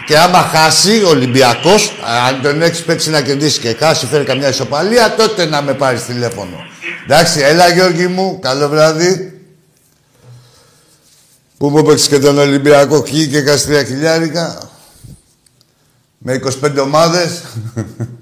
και 0.05 0.17
άμα 0.17 0.37
χάσει 0.37 1.03
ο 1.03 1.09
Ολυμπιακός, 1.09 1.93
αν 2.27 2.41
τον 2.41 2.61
έχεις 2.61 2.83
παίξει 2.83 3.09
να 3.09 3.21
κερδίσει 3.21 3.59
και 3.59 3.75
χάσει, 3.79 4.05
φέρει 4.05 4.23
καμιά 4.23 4.49
ισοπαλία, 4.49 5.15
τότε 5.15 5.45
να 5.45 5.61
με 5.61 5.73
πάρεις 5.73 6.05
τηλέφωνο. 6.05 6.57
Εντάξει, 7.03 7.39
έλα 7.39 7.69
Γιώργη 7.69 8.07
μου, 8.07 8.39
καλό 8.39 8.69
βράδυ. 8.69 9.41
Πού 11.57 11.69
μου 11.69 11.83
παίξει 11.83 12.07
και 12.07 12.19
τον 12.19 12.37
Ολυμπιακό 12.37 13.05
χι 13.05 13.27
και 13.27 13.41
καστρία 13.41 13.83
χιλιάρικα. 13.83 14.69
Με 16.17 16.41
25 16.63 16.77
ομάδες. 16.81 17.41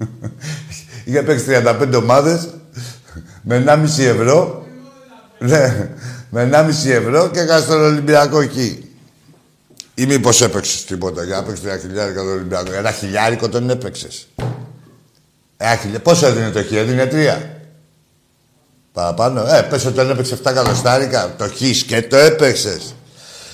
Είχε 1.04 1.22
παίξει 1.22 1.44
35 1.48 1.94
ομάδες. 1.94 2.48
Με 3.42 3.64
1,5 3.66 3.82
ευρώ. 3.98 4.66
Ναι, 5.38 5.88
με 6.30 6.50
1,5 6.52 6.90
ευρώ 6.90 7.30
και 7.32 7.40
έκανε 7.40 7.64
τον 7.64 7.82
Ολυμπιακό 7.84 8.40
εκεί. 8.40 8.86
Ή 9.94 10.06
μήπως 10.06 10.40
έπαιξες 10.40 10.84
τίποτα 10.84 11.24
για 11.24 11.36
να 11.36 11.42
παίξεις 11.42 11.64
ένα 11.64 11.78
χιλιάρικο 11.78 12.20
τον 12.20 12.32
Ολυμπιακό. 12.32 12.72
Ένα 12.72 12.92
χιλιάρικο 12.92 13.48
τον 13.48 13.70
έπαιξες. 13.70 14.28
Χιλιά... 15.80 16.00
Πόσο 16.00 16.26
έδινε 16.26 16.50
το 16.50 16.62
χι, 16.62 16.76
έδινε 16.76 17.06
τρία. 17.06 17.60
Παραπάνω. 18.92 19.46
Ε, 19.46 19.62
πες 19.62 19.84
ότι 19.84 19.94
τον 19.94 20.10
έπαιξε 20.10 20.38
7 20.42 20.50
εκατοστάρικα. 20.50 21.34
Το 21.36 21.48
χις 21.48 21.84
και 21.84 22.02
το 22.02 22.16
έπαιξες. 22.16 22.94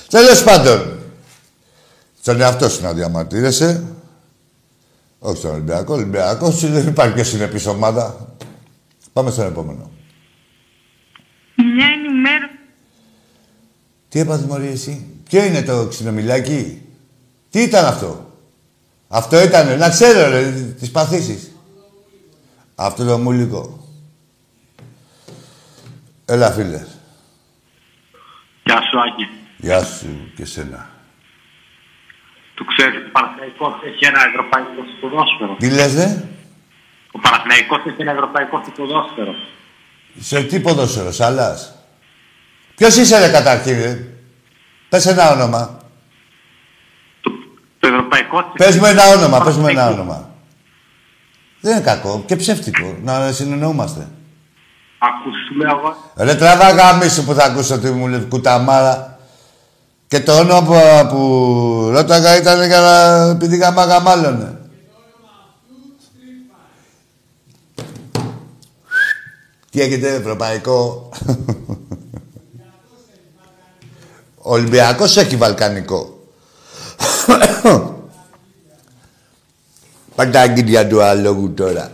Τέλος 0.09 0.43
πάντων, 0.43 0.99
στον 2.21 2.41
εαυτό 2.41 2.69
σου 2.69 2.83
να 2.83 2.93
διαμαρτύρεσαι. 2.93 3.85
Όχι 5.19 5.37
στον 5.37 5.51
Ολυμπιακό. 5.51 5.95
Ολυμπιακός 5.95 6.71
δεν 6.71 6.87
υπάρχει 6.87 7.15
και 7.15 7.23
συνεπής 7.23 7.67
ομάδα. 7.67 8.35
Πάμε 9.13 9.31
στον 9.31 9.47
επόμενο. 9.47 9.91
Μια 11.55 11.87
ενημέρωση. 11.87 12.53
Τι 14.09 14.21
έπαθε 14.21 14.47
μωρή 14.47 14.67
εσύ; 14.67 15.07
Ποιο 15.29 15.45
είναι 15.45 15.63
το 15.63 15.87
ξυνομιλάκι. 15.89 16.83
Τι 17.51 17.61
ήταν 17.63 17.85
αυτό; 17.85 18.33
Αυτό 19.09 19.43
ήταν. 19.43 19.79
Να 19.79 19.89
ξέρω 19.89 20.31
ρε, 20.31 20.51
τις 20.51 20.91
παθήσεις. 20.91 21.53
Αυτό 22.75 23.05
το 23.05 23.19
μουλικό. 23.19 23.89
Έλα 26.25 26.51
φίλε. 26.51 26.87
Γεια 28.65 28.81
σου, 28.83 29.01
Άκη. 29.01 29.29
Γεια 29.57 29.85
σου 29.85 30.33
και 30.37 30.45
σένα. 30.45 30.91
Το 32.55 32.65
ξέρεις, 32.65 33.07
ο 33.07 33.11
Παναθηναϊκός 33.13 33.73
έχει 33.85 34.05
ένα 34.05 34.21
ευρωπαϊκό 34.27 34.71
στο 34.71 35.09
ποδόσφαιρο. 35.09 35.57
Τι 35.59 35.71
λες, 35.71 35.95
δε; 35.95 36.07
Ο 37.11 37.19
Παναθηναϊκός 37.19 37.79
έχει 37.87 38.03
ένα 38.03 38.11
ευρωπαϊκό 38.13 38.63
στο 38.63 38.71
ποδόσφαιρο. 38.77 39.35
Σε 40.21 40.43
τι 40.43 40.61
ποδόσφαιρο, 40.61 41.13
Σαλάς; 41.13 41.75
Ποιος 42.77 42.97
είσαι, 42.97 43.19
ρε, 43.19 43.31
καταρχήν, 43.31 43.81
ρε; 43.81 44.18
Πες 44.89 45.07
ένα 45.07 45.33
όνομα. 45.33 45.79
Το, 47.21 47.31
το 47.79 47.87
ευρωπαϊκό... 47.89 48.53
Πες 48.57 48.77
μου 48.77 48.85
ένα 48.85 49.03
όνομα, 49.17 49.41
πες 49.41 49.57
μου 49.57 49.67
ένα 49.67 49.89
όνομα. 49.89 50.31
Δεν 51.61 51.73
είναι 51.73 51.85
κακό 51.85 52.23
και 52.27 52.37
ψεύτικο 52.37 52.97
να 53.03 53.33
συνεννοούμαστε. 53.33 54.09
Ακούς, 54.99 55.35
σου 55.49 55.55
λέω 55.57 55.79
εγώ. 55.79 55.97
Ρε 56.17 56.35
τραβά 56.35 56.71
γαμίσου 56.71 57.25
που 57.25 57.35
θα 57.35 57.45
ακούσω 57.45 57.75
ότι 57.75 57.91
μου 57.91 58.07
λέει 58.07 58.21
κουταμάρα. 58.21 59.19
Και 60.07 60.21
το 60.21 60.39
όνομα 60.39 60.63
που, 60.63 60.75
που 61.11 61.89
ρώταγα 61.93 62.37
ήταν 62.37 62.67
για 62.67 62.81
να 62.81 63.17
επειδή 63.31 63.57
γαμάγα 63.57 64.01
μάλλον. 64.01 64.59
Τι 69.71 69.81
έχετε, 69.81 70.15
ευρωπαϊκό; 70.15 71.09
Ο 74.49 74.53
Ολυμπιακός 74.53 75.17
έχει 75.17 75.37
βαλκανικό. 75.37 76.29
Πάντα 80.15 80.41
αγγίδια 80.41 80.89
του 80.89 81.03
αλόγου 81.03 81.55
τώρα. 81.55 81.93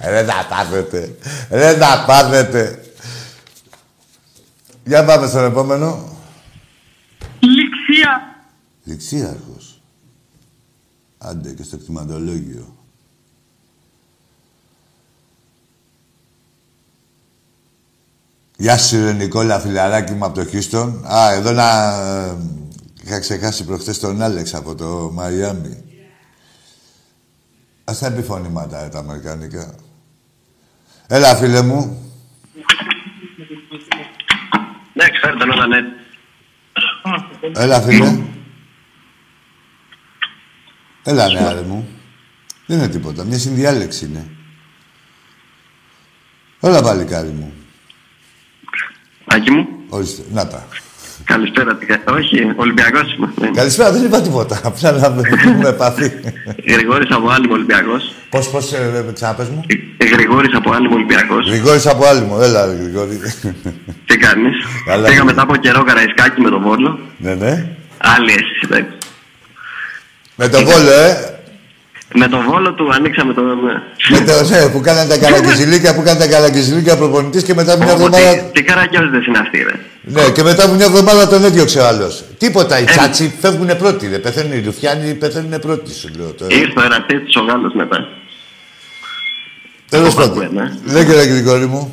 Δεν 0.00 0.26
θα 0.26 0.46
πάθετε. 0.48 1.16
Δεν 1.48 1.78
θα 1.78 2.04
πάθετε. 2.06 2.82
Για 4.84 5.04
πάμε 5.04 5.26
στον 5.26 5.44
επόμενο. 5.44 6.18
Ληξία. 7.40 8.42
Ληξίαρχος. 8.84 9.80
Άντε 11.18 11.52
και 11.52 11.62
στο 11.62 11.78
κτηματολόγιο. 11.78 12.77
Γεια 18.60 18.78
σου, 18.78 19.04
ρε 19.04 19.12
Νικόλα, 19.12 19.60
φιλαράκι 19.60 20.12
μου 20.12 20.24
από 20.24 20.34
το 20.34 20.44
Χίστον. 20.44 21.04
Α, 21.06 21.32
εδώ 21.32 21.52
να... 21.52 21.90
ε, 22.26 22.36
Είχα 23.04 23.20
ξεχάσει 23.20 23.64
προχθές 23.64 23.98
τον 23.98 24.22
Άλεξ 24.22 24.54
από 24.54 24.74
το 24.74 25.10
Μαϊάμι. 25.12 25.84
Ας 27.84 27.98
τα 27.98 28.06
επιφωνήματα, 28.06 28.84
ε, 28.84 28.88
τα 28.88 28.98
αμερικανικά. 28.98 29.74
Έλα, 31.06 31.36
φίλε 31.36 31.62
μου. 31.62 32.12
Ναι, 34.92 35.08
ξέρετε, 35.10 35.44
όλα 35.44 35.66
ναι. 35.66 35.78
Έλα, 37.56 37.80
φίλε. 37.80 38.18
Έλα, 41.02 41.28
νεάρε 41.28 41.60
μου. 41.60 41.88
Δεν 42.66 42.78
είναι 42.78 42.88
τίποτα. 42.88 43.24
Μια 43.24 43.38
συνδιάλεξη 43.38 44.04
είναι. 44.04 44.30
Έλα, 46.60 46.82
παλικάρι 46.82 47.28
μου. 47.28 47.52
Άκη 49.34 49.50
μου, 49.50 49.66
Ορίστε. 49.88 50.22
Να 50.32 50.46
τα. 50.46 50.66
καλησπέρα. 51.24 51.76
τι 51.76 51.86
κα- 51.86 52.02
Όχι, 52.14 52.52
Ολυμπιακός 52.56 53.14
είμαι. 53.14 53.32
Ναι. 53.40 53.50
Καλησπέρα, 53.50 53.92
δεν 53.92 54.04
είπα 54.04 54.20
τίποτα. 54.20 54.60
Απλά 54.64 54.92
να 54.92 55.06
έχουμε 55.06 55.68
επαφή. 55.68 56.10
Γρηγόρης 56.68 57.10
από 57.10 57.28
Άλυμο 57.28 57.52
Ολυμπιακός. 57.54 58.12
πώς, 58.30 58.48
πώς, 58.50 58.72
ε, 58.72 59.04
ε, 59.08 59.12
ξαναπες 59.12 59.48
μου. 59.48 59.64
Ε, 59.98 60.04
Γρηγόρης 60.04 60.54
από 60.54 60.72
Άλυμο 60.72 60.94
Ολυμπιακός. 60.94 61.48
Γρηγόρης 61.48 61.86
από 61.86 62.06
άλλη 62.06 62.20
μου. 62.20 62.40
Έλα, 62.40 62.66
ρε, 62.66 62.72
Γρηγόρη. 62.72 63.18
Τι 64.06 64.16
κάνεις; 64.16 64.54
Καλά, 64.86 65.08
Πήγα 65.08 65.18
ναι. 65.18 65.24
μετά 65.24 65.42
από 65.42 65.56
καιρό 65.56 65.84
καραϊσκάκι 65.84 66.40
με 66.40 66.50
τον 66.50 66.62
Βόλο. 66.62 66.98
ναι, 67.18 67.34
ναι. 67.34 67.66
Άλλη 67.98 68.30
αίσθηση, 68.30 68.60
εντάξει. 68.64 68.96
Με 70.36 70.48
το 70.48 70.58
βόλο, 70.64 70.90
ε. 70.90 71.37
Με 72.14 72.28
τον 72.28 72.42
Βόλο 72.42 72.72
του 72.74 72.88
ανοίξαμε 72.94 73.32
τον... 73.34 73.44
Με 74.10 74.20
το, 74.24 74.48
ναι, 74.48 74.68
που 74.72 74.80
κάνανε 74.80 75.08
τα 75.08 75.18
καλακιζιλίκια, 75.24 75.94
που 75.94 76.02
κάνανε 76.02 76.24
τα 76.24 76.30
καλακιζιλίκια 76.30 76.96
προπονητής 76.96 77.42
και 77.42 77.54
μετά 77.54 77.76
μια 77.76 77.86
Ω, 77.86 77.90
εβδομάδα... 77.90 78.36
Τι, 78.36 78.50
τι 78.52 78.62
καρακιόζητες 78.62 79.26
είναι 79.26 79.38
αυτοί, 79.38 79.58
ρε. 79.62 79.80
Ναι, 80.02 80.30
και 80.30 80.42
μετά 80.42 80.64
από 80.64 80.74
μια 80.74 80.84
εβδομάδα 80.84 81.28
τον 81.28 81.44
έδιωξε 81.44 81.78
ο 81.78 81.86
άλλος. 81.86 82.24
Τίποτα, 82.38 82.78
οι 82.78 82.82
Ε. 82.82 82.86
τσάτσι 82.86 83.34
φεύγουνε 83.40 83.74
πρώτοι, 83.74 84.08
ρε. 84.08 84.18
Πεθαίνουν 84.18 84.52
οι 84.52 84.60
Ρουφιάνοι, 84.60 85.14
πεθαίνουν 85.14 85.60
πρώτοι, 85.60 85.94
σου 85.94 86.08
λέω 86.16 86.32
τώρα. 86.32 86.54
Ήρθε 86.54 86.80
ο 86.80 86.82
ερατής 86.84 87.36
ο 87.36 87.40
Γάλλος 87.40 87.72
μετά. 87.74 88.08
Τέλος 89.88 90.14
το 90.14 90.20
πάντων. 90.20 90.42
ακούω, 90.44 90.62
ναι. 90.62 90.92
Λέγε, 90.92 91.14
ρε, 91.14 91.22
Γρηγόρη 91.22 91.66
μου. 91.66 91.92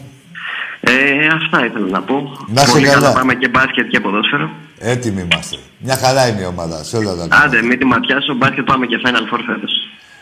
Ε, 0.80 0.92
αυτά 1.40 1.66
ήθελα 1.66 1.88
να 1.88 2.02
πω. 2.02 2.46
Να 2.48 2.62
σε 2.62 2.72
Πολύ 2.72 2.86
καλά. 2.88 3.12
Πάμε 3.14 3.34
και 3.36 3.48
μπάσκετ 3.48 3.88
και 3.88 4.00
ποδόσφαιρο. 4.00 4.50
Έτοιμοι 4.80 5.22
είμαστε. 5.32 5.58
Μια 5.78 5.98
χαρά 5.98 6.28
είναι 6.28 6.42
η 6.42 6.46
ομάδα 6.46 6.84
σε 6.84 6.98
όλα 6.98 7.16
τα 7.16 7.24
Άντε, 7.24 7.28
πράγματα. 7.28 7.62
μην 7.64 7.80
τη 7.80 7.86
ματιάσω. 7.86 8.34
Μπάσκετ 8.36 8.66
πάμε 8.66 8.86
και 8.86 8.98
Final 9.06 9.26
Four 9.34 9.40
φέτος. 9.48 9.72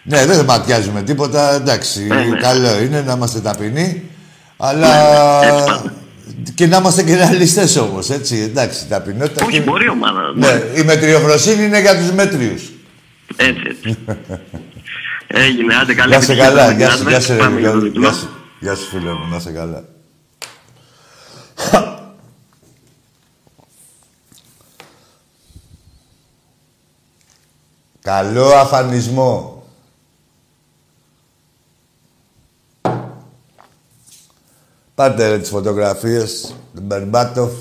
Ναι, 0.04 0.26
δεν 0.26 0.45
ματιάζουμε 0.45 1.01
τίποτα. 1.01 1.54
Εντάξει, 1.54 2.04
Ναι, 2.08 2.16
ναι. 2.16 2.38
καλό 2.38 2.82
είναι 2.82 3.01
να 3.01 3.14
είμαστε 3.14 3.39
ταπεινοί. 3.39 4.04
Αλλά. 4.58 4.88
Ναι, 4.88 5.47
ναι, 5.47 5.54
έτσι 5.54 5.66
πάμε. 5.66 5.93
και 6.56 6.68
να 6.68 6.78
είμαστε 6.78 7.04
και 7.04 7.16
ρεαλιστές 7.16 7.76
όμως, 7.76 8.10
έτσι. 8.10 8.38
Εντάξει, 8.38 8.86
ταπεινότητα. 8.88 9.45
Όχι, 9.45 9.51
και- 9.58 9.62
μπορεί 9.62 9.86
η 9.86 9.89
ομάδα. 9.89 10.22
Ναι, 10.36 10.51
μπορεί. 10.51 10.80
η 10.80 10.84
μετριοφροσύνη 10.84 11.64
είναι 11.64 11.82
για 11.82 11.97
τους 11.97 12.12
μέτριους. 12.12 12.72
Έτσι, 13.36 13.62
έτσι. 13.70 13.97
Έγινε, 15.28 15.76
άντε, 15.76 15.93
καλή 15.93 16.10
Γεια 16.10 16.22
σε 16.22 16.32
επιτυχία 16.32 16.54
καλά, 16.54 16.68
με 16.68 16.74
την 16.74 16.78
γεια 16.80 16.89
σου, 16.89 17.04
Advent. 17.04 17.08
γεια 17.08 17.20
σου, 17.20 17.34
ρε, 17.34 17.38
Πάμε 17.39 17.60
για 17.60 17.72
το 17.72 17.78
Γρηγόρη. 17.78 17.89
διπλό. 17.89 18.08
Γεια 18.10 18.14
σου. 18.18 18.30
Γεια 18.60 18.76
σου, 18.76 18.88
φίλε 18.89 19.12
μου, 19.12 19.28
να 19.32 19.39
σε 19.39 19.51
καλά. 19.51 19.84
Καλό 28.01 28.45
αφανισμό. 28.54 29.62
Πάρτε 34.96 35.28
ρε, 35.28 35.39
τις 35.39 35.50
φωτογραφίες, 35.50 36.56
τον 36.76 36.84
Μπερμπάτοφ. 36.84 37.52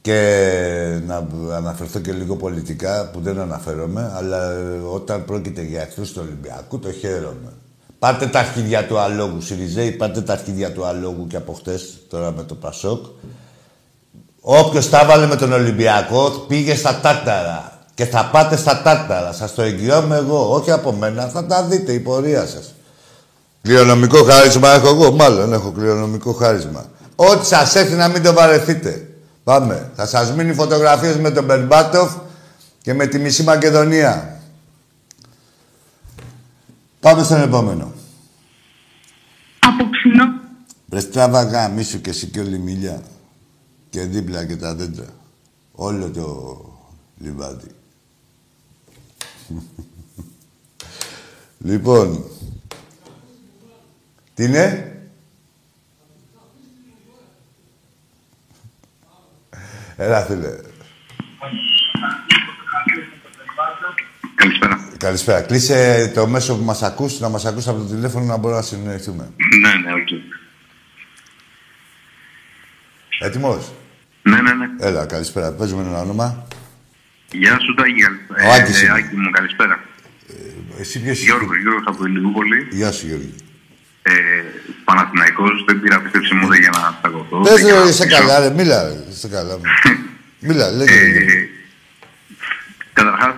Και 0.00 1.00
να 1.06 1.26
αναφερθώ 1.54 1.98
και 2.00 2.12
λίγο 2.12 2.36
πολιτικά, 2.36 3.10
που 3.12 3.20
δεν 3.20 3.38
αναφέρομαι, 3.38 4.12
αλλά 4.14 4.50
ε, 4.50 4.80
όταν 4.92 5.24
πρόκειται 5.24 5.62
για 5.62 5.80
εχθρούς 5.80 6.12
του 6.12 6.20
Ολυμπιακού, 6.24 6.78
το 6.78 6.92
χαίρομαι. 6.92 7.52
Πάρτε 7.98 8.26
τα 8.26 8.38
αρχίδια 8.38 8.86
του 8.86 8.98
αλόγου, 8.98 9.40
Σιριζέη, 9.40 9.90
πάρτε 9.90 10.20
τα 10.20 10.32
αρχίδια 10.32 10.72
του 10.72 10.84
αλόγου 10.84 11.26
και 11.26 11.36
από 11.36 11.52
χτες, 11.52 11.98
τώρα 12.08 12.30
με 12.30 12.42
το 12.42 12.54
Πασόκ. 12.54 13.06
Όποιος 14.40 14.88
τα 14.88 15.04
βάλε 15.04 15.26
με 15.26 15.36
τον 15.36 15.52
Ολυμπιακό 15.52 16.30
πήγε 16.30 16.74
στα 16.74 17.00
τάρταρα. 17.00 17.79
Και 17.94 18.06
θα 18.06 18.28
πάτε 18.32 18.56
στα 18.56 18.82
τάρταρα. 18.82 19.32
Σας 19.32 19.54
το 19.54 19.62
εγγυώμαι 19.62 20.16
εγώ. 20.16 20.54
Όχι 20.54 20.70
από 20.70 20.92
μένα. 20.92 21.28
Θα 21.28 21.46
τα 21.46 21.64
δείτε 21.64 21.92
η 21.92 22.00
πορεία 22.00 22.46
σας. 22.46 22.74
Κληρονομικό 23.62 24.24
χάρισμα 24.24 24.68
έχω 24.68 24.88
εγώ. 24.88 25.12
Μάλλον 25.12 25.52
έχω 25.52 25.72
κληρονομικό 25.72 26.32
χάρισμα. 26.32 26.86
Ό,τι 27.16 27.46
σας 27.46 27.74
έρθει 27.74 27.94
να 27.94 28.08
μην 28.08 28.22
το 28.22 28.32
βαρεθείτε. 28.32 29.08
Πάμε. 29.44 29.90
Θα 29.94 30.06
σας 30.06 30.32
μείνει 30.32 30.54
φωτογραφίες 30.54 31.16
με 31.16 31.30
τον 31.30 31.44
Μπερμπάτοφ 31.44 32.12
και 32.82 32.94
με 32.94 33.06
τη 33.06 33.18
μισή 33.18 33.42
Μακεδονία. 33.42 34.40
Πάμε 37.00 37.22
στον 37.22 37.40
επόμενο. 37.42 37.92
Απόψινο. 39.58 40.24
Βρε 40.86 41.02
τράβαγα 41.02 41.68
μίσου 41.68 42.00
και 42.00 42.10
εσύ 42.10 42.26
και 42.26 42.40
όλη 42.40 42.54
η 42.54 42.58
μιλιά. 42.58 43.02
Και 43.90 44.00
δίπλα 44.00 44.44
και 44.44 44.56
τα 44.56 44.74
δέντρα. 44.74 45.06
Όλο 45.72 46.10
το 46.10 46.56
λιβάδι. 47.18 47.70
Λοιπόν. 51.58 52.24
Τι 54.34 54.44
είναι; 54.44 54.84
Έλα, 59.96 60.20
φίλε. 60.24 60.48
Καλησπέρα. 64.34 64.88
Καλησπέρα. 64.96 65.40
Κλείσε 65.40 66.10
το 66.14 66.26
μέσο 66.26 66.56
που 66.56 66.64
μας 66.64 66.82
ακούς, 66.82 67.20
να 67.20 67.28
μας 67.28 67.44
ακούς 67.44 67.68
από 67.68 67.78
το 67.78 67.84
τηλέφωνο 67.84 68.24
να 68.24 68.36
μπορούμε 68.36 68.60
να 68.60 68.66
συνεννοηθούμε. 68.66 69.32
Ναι, 69.60 69.74
ναι, 69.74 69.92
οκ. 69.92 70.08
Έτοιμος; 73.20 73.72
Ναι, 74.22 74.40
ναι, 74.40 74.52
ναι. 74.54 74.66
Έλα, 74.78 75.06
καλησπέρα. 75.06 75.52
Παίζουμε 75.52 75.82
ένα 75.82 76.00
όνομα. 76.00 76.46
Γεια 77.32 77.58
σου, 77.60 77.74
Τάκη. 77.74 78.02
Ο 78.46 78.52
Άκης 78.56 78.82
Ε, 78.82 78.84
είμαι. 78.86 78.94
Άκη 78.98 79.16
μου, 79.16 79.30
καλησπέρα. 79.30 79.80
Εσύ 80.80 81.00
ποιος 81.02 81.16
είσαι; 81.16 81.24
Γιώργο, 81.24 81.54
Γιώργος 81.56 81.82
από 81.86 82.04
Ηλιούπολη. 82.06 82.66
Γεια 82.70 82.92
σου, 82.92 83.06
Γιώργη. 83.06 83.34
Ε, 84.02 84.12
Παναθηναϊκός, 84.84 85.64
δεν 85.66 85.80
πήρα 85.80 86.00
πίστεψη 86.00 86.34
μου 86.34 86.46
δεν 86.48 86.60
για 86.60 86.70
να 86.70 86.96
σταγωθώ. 86.98 87.40
Πες 87.40 87.52
δεν 87.54 87.64
για 87.64 87.74
να 87.74 87.82
ρε, 87.82 87.88
είσαι 87.88 88.02
ρωτήσω. 88.02 88.20
καλά, 88.20 88.38
ρε. 88.40 88.50
Μίλα, 88.54 88.82
ρε. 88.82 88.94
Είσαι 89.10 89.28
καλά. 89.28 89.54
μου. 89.56 89.62
Μίλα, 90.48 90.70
λέγε. 90.70 90.92
Ε, 91.00 91.08
λέγε. 91.12 91.48
Καταρχάς, 92.92 93.34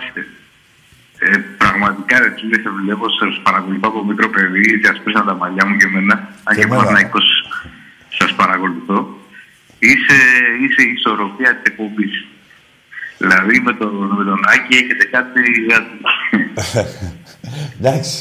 ε, 1.19 1.37
πραγματικά 1.63 2.19
ρε 2.19 2.35
φίλε, 2.39 2.57
σε 2.63 2.71
βλέπω, 2.83 3.05
σας 3.21 3.41
παρακολουθώ 3.43 3.89
από 3.89 4.05
μικρό 4.05 4.29
παιδί, 4.29 4.81
σας 4.85 5.01
πέσαν 5.05 5.25
τα 5.27 5.35
μαλλιά 5.35 5.67
μου 5.67 5.77
και 5.77 5.87
εμένα. 5.87 6.15
Αν 6.45 6.55
και 6.57 6.63
εμένα. 6.63 6.77
Παναθηναϊκός 6.77 7.27
σας 8.19 8.35
παρακολουθώ. 8.35 8.99
Είσαι, 9.79 10.19
είσαι 10.63 10.83
η 10.89 10.93
ισορροπία 10.97 11.51
της 11.57 11.63
εκπομπής. 11.71 12.15
Δηλαδή 13.23 13.61
με 13.67 13.73
τον, 13.81 13.93
με 14.19 14.25
τον 14.25 14.41
Άκη 14.53 14.75
έχετε 14.83 15.05
κάτι... 15.17 15.41
Εντάξει. 17.79 18.17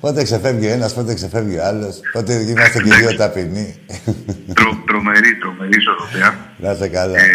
Πότε 0.00 0.22
ξεφεύγει 0.22 0.66
ένας, 0.76 0.94
πότε 0.94 1.14
ξεφεύγει 1.14 1.58
άλλος. 1.70 1.94
Πότε 2.12 2.32
είμαστε 2.50 2.78
και 2.82 2.94
δύο 3.00 3.16
ταπεινοί. 3.16 3.66
τρο, 4.58 4.70
τρομερή, 4.86 5.30
τρομερή 5.42 5.76
ισορροπία. 5.82 6.28
Να 6.62 6.70
είσαι 6.72 6.88
καλά. 6.88 7.16
Ε, 7.18 7.28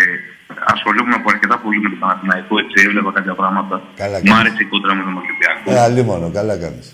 ασχολούμαι 0.74 1.14
από 1.20 1.28
αρκετά 1.34 1.56
πολύ 1.64 1.80
με 1.84 1.90
τον 1.90 2.00
Παναθηναϊκό, 2.04 2.54
έτσι 2.64 2.76
έβλεπα 2.86 3.12
κάποια 3.18 3.36
πράγματα. 3.42 3.76
Καλά 4.02 4.18
Μ' 4.18 4.24
κάνεις. 4.24 4.40
άρεσε 4.40 4.62
η 4.66 4.68
κόντρα 4.72 4.94
με 4.98 5.04
τον 5.08 5.16
Ολυμπιακό. 5.22 5.66
Ε, 5.72 5.80
αλίμονο, 5.88 6.28
καλά 6.38 6.56
κάνεις. 6.64 6.88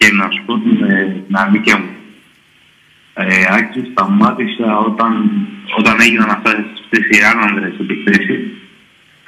Και 0.00 0.08
να 0.18 0.24
σου 0.34 0.42
πω 0.46 0.52
την, 0.64 0.76
ε, 0.92 1.02
την 1.26 1.36
αλήθεια 1.44 1.76
μου. 1.80 1.90
Ε, 3.14 3.24
Άκη, 3.56 3.80
σταμάτησα 3.92 4.68
όταν, 4.88 5.12
όταν 5.80 5.94
έγιναν 6.04 6.30
αυτά, 6.36 6.50
αυτές 6.82 7.04
οι 7.12 7.18
άνανδρες 7.32 7.74
επιθέσεις. 7.84 8.40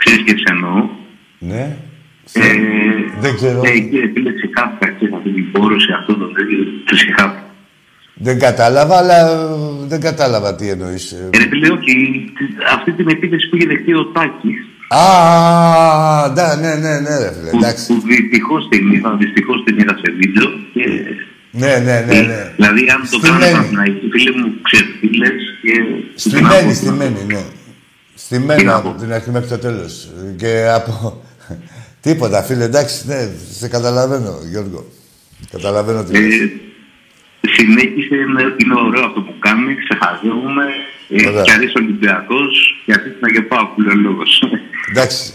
Ξέρεις 0.04 0.22
και 0.26 0.34
τι 0.34 0.42
εννοώ. 0.54 0.88
Ναι. 1.38 1.76
Ε, 2.32 2.42
Δεν 3.20 3.34
ξέρω. 3.34 3.60
Ε, 3.64 3.70
εκεί 3.70 3.98
φίλε 4.14 4.32
ξεκάθαρα, 4.40 4.92
ξέρεις, 4.96 5.14
αυτή 5.14 5.30
την 5.38 5.52
πόρωση, 5.52 5.90
αυτό 5.98 6.12
το 6.20 6.26
τέτοιο, 6.36 6.58
τους 6.86 7.02
είχα 7.02 7.44
Δεν 8.14 8.38
κατάλαβα, 8.38 8.96
αλλά 8.96 9.18
ε, 9.30 9.34
δεν 9.86 10.00
κατάλαβα 10.00 10.54
τι 10.54 10.68
εννοείς. 10.68 11.12
ε. 11.12 11.28
Ε, 11.32 11.38
ρε 11.38 11.46
φίλε, 11.48 11.68
όχι, 11.76 11.94
αυτή 12.74 12.92
την 12.92 13.08
επίθεση 13.08 13.48
που 13.48 13.56
είχε 13.56 13.66
δεχτεί 13.66 13.92
ο 13.94 14.04
Τάκης, 14.06 14.60
Α, 14.88 15.04
ναι, 16.36 16.48
ναι, 16.62 16.72
ναι, 16.84 16.94
ναι, 17.00 17.14
ρε 17.24 17.30
φίλε, 17.36 17.50
που, 17.50 17.56
εντάξει. 17.60 17.86
που 17.86 18.00
δυστυχώς 18.06 18.68
την 18.70 18.92
είδα, 18.92 19.16
δυστυχώς 19.22 19.58
την 19.64 19.78
είδα 19.78 19.94
σε 20.02 20.08
βίντεο 20.20 20.46
και... 20.72 20.84
Ναι, 21.62 21.72
ναι, 21.86 21.96
ναι, 22.08 22.20
ναι. 22.30 22.40
Δηλαδή, 22.56 22.82
αν 22.94 23.00
το 23.00 23.06
Στημένη. 23.06 23.32
κάνανε 23.32 23.52
Παναθηναϊκοί, 23.52 24.08
φίλε 24.14 24.30
μου, 24.38 24.48
ξεφύλες 24.68 25.40
και... 25.62 25.74
Στημένη, 26.14 26.74
στημένη, 26.74 27.20
ναι. 27.32 27.42
Στημένη 28.32 28.60
Τι 28.60 28.66
να 28.66 28.74
από 28.74 28.90
πω. 28.90 28.98
την 29.00 29.12
αρχή 29.12 29.30
μέχρι 29.30 29.48
το 29.48 29.58
τέλος. 29.58 30.08
Και 30.36 30.68
από... 30.74 31.22
Τίποτα, 32.00 32.42
φίλε, 32.42 32.64
εντάξει, 32.64 33.06
ναι, 33.06 33.28
σε 33.58 33.68
καταλαβαίνω, 33.68 34.38
Γιώργο. 34.50 34.84
Καταλαβαίνω 35.50 36.04
τι 36.04 36.12
λες. 36.12 36.34
Ε, 36.40 36.50
συνέχισε, 37.56 38.14
είναι, 38.14 38.42
είναι 38.62 38.74
ωραίο 38.86 39.04
αυτό 39.04 39.20
που 39.20 39.34
κάνει, 39.38 39.74
ξεχαζεύουμε. 39.84 40.64
Ε, 41.08 41.28
Ωραία. 41.28 41.42
κι 41.42 41.50
αν 41.50 41.62
είσαι 41.62 41.72
Ολυμπιακός, 41.76 42.82
γιατί 42.84 43.08
να 43.20 43.28
και 43.30 43.42
πάω 43.42 43.66
που 43.66 43.80
λέει 43.80 43.96
ο 43.96 44.00
λόγος. 44.00 44.42
Εντάξει. 44.90 45.32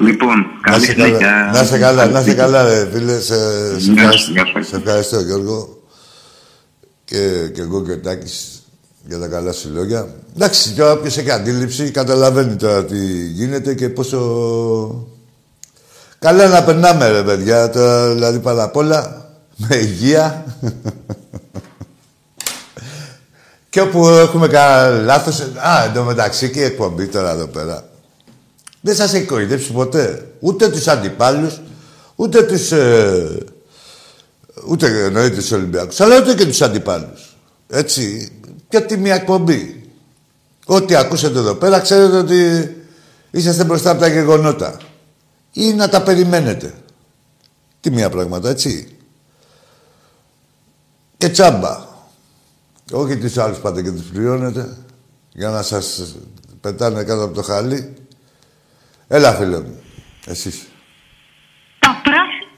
λοιπόν, 0.00 0.36
Να 0.38 0.70
καλή 0.70 0.84
σε 0.84 0.92
καλά, 0.94 1.06
συνέχεια. 1.06 1.50
να 1.54 1.64
σε 1.64 1.78
καλά, 1.78 2.06
να 2.06 2.22
σε 2.22 2.34
καλά, 2.34 2.62
ρε 2.64 2.88
φίλε. 2.92 3.20
Σε, 3.20 3.34
σε, 3.80 3.92
Γεια 3.92 4.10
σου, 4.10 4.32
ευχαριστώ, 4.32 4.32
γεια 4.32 4.62
σου. 4.62 4.68
σε 4.68 4.76
ευχαριστώ, 4.76 5.20
Γιώργο. 5.20 5.82
Και, 7.04 7.50
και 7.54 7.60
εγώ 7.60 7.84
και 7.84 7.90
ο 7.92 7.98
Τάκης 8.00 8.59
για 9.06 9.18
τα 9.18 9.26
καλά 9.26 9.52
σου 9.52 9.70
λόγια. 9.72 10.14
Εντάξει, 10.34 10.72
τώρα 10.72 10.92
όποιος 10.92 11.16
έχει 11.16 11.30
αντίληψη 11.30 11.90
καταλαβαίνει 11.90 12.56
τώρα 12.56 12.84
τι 12.84 13.26
γίνεται 13.26 13.74
και 13.74 13.88
πόσο... 13.88 15.08
Καλά 16.18 16.48
να 16.48 16.64
περνάμε, 16.64 17.08
ρε 17.08 17.22
παιδιά. 17.22 17.70
Τώρα, 17.70 18.12
δηλαδή, 18.14 18.38
πάνω 18.38 18.64
απ' 18.64 18.76
όλα, 18.76 19.30
με 19.56 19.76
υγεία. 19.76 20.44
και 23.70 23.80
όπου 23.80 24.06
έχουμε 24.06 24.48
κανένα 24.48 25.02
λάθος... 25.02 25.40
Α, 25.40 25.84
εντωμεταξύ 25.84 26.50
και 26.50 26.60
η 26.60 26.64
εκπομπή 26.64 27.06
τώρα 27.06 27.30
εδώ 27.30 27.46
πέρα. 27.46 27.88
Δεν 28.80 28.94
σας 28.94 29.14
έχει 29.14 29.24
κοροϊδέψει 29.24 29.72
ποτέ. 29.72 30.26
Ούτε 30.40 30.68
τους 30.68 30.88
αντιπάλους, 30.88 31.60
ούτε 32.16 32.42
τους... 32.42 32.72
Ε, 32.72 33.38
ούτε 34.68 35.04
εννοείται 35.04 35.34
τους 35.34 35.52
Ολυμπιακούς, 35.52 36.00
αλλά 36.00 36.18
ούτε 36.18 36.34
και 36.34 36.46
τους 36.46 36.60
αντιπάλους. 36.60 37.36
Έτσι. 37.68 38.32
Και 38.70 38.80
τη 38.80 38.96
μία 38.96 39.14
εκπομπή. 39.14 39.90
Ό,τι 40.66 40.94
ακούσετε 40.94 41.38
εδώ 41.38 41.54
πέρα, 41.54 41.80
ξέρετε 41.80 42.16
ότι 42.16 42.70
είσαστε 43.30 43.64
μπροστά 43.64 43.90
από 43.90 44.00
τα 44.00 44.08
γεγονότα. 44.08 44.80
Ή 45.52 45.72
να 45.72 45.88
τα 45.88 46.02
περιμένετε. 46.02 46.74
Τι 47.80 47.90
μία 47.90 48.10
πράγματα, 48.10 48.48
έτσι. 48.48 48.96
Και 51.16 51.28
τσάμπα. 51.28 51.88
Όχι 52.92 53.16
τους 53.16 53.38
άλλους 53.38 53.58
πάτε 53.58 53.82
και 53.82 53.90
τους 53.90 54.06
πληρώνετε 54.06 54.76
για 55.32 55.50
να 55.50 55.62
σας 55.62 56.16
πετάνε 56.60 57.02
κάτω 57.02 57.24
από 57.24 57.34
το 57.34 57.42
χαλί. 57.42 57.94
Έλα, 59.08 59.34
φίλε 59.34 59.60
μου. 59.60 59.80
Εσείς. 60.26 60.66
Τα 61.78 62.00
πράσινα. 62.02 62.50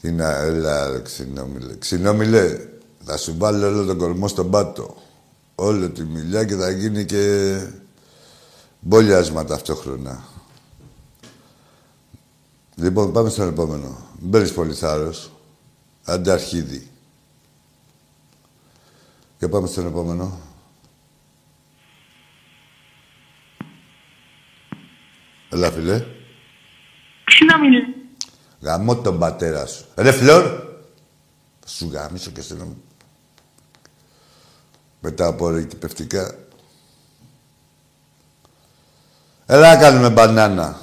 Τι 0.00 0.12
να, 0.12 0.30
έλα, 0.30 0.90
ρε, 0.90 1.00
ξινόμιλε. 1.00 1.76
Ξινόμιλε, 1.78 2.58
θα 3.04 3.16
σου 3.16 3.34
βάλω 3.38 3.66
όλο 3.66 3.84
τον 3.84 3.98
κορμό 3.98 4.28
στον 4.28 4.50
πάτο. 4.50 4.96
Όλο 5.58 5.90
τη 5.90 6.02
μιλιά 6.04 6.44
και 6.44 6.54
θα 6.54 6.70
γίνει 6.70 7.04
και 7.04 7.56
μπολιάσμα 8.80 9.44
ταυτόχρονα. 9.44 10.24
Λοιπόν, 12.74 13.12
πάμε 13.12 13.28
στον 13.28 13.48
επόμενο. 13.48 14.08
Μην 14.20 14.30
παίρνεις 14.30 14.52
πολύ 14.52 14.74
θάρρος. 14.74 15.30
Άντε 16.04 16.32
αρχίδι. 16.32 16.90
Και 19.38 19.48
πάμε 19.48 19.66
στον 19.66 19.86
επόμενο. 19.86 20.40
Έλα, 25.50 25.70
φίλε. 25.70 26.04
Συνομιλή. 27.26 27.82
Γαμώ 28.60 28.96
τον 28.96 29.18
πατέρα 29.18 29.66
σου. 29.66 29.84
Ρε 29.96 30.12
Φλόρ. 30.12 30.44
Θα 31.60 31.68
σου 31.68 31.90
γαμίσω 31.92 32.30
και 32.30 32.40
στέλνω. 32.40 32.76
Μετά 35.08 35.26
από 35.26 35.44
ώρα 35.44 35.62
κυπευτικά. 35.62 36.34
Έλα 39.46 39.74
να 39.74 39.80
κάνουμε 39.80 40.10
μπανάνα. 40.10 40.80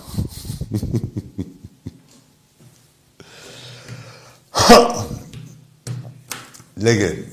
Λέγε. 6.76 7.24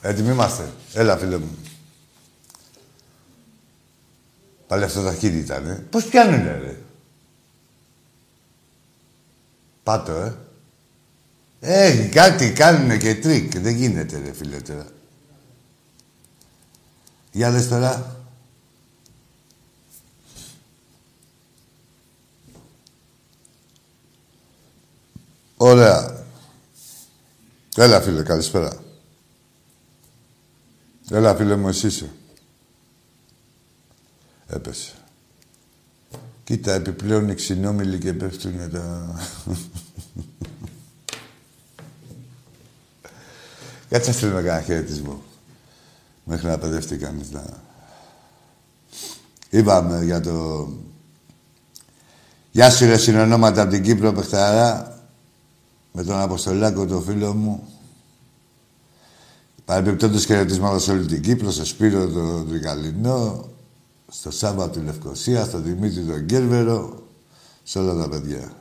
Έτοιμοι 0.00 0.30
είμαστε. 0.30 0.72
Έλα, 0.94 1.16
φίλε 1.16 1.38
μου. 1.38 1.58
Πάλι 4.66 4.84
αυτό 4.84 5.02
το 5.02 5.08
αρχίδι 5.08 5.38
ήταν, 5.38 5.66
ε. 5.66 5.86
Πώς 5.90 6.04
πιάνουνε, 6.04 6.58
ρε; 6.58 6.76
Πάτο, 9.82 10.12
ε. 10.12 10.36
Ε, 11.60 12.08
κάτι 12.08 12.52
κάνουνε 12.52 12.96
και 12.96 13.14
τρίκ. 13.14 13.58
Δεν 13.58 13.74
γίνεται, 13.74 14.18
ρε 14.18 14.32
φίλε, 14.32 14.60
τώρα. 14.60 14.86
Για 17.32 17.50
δες 17.50 17.68
τώρα. 17.68 18.16
Ωραία. 25.56 26.24
Έλα, 27.76 28.00
φίλε, 28.00 28.22
καλησπέρα. 28.22 28.82
Έλα, 31.10 31.34
φίλε 31.34 31.56
μου, 31.56 31.68
εσύ 31.68 31.86
είσαι. 31.86 32.10
Έπεσε. 34.46 34.92
Κοίτα, 36.44 36.72
επιπλέον 36.72 37.28
οι 37.28 37.34
ξυνόμιλοι 37.34 37.98
και 37.98 38.12
πέφτουνε 38.12 38.68
τα... 38.68 39.14
Κάτσε 43.88 44.10
να 44.10 44.16
στείλουμε 44.16 44.42
κανένα 44.42 44.64
χαιρετισμό. 44.64 45.22
Μέχρι 46.24 46.46
να 46.46 46.58
παιδευτεί 46.58 46.96
κανείς 46.96 47.30
να... 47.30 47.44
Είπαμε 49.50 50.04
για 50.04 50.20
το... 50.20 50.68
Γεια 52.50 52.70
σου 52.70 52.86
ρε 52.86 52.96
συνονόματα 52.96 53.62
από 53.62 53.70
την 53.70 53.82
Κύπρο 53.82 54.12
Πεχταρά. 54.12 54.98
Με 55.92 56.04
τον 56.04 56.20
Αποστολάκο, 56.20 56.86
το 56.86 57.00
φίλο 57.00 57.34
μου. 57.34 57.68
Παρεμπιπτόντως 59.64 60.24
χαιρετίσματα 60.24 60.78
σε 60.78 60.90
όλη 60.90 61.06
την 61.06 61.22
Κύπρο, 61.22 61.50
στο 61.50 61.64
Σπύρο 61.64 62.08
τον 62.08 62.48
Τρικαλινό, 62.48 63.48
στο 64.08 64.30
Σάβα 64.30 64.70
του 64.70 64.82
Λευκοσία, 64.82 65.44
στο 65.44 65.58
Δημήτρη 65.58 66.02
τον 66.02 66.20
Γκέρβερο, 66.20 67.02
σε 67.62 67.78
όλα 67.78 68.02
τα 68.02 68.08
παιδιά. 68.08 68.52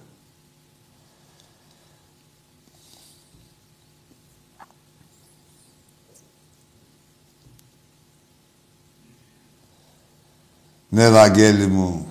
Ναι, 11.00 11.10
Βαγγέλη 11.10 11.68
μου. 11.68 12.08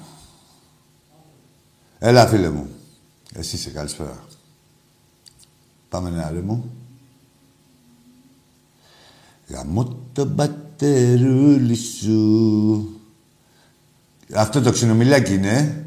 Έλα, 1.98 2.26
φίλε 2.26 2.50
μου. 2.50 2.68
Εσύ 3.34 3.56
είσαι, 3.56 3.70
καλησπέρα. 3.70 4.24
Πάμε 5.88 6.10
νεαρή 6.10 6.40
μου. 6.40 6.70
Γαμώ 9.48 9.96
το 10.12 10.24
μπατερούλι 10.24 11.74
σου. 11.74 13.00
Αυτό 14.34 14.60
το 14.60 14.72
ξινομιλάκι 14.72 15.34
είναι, 15.34 15.50
ε; 15.50 15.84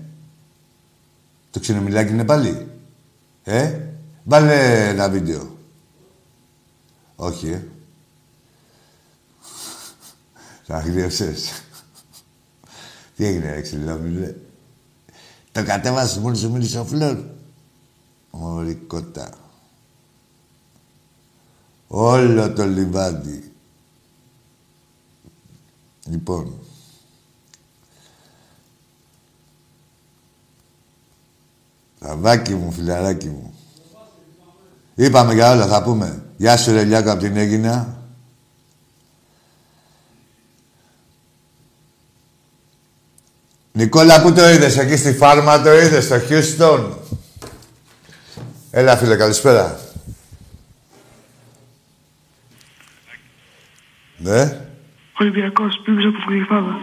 Το 1.52 1.60
ξινομιλάκι 1.60 2.12
είναι 2.12 2.26
πάλι. 2.26 2.68
Ε, 3.43 3.80
βάλε 4.24 4.88
ένα 4.88 5.10
βίντεο. 5.10 5.58
Όχι, 7.16 7.47
ε. 7.47 7.68
Θα 10.66 10.76
αγρίευσες. 10.76 11.64
Τι 13.22 13.28
έγινε, 13.28 13.53
ρε 13.53 13.61
ξυλόμιλε. 13.61 14.34
Το 15.51 15.63
κατέβασες 15.63 16.17
μόνος 16.17 16.39
σου 16.39 16.51
μίλησε 16.51 16.80
ο 16.80 16.86
Φλόρ. 16.86 17.17
Μωρικότα. 18.32 19.30
Όλο 21.88 22.53
το 22.53 22.65
λιβάντι. 22.65 23.51
Λοιπόν. 26.05 26.59
Ραβάκι 31.99 32.53
μου, 32.53 32.72
φιλαράκι 32.72 33.28
μου. 33.28 33.53
Είπαμε 34.95 35.34
για 35.34 35.51
όλα, 35.51 35.67
θα 35.67 35.84
πούμε. 35.84 36.26
Γεια 36.38 36.57
σου, 36.57 36.72
Ρελιάκο, 36.72 37.11
από 37.11 37.22
την 37.22 37.38
Έγινα. 37.38 38.01
Νικόλα, 43.74 44.22
πού 44.22 44.34
το 44.34 44.49
είδες, 44.49 44.78
εκεί 44.78 44.95
στη 44.97 45.13
φάρμα 45.13 45.61
το 45.61 45.74
είδες, 45.74 46.03
στο 46.03 46.19
Χιούστον. 46.19 46.97
Έλα, 48.72 48.97
φίλε, 48.97 49.15
καλησπέρα. 49.15 49.80
Ναι. 54.17 54.65
Ολυμπιακός, 55.19 55.82
πήγες 55.86 56.05
από 56.05 56.17
Γλυφάδα. 56.32 56.82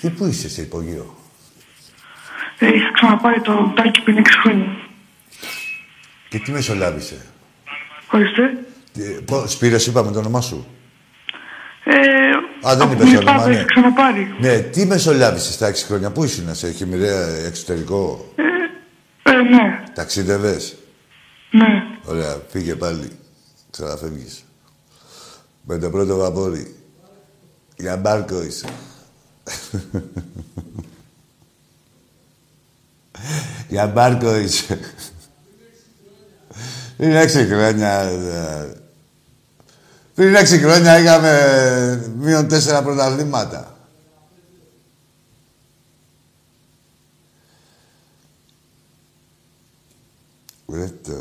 Τι 0.00 0.10
πού 0.10 0.24
είσαι 0.26 0.48
σε 0.48 0.62
υπογείο. 0.62 1.14
Ε, 2.58 2.66
είχα 2.66 2.92
ξαναπάρει 2.92 3.40
το 3.40 3.72
τάκι 3.76 4.00
πριν 4.00 4.16
6 4.18 4.22
χρόνια. 4.42 4.76
Και 6.28 6.38
τι 6.38 6.50
μεσολάβησε; 6.50 7.26
Ορίστε. 8.12 8.42
Τι- 8.92 9.02
Πώς, 9.22 9.52
Σπύρος 9.52 9.86
είπαμε 9.86 10.12
το 10.12 10.18
όνομά 10.18 10.40
σου; 10.40 10.66
Ε, 11.86 12.68
Α, 12.68 12.76
δεν 12.76 12.82
από 12.82 12.92
είπες 12.92 13.06
Γλυφάδα 13.08 13.30
όνομα, 13.30 13.46
ναι. 13.46 13.54
είχα 13.54 13.64
ξαναπάρει. 13.64 14.34
Ναι, 14.40 14.58
τι 14.58 14.86
μεσολάβησες 14.86 15.54
στα 15.54 15.70
6 15.70 15.74
χρόνια. 15.74 16.10
Πού 16.10 16.24
ήσουν, 16.24 16.54
σε 16.54 16.70
χειμερέα 16.70 17.26
εξωτερικό; 17.26 18.32
Ε, 19.22 19.32
ναι, 19.32 19.84
Ταξίδευες; 19.94 20.76
ναι. 21.50 21.66
Ωραία, 22.04 22.36
πήγε 22.52 22.74
πάλι. 22.74 23.10
Ξαναφεύγεις. 23.70 24.44
Με 25.62 25.78
το 25.78 25.90
πρώτο 25.90 26.16
βαπόρι. 26.16 26.74
Για 27.76 27.96
μπάρκο 27.96 28.42
είσαι. 28.42 28.66
Για 33.68 33.86
μπάρκο 33.86 34.36
είσαι. 34.36 34.78
Πριν 36.96 37.12
έξι 37.12 37.44
χρόνια... 37.44 38.10
ε, 40.14 40.22
Πριν 40.22 40.34
έξι 40.34 40.58
χρόνια 40.58 40.98
είχαμε 40.98 42.12
μείον 42.18 42.48
τέσσερα 42.48 42.82
πρωταθλήματα. 42.82 43.76
Ρε 50.72 50.90
το... 51.02 51.12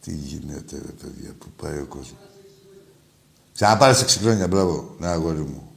Τι 0.00 0.12
γίνεται 0.12 0.76
ρε 0.76 0.92
παιδιά, 0.92 1.34
που 1.38 1.46
πάει 1.62 1.78
ο 1.78 1.86
κόσμος. 1.88 2.14
Ξαναπάρε 3.54 3.94
σε 3.94 4.02
έξι 4.02 4.18
χρόνια, 4.18 4.46
μπράβο, 4.46 4.94
ναι 4.98 5.06
αγόρι 5.06 5.38
μου. 5.38 5.70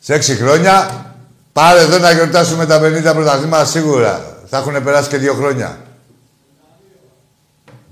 Σε 0.00 0.14
έξι 0.14 0.34
χρόνια, 0.34 1.06
πάρε 1.52 1.80
εδώ 1.80 1.98
να 1.98 2.12
γιορτάσουμε 2.12 2.66
τα 2.66 2.80
50 2.80 3.12
πρωταθλήματα 3.14 3.64
σίγουρα. 3.64 4.42
Θα 4.46 4.58
έχουν 4.58 4.84
περάσει 4.84 5.08
και 5.08 5.16
δύο 5.16 5.34
χρόνια. 5.34 5.78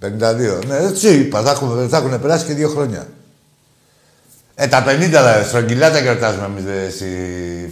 52. 0.03 0.64
Ναι, 0.66 0.76
έτσι 0.76 1.18
είπα, 1.18 1.42
θα 1.42 1.50
έχουν, 1.50 1.88
θα 1.88 1.96
έχουν 1.96 2.20
περάσει 2.20 2.44
και 2.44 2.55
δύο 2.55 2.68
χρόνια. 2.68 3.07
Ε, 4.55 4.66
τα 4.66 4.84
50 4.84 4.98
δηλαδή, 4.98 5.48
στρογγυλά 5.48 5.90
τα 5.90 6.00
γιορτάζουμε 6.00 6.44
εμείς 6.44 6.64
δε, 6.64 6.90
στη 6.90 7.07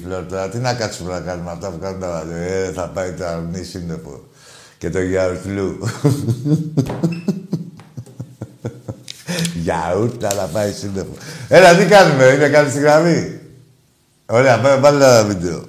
Φλόρτα. 0.05 0.49
Τι 0.49 0.59
να 0.59 0.74
κάτσουμε 0.74 1.12
να 1.12 1.20
κάνουμε 1.20 1.51
αυτά 1.51 1.70
που 1.70 1.78
κάνουν 1.78 2.01
τα 2.01 2.26
ε, 2.35 2.72
θα 2.72 2.89
πάει 2.89 3.12
το 3.12 3.26
αρνί 3.26 3.64
σύννεφο 3.64 4.24
και 4.78 4.91
το 4.91 5.01
γιαουρτλού. 5.01 5.78
Γιαούρτα 9.62 10.35
να 10.35 10.43
πάει 10.43 10.72
σύννεφο. 10.72 11.12
Έλα, 11.49 11.76
τι 11.76 11.85
κάνουμε, 11.85 12.24
είναι 12.24 12.49
καλή 12.49 12.70
στη 12.70 12.81
γραμμή; 12.81 13.41
Ωραία, 14.26 14.61
πάμε 14.61 14.81
πάλι 14.81 14.97
ένα 14.97 15.24
βίντεο. 15.24 15.64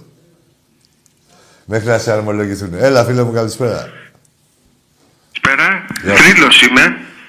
Μέχρι 1.65 1.87
να 1.87 1.97
σε 1.97 2.11
αρμολογηθούν. 2.11 2.73
Έλα, 2.73 3.05
φίλε 3.05 3.23
μου, 3.23 3.31
καλησπέρα. 3.31 3.87
Καλησπέρα. 5.41 5.85
Γεια. 6.03 6.15
Θρύλος 6.15 6.61
είμαι. 6.61 6.81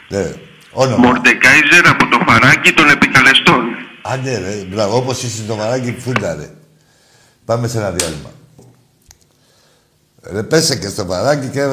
Ναι, 0.08 0.32
όνομα. 0.70 1.06
Μορντεκάιζερ 1.06 1.88
από 1.88 2.08
το 2.08 2.18
φαράκι 2.26 2.72
των 2.72 2.88
επικαλεστών. 2.88 3.60
Άντε 4.02 4.38
ρε, 4.38 4.66
μπράβο, 4.70 4.96
όπως 4.96 5.22
είσαι 5.22 5.42
το 5.42 5.54
μαράκι 5.56 5.96
φούντα 5.98 6.34
ρε. 6.34 6.50
Πάμε 7.44 7.68
σε 7.68 7.78
ένα 7.78 7.90
διάλειμμα. 7.90 8.30
Ρε 10.32 10.42
πέσε 10.42 10.76
και 10.76 10.88
στο 10.88 11.04
παράκι 11.04 11.46
και, 11.46 11.66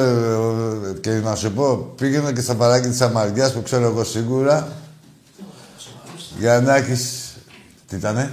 και 1.00 1.10
να 1.10 1.34
σου 1.34 1.52
πω, 1.52 1.76
πήγαινε 1.96 2.32
και 2.32 2.40
στο 2.40 2.54
παράκι 2.54 2.88
της 2.88 3.00
Αμαριάς 3.00 3.52
που 3.52 3.62
ξέρω 3.62 3.84
εγώ 3.84 4.04
σίγουρα. 4.04 4.68
Για 6.38 6.60
να 6.60 6.76
έχεις... 6.76 7.34
Τι 7.88 7.96
ήτανε; 7.96 8.32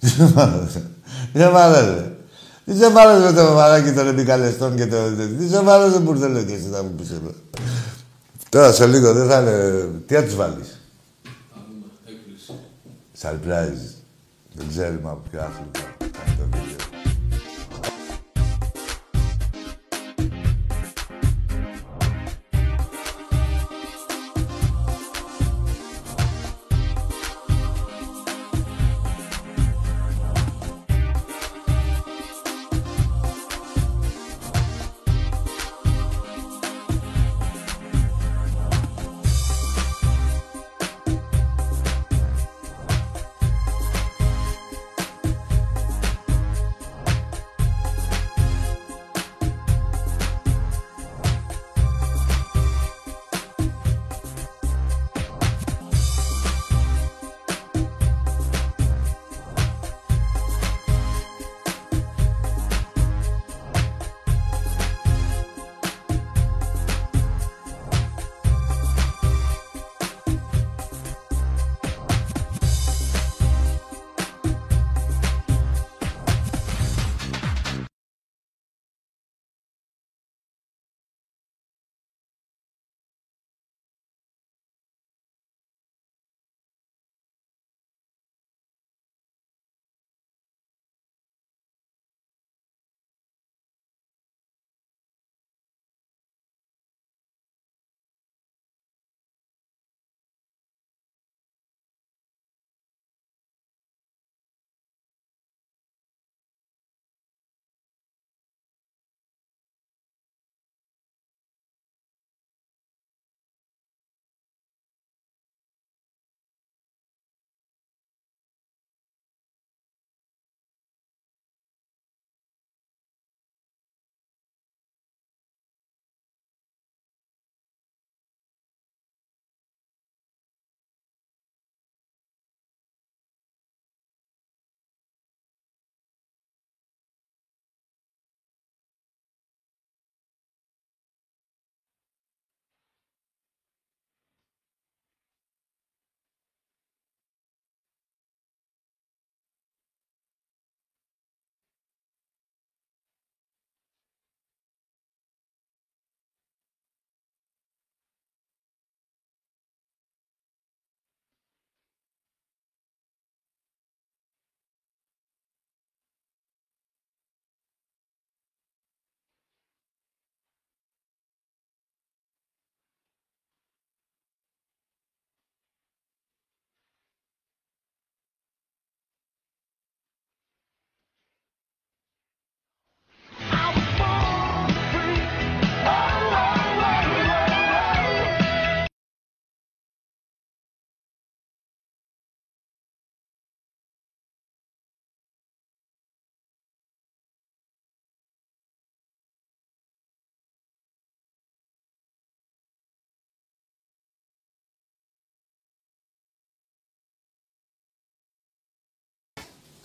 Τι 0.00 0.08
σε 0.08 0.32
μάλωσε. 0.34 0.90
Τι 1.32 1.38
σε 1.40 1.50
μάλωσε. 1.50 2.15
Τι 2.66 2.76
σε 2.76 2.90
μάλωσε 2.90 3.32
το 3.32 3.42
παράκι 3.54 3.92
των 3.92 4.06
επικαλεστών 4.06 4.76
και 4.76 4.86
το... 4.86 4.96
Τι 5.38 5.48
σε 5.48 5.62
μάλωσε 5.62 5.98
μπουρδέλο 5.98 6.42
και 6.42 6.52
εσύ 6.52 6.68
θα 6.72 6.82
μου 6.82 6.90
πεις 6.90 7.10
εδώ. 7.10 7.30
Τώρα 8.48 8.72
σε 8.72 8.86
λίγο 8.86 9.12
δεν 9.12 9.28
θα 9.28 9.40
είναι... 9.40 9.88
Τι 10.06 10.14
θα 10.14 10.22
τους 10.22 10.34
βάλεις; 10.34 10.80
Surprise. 13.20 13.94
Δεν 14.52 14.66
ξέρουμε 14.68 15.10
από 15.10 15.22
ποιο 15.30 15.40
άθλημα. 15.40 15.70
κάνει 15.98 16.36
το 16.38 16.44
βίντεο. 16.44 16.95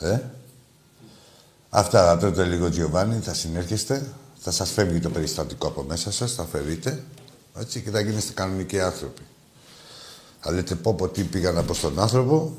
Ε; 0.02 0.20
Αυτά, 1.70 2.18
τότε 2.18 2.44
λίγο 2.44 2.70
Τζιοβάνι, 2.70 3.20
θα 3.20 3.34
συνέρχεστε. 3.34 4.08
Θα 4.40 4.52
σας 4.52 4.72
φεύγει 4.72 5.00
το 5.00 5.10
περιστατικό 5.10 5.68
από 5.68 5.84
μέσα 5.84 6.12
σας, 6.12 6.34
θα 6.34 6.46
φερείτε. 6.46 7.04
Έτσι, 7.60 7.82
και 7.82 7.90
θα 7.90 8.00
γίνεστε 8.00 8.34
κανονικοί 8.34 8.80
άνθρωποι. 8.80 9.22
Θα 10.40 10.52
λέτε 10.52 10.76
πω 10.76 10.94
πω 10.94 11.08
τι 11.08 11.24
πήγα 11.24 11.52
να 11.52 11.64
πω 11.64 11.74
στον 11.74 12.00
άνθρωπο, 12.00 12.58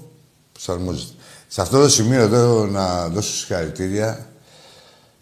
προσαρμόζεται. 0.53 1.13
Σε 1.49 1.61
αυτό 1.61 1.81
το 1.81 1.89
σημείο 1.89 2.21
εδώ 2.21 2.67
να 2.67 3.09
δώσω 3.09 3.33
συγχαρητήρια 3.33 4.27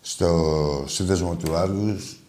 στο 0.01 0.85
σύνδεσμο 0.89 1.35
του 1.35 1.57
Άργους 1.57 2.21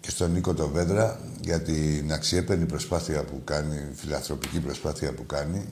και 0.00 0.10
στον 0.10 0.32
Νίκο 0.32 0.54
το 0.54 0.68
Βέντρα 0.68 1.20
για 1.40 1.62
την 1.62 2.12
αξιέπαινη 2.12 2.64
προσπάθεια 2.64 3.24
που 3.24 3.40
κάνει, 3.44 3.88
φιλανθρωπική 3.94 4.60
προσπάθεια 4.60 5.12
που 5.12 5.26
κάνει 5.26 5.68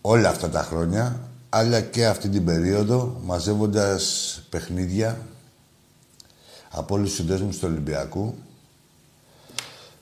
όλα 0.00 0.28
αυτά 0.28 0.48
τα 0.48 0.62
χρόνια, 0.62 1.20
αλλά 1.54 1.80
και 1.80 2.06
αυτή 2.06 2.28
την 2.28 2.44
περίοδο, 2.44 3.20
μαζεύοντας 3.24 4.40
παιχνίδια 4.48 5.26
από 6.70 6.94
όλους 6.94 7.08
τους 7.08 7.16
συνδέσμους 7.16 7.58
του 7.58 7.68
Ολυμπιακού 7.70 8.34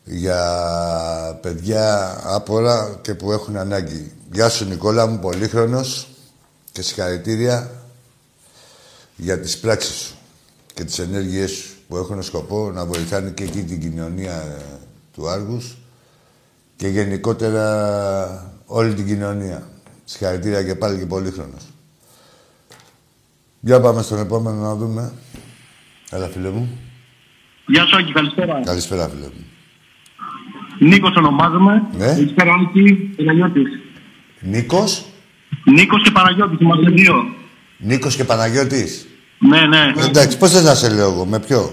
για 0.05 1.39
παιδιά 1.43 2.17
άπορα 2.25 2.99
και 3.03 3.15
που 3.15 3.33
έχουν 3.33 3.57
ανάγκη. 3.57 4.13
Γεια 4.33 4.49
σου 4.49 4.65
Νικόλα 4.65 5.07
μου, 5.07 5.19
πολύχρονος 5.19 6.09
και 6.73 6.83
συγχαρητήρια 6.83 7.71
για 9.17 9.41
τις 9.41 9.59
πράξεις 9.59 9.95
σου 9.95 10.15
και 10.75 10.85
τις 10.85 10.99
ενέργειές 10.99 11.51
σου 11.51 11.75
που 11.89 11.97
έχουν 11.97 12.23
σκοπό 12.23 12.71
να 12.71 12.85
βοηθάνε 12.85 13.31
και 13.31 13.45
εκεί 13.45 13.63
την 13.63 13.81
κοινωνία 13.81 14.33
ε, 14.33 14.63
του 15.13 15.29
Άργους 15.29 15.79
και 16.77 16.89
γενικότερα 16.89 18.53
όλη 18.67 18.95
την 18.95 19.07
κοινωνία. 19.07 19.69
Συγχαρητήρια 20.13 20.63
και 20.63 20.75
πάλι 20.75 20.99
και 20.99 21.07
πολύχρονος. 21.07 21.65
Για 23.61 23.81
πάμε 23.81 24.03
στον 24.03 24.19
επόμενο 24.19 24.57
να 24.57 24.75
δούμε. 24.75 25.13
Έλα, 26.11 26.29
φίλε 26.29 26.49
μου. 26.51 26.79
Γεια 27.67 27.87
σου, 27.87 27.97
Άκη, 27.97 28.13
καλησπέρα. 28.13 28.61
Καλησπέρα, 28.65 29.09
φίλε 29.09 29.27
μου. 29.27 29.45
Νίκος 30.79 31.17
ονομάζομαι. 31.17 31.83
Ναι. 31.99 32.07
Καλησπέρα, 32.07 32.53
Άκη, 32.53 32.93
Παναγιώτης. 33.17 33.69
Νίκος. 34.41 35.07
Νίκος 35.65 36.03
και 36.03 36.11
Παναγιώτης, 36.11 36.61
είμαστε 36.61 36.91
δύο. 36.91 37.15
Νίκος 37.79 38.17
και 38.17 38.25
Παναγιώτης. 38.25 39.07
Ναι, 39.39 39.67
ναι. 39.67 39.93
Εντάξει, 40.07 40.39
πώς 40.39 40.51
θες 40.51 40.65
να 40.65 40.75
σε 40.75 40.89
λέω 40.89 41.11
εγώ, 41.11 41.25
με 41.25 41.39
ποιο; 41.41 41.73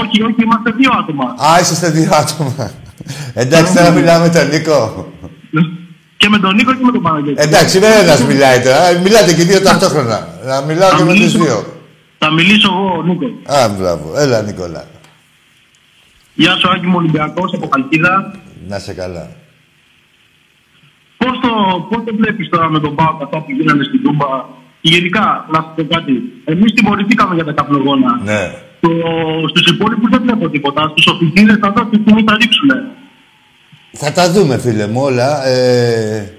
Όχι, 0.00 0.22
όχι, 0.22 0.42
είμαστε 0.42 0.70
δύο 0.70 0.90
άτομα. 0.98 1.24
Α, 1.24 1.60
είσαστε 1.60 1.90
δύο 1.90 2.10
άτομα. 2.14 2.72
Εντάξει, 3.34 3.74
τώρα 3.74 3.90
μιλάμε 3.90 4.26
με 4.26 4.32
τον 4.32 4.48
Νίκο. 4.48 5.11
Και 6.22 6.28
με 6.28 6.38
τον 6.38 6.54
Νίκο 6.54 6.72
και 6.74 6.84
με 6.84 6.92
τον 6.92 7.02
Παναγιώτη. 7.02 7.42
Εντάξει, 7.46 7.78
δεν 7.78 7.90
είναι 7.92 8.00
ένας 8.08 8.20
μιλάει 8.30 8.58
τώρα. 8.66 8.80
Μιλάτε 9.04 9.32
και 9.34 9.44
δύο 9.50 9.60
ταυτόχρονα. 9.60 10.18
Να 10.50 10.60
μιλάω 10.68 10.90
Θα 10.90 10.96
και 10.96 11.02
με 11.02 11.08
τους 11.10 11.18
μιλήσω- 11.18 11.38
δύο. 11.44 11.58
Θα 12.18 12.30
μιλήσω 12.32 12.68
εγώ, 12.72 13.02
Νίκος. 13.06 13.30
Α, 13.56 13.68
μπράβο. 13.78 14.06
Έλα, 14.22 14.42
Νικόλα. 14.42 14.82
Γεια 16.34 16.52
σου, 16.58 16.68
Άκη 16.72 16.86
μου, 16.86 16.96
Ολυμπιακός 17.02 17.52
από 17.56 17.68
Χαλκίδα. 17.72 18.14
Να 18.68 18.78
σε 18.78 18.92
καλά. 18.92 19.24
Πώς 21.20 21.34
το, 21.42 21.50
πώς 21.90 22.00
το 22.06 22.12
βλέπεις 22.20 22.48
τώρα 22.48 22.70
με 22.70 22.80
τον 22.80 22.94
Πάο 22.94 23.16
αυτά 23.24 23.38
που 23.42 23.50
γίνανε 23.58 23.84
στην 23.84 24.02
Τούμπα; 24.04 24.26
Και 24.80 24.90
γενικά, 24.94 25.46
να 25.52 25.58
σου 25.62 25.70
πω 25.76 25.82
κάτι. 25.94 26.12
Εμείς 26.44 26.72
τιμωρηθήκαμε 26.72 27.34
για 27.34 27.44
τα 27.44 27.52
καπνογόνα. 27.52 28.20
Ναι. 28.24 28.42
Το, 28.80 28.90
στους 29.50 29.66
υπόλοιπους 29.72 30.08
δεν 30.10 30.22
βλέπω 30.22 30.48
τίποτα. 30.48 30.82
Στους 30.92 31.06
οφειλίδες 31.06 31.56
θα 31.62 31.68
δω 31.74 31.84
τι 31.90 31.96
στιγμή 32.02 32.22
θα 32.28 32.36
ρίξουνε. 32.40 32.78
Θα 33.92 34.12
τα 34.12 34.30
δούμε, 34.30 34.58
φίλε 34.58 34.86
μου, 34.86 35.02
όλα. 35.02 35.46
Ε, 35.46 36.32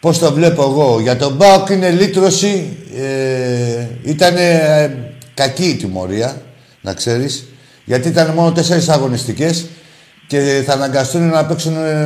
πώς 0.00 0.18
το 0.18 0.32
βλέπω 0.32 0.62
εγώ. 0.62 1.00
Για 1.00 1.16
τον 1.16 1.32
Μπάουκ 1.32 1.68
είναι 1.68 1.90
λύτρωση. 1.90 2.76
Ε, 2.96 3.86
ήταν 4.02 4.34
κακή 5.34 5.64
η 5.64 5.76
τιμωρία, 5.76 6.42
να 6.80 6.94
ξέρεις. 6.94 7.48
Γιατί 7.84 8.08
ήταν 8.08 8.30
μόνο 8.34 8.52
τέσσερις 8.52 8.88
αγωνιστικές 8.88 9.66
και 10.26 10.62
θα 10.66 10.72
αναγκαστούν 10.72 11.28
να 11.28 11.44
παίξουν 11.44 11.76
ε, 11.76 11.96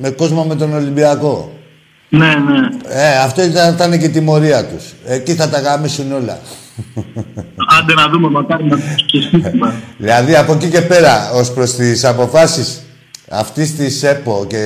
με 0.00 0.10
κόσμο 0.10 0.44
με 0.44 0.54
τον 0.54 0.74
Ολυμπιακό. 0.74 1.52
Ναι, 2.08 2.26
ναι. 2.26 2.68
Ε, 2.88 3.18
αυτό 3.18 3.42
ήταν, 3.42 3.74
ήταν 3.74 3.98
και 3.98 4.04
η 4.04 4.08
τιμωρία 4.08 4.64
τους. 4.64 4.84
Εκεί 5.06 5.34
θα 5.34 5.48
τα 5.48 5.60
γάμισουν 5.60 6.12
όλα. 6.12 6.38
Άντε 7.78 7.94
να 7.94 8.08
δούμε, 8.08 8.30
μακάρι 8.30 8.64
να 8.64 8.76
τους 8.76 8.84
ξεσκίσουμε. 8.94 9.74
Δηλαδή 9.98 10.36
από 10.36 10.52
εκεί 10.52 10.68
και 10.68 10.80
πέρα, 10.80 11.30
ως 11.32 11.52
προς 11.52 11.74
τις 11.74 12.04
αποφάσεις 12.04 12.82
αυτής 13.28 13.76
της 13.76 14.02
ΕΠΟ 14.02 14.44
και 14.48 14.64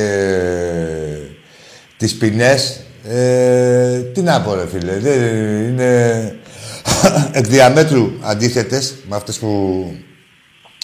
τις 1.96 2.14
ποινές, 2.16 2.80
ε, 3.08 3.98
τι 3.98 4.20
να 4.22 4.40
πω 4.40 4.54
ρε 4.54 4.66
φίλε, 4.72 4.98
δεν 4.98 5.22
είναι 5.62 6.34
εκ 7.32 7.46
διαμέτρου 7.46 8.10
αντίθετες 8.20 8.94
με 9.08 9.16
αυτές 9.16 9.38
που 9.38 9.84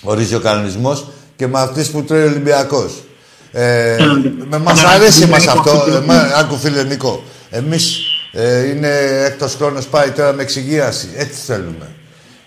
ορίζει 0.02 0.34
ο 0.34 0.40
κανονισμός 0.40 1.08
και 1.36 1.46
με 1.46 1.60
αυτές 1.60 1.90
που 1.90 2.02
τρώει 2.04 2.22
ο 2.22 2.26
Ολυμπιακός. 2.26 3.02
Ε, 3.52 3.96
με 4.48 4.58
μας 4.58 4.84
αρέσει 4.84 5.26
μας 5.26 5.46
αυτό, 5.46 5.84
ε, 5.96 6.00
μα- 6.06 6.32
άκου 6.36 6.56
φίλε 6.56 6.82
Νίκο, 6.82 7.22
εμείς 7.50 7.98
ε, 8.32 8.68
είναι 8.68 8.88
έκτος 9.24 9.54
χρόνος 9.54 9.86
πάει 9.86 10.10
τώρα 10.10 10.32
με 10.32 10.42
εξυγίαση, 10.42 11.08
έτσι 11.16 11.40
θέλουμε. 11.46 11.88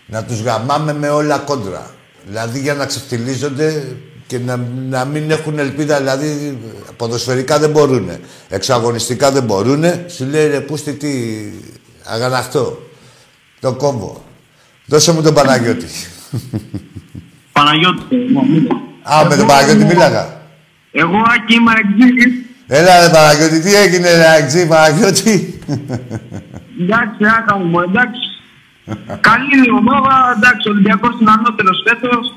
Να 0.05 0.23
τους 0.23 0.41
γαμάμε 0.41 0.93
με 0.93 1.09
όλα 1.09 1.37
κόντρα. 1.37 1.93
Δηλαδή 2.25 2.59
για 2.59 2.73
να 2.73 2.85
ξεφτυλίζονται 2.85 3.83
και 4.31 4.39
να, 4.39 4.59
να 4.89 5.05
μην 5.05 5.31
έχουν 5.31 5.59
ελπίδα. 5.59 5.97
Δηλαδή 5.97 6.57
ποδοσφαιρικά 6.97 7.59
δεν 7.59 7.69
μπορούν. 7.69 8.09
Εξαγωνιστικά 8.49 9.31
δεν 9.31 9.43
μπορούν. 9.43 9.83
Σου 10.07 10.25
λέει 10.25 10.47
ρε 10.47 10.59
πούστη 10.59 10.93
τι 10.93 11.09
αγαναχτώ. 12.03 12.81
Το 13.59 13.73
κόμπο. 13.73 14.21
Δώσε 14.85 15.13
μου 15.13 15.21
τον 15.21 15.33
Παναγιώτη. 15.33 15.85
Παναγιώτη, 17.51 18.15
ναι, 18.15 18.41
Νίκο. 18.41 18.75
Α, 19.13 19.25
με 19.29 19.35
τον 19.35 19.47
Παναγιώτη 19.47 19.85
μίλαγα. 19.85 20.41
Εγώ, 20.91 21.17
Άκη, 21.33 21.53
είμαι 21.53 21.73
εξήγης. 21.81 22.33
Έλα 22.67 23.01
ρε 23.01 23.09
Παναγιώτη, 23.13 23.59
τι 23.59 23.75
έγινε 23.75 24.15
ρε 24.15 24.27
Αγγζή, 24.27 24.67
Παναγιώτη; 24.67 25.59
Εντάξει, 26.81 27.23
άκα 27.37 27.57
μου, 27.57 27.79
εντάξει. 27.79 28.25
Καλή 29.21 29.49
είναι 29.53 29.65
η 29.67 29.75
ομάδα, 29.81 30.33
εντάξει, 30.37 30.67
ο 30.67 30.71
Ολυμπιακός 30.71 31.13
είναι 31.21 31.31
ανώτερος 31.31 31.83
φέτος. 31.87 32.35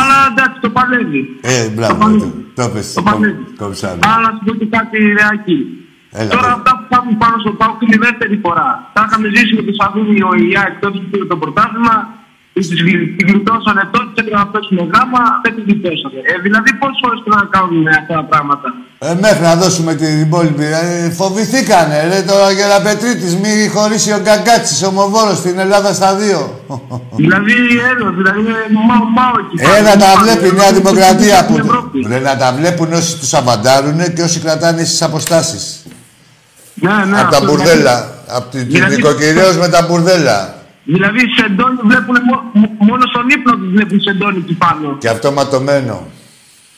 Αλλά 0.00 0.16
εντάξει, 0.30 0.58
το 0.64 0.70
παλεύει. 0.76 1.22
Ε, 1.40 1.64
Το 1.64 1.70
μπράβο, 1.74 1.94
παλεύει. 2.02 2.30
το, 2.54 2.62
το 2.62 2.68
πες, 2.72 2.86
Το 2.98 3.02
παλεύει. 3.08 3.44
κομψάρι. 3.60 3.98
Αλλά 4.10 4.20
να 4.26 4.30
σου 4.36 4.42
πω 4.46 4.52
και 4.60 4.66
κάτι, 4.76 4.96
ρε 5.16 5.24
Άκη. 5.32 5.58
Έλα, 6.20 6.30
Τώρα 6.34 6.48
πες. 6.48 6.56
αυτά 6.58 6.70
που 6.78 6.84
κάνουν 6.94 7.14
πάνω 7.22 7.36
στο 7.44 7.52
Πάουκ 7.60 7.78
είναι 7.84 7.96
η 8.00 8.02
δεύτερη 8.06 8.36
φορά. 8.44 8.68
Τα 8.94 9.00
είχαμε 9.06 9.26
ζήσει 9.34 9.52
με 9.58 9.62
το 9.68 9.72
Σαββίνι 9.78 10.22
ο 10.30 10.32
ΙΑ 10.44 10.62
εκτός 10.70 10.92
που 11.00 11.06
πήρε 11.10 11.24
το 11.32 11.36
πρωτάθλημα. 11.42 11.94
Τις 12.54 12.68
γλυ- 12.80 13.10
Τη 13.16 13.22
γλιτώσανε 13.30 13.82
τότε, 13.94 14.08
έπρεπε 14.20 14.36
να 14.42 14.46
παίξουν 14.52 14.78
γάμα, 14.94 15.22
δεν 15.42 15.52
τη 15.56 15.60
γλιτώσανε. 15.66 16.18
Ε, 16.30 16.34
δηλαδή 16.46 16.70
πόσες 16.80 16.98
φορές 17.02 17.18
πρέπει 17.24 17.38
να 17.42 17.48
κάνουν 17.56 17.84
αυτά 18.00 18.14
τα 18.20 18.24
πράγματα. 18.30 18.68
Ε, 19.08 19.14
μέχρι 19.24 19.42
να 19.50 19.54
δώσουμε 19.62 19.92
την 20.00 20.12
υπόλοιπη. 20.26 20.64
Ε, 20.64 21.10
φοβηθήκανε, 21.20 21.96
ρε, 22.10 22.20
τώρα 22.30 22.50
για 22.58 22.66
να 22.72 22.78
Πετρίτης, 22.86 23.32
μη 23.42 23.50
χωρίσει 23.74 24.10
ο 24.18 24.20
Γκαγκάτσης, 24.24 24.78
ο 24.88 24.90
Μοβόρος 24.98 25.38
στην 25.42 25.58
Ελλάδα 25.64 25.90
στα 25.92 26.10
δύο. 26.22 26.40
Δηλαδή, 27.16 27.54
έλο, 27.92 28.06
δηλαδή, 28.18 28.40
μάω, 28.88 29.04
μάω 29.16 29.34
εκεί. 29.42 29.56
Ε, 29.78 29.80
να 29.88 29.94
τα 30.02 30.08
βλέπει 30.22 30.46
η 30.52 30.52
Νέα 30.60 30.72
Δημοκρατία 30.72 31.36
που... 31.46 31.52
Στην 31.52 31.64
Ευρώπη. 31.68 31.98
Ρε, 32.08 32.18
να 32.18 32.36
τα 32.36 32.48
βλέπουν 32.58 32.92
όσοι 32.92 33.18
τους 33.18 33.34
αβαντάρουνε 33.34 34.08
και 34.14 34.22
όσοι 34.22 34.38
κρατάνε 34.40 34.84
στις 34.84 35.02
αποστάσεις. 35.02 35.84
Ναι, 36.74 36.90
ναι, 37.10 37.20
από 37.20 37.30
τα 37.30 37.36
αυτό, 37.36 37.44
μπουρδέλα. 37.46 37.96
Από 38.26 38.46
την 38.50 38.66
Δηλαδή- 38.66 38.94
νοικοκυρέως 38.96 39.56
με 39.56 39.68
τα 39.68 39.82
μπουρδέλα. 39.88 40.54
Δηλαδή, 40.84 41.18
σεντόνι 41.36 41.78
βλέπουν, 41.84 42.16
μο- 42.30 42.50
μο- 42.52 42.74
μόνο 42.78 43.02
στον 43.12 43.28
ύπνο 43.28 43.56
τους 43.56 43.70
βλέπουν 43.70 44.00
σεντόνι 44.00 44.38
εκεί 44.38 44.54
πάνω. 44.54 44.96
Και 44.98 45.08
αυτό 45.08 45.32
ματωμένο. 45.32 46.06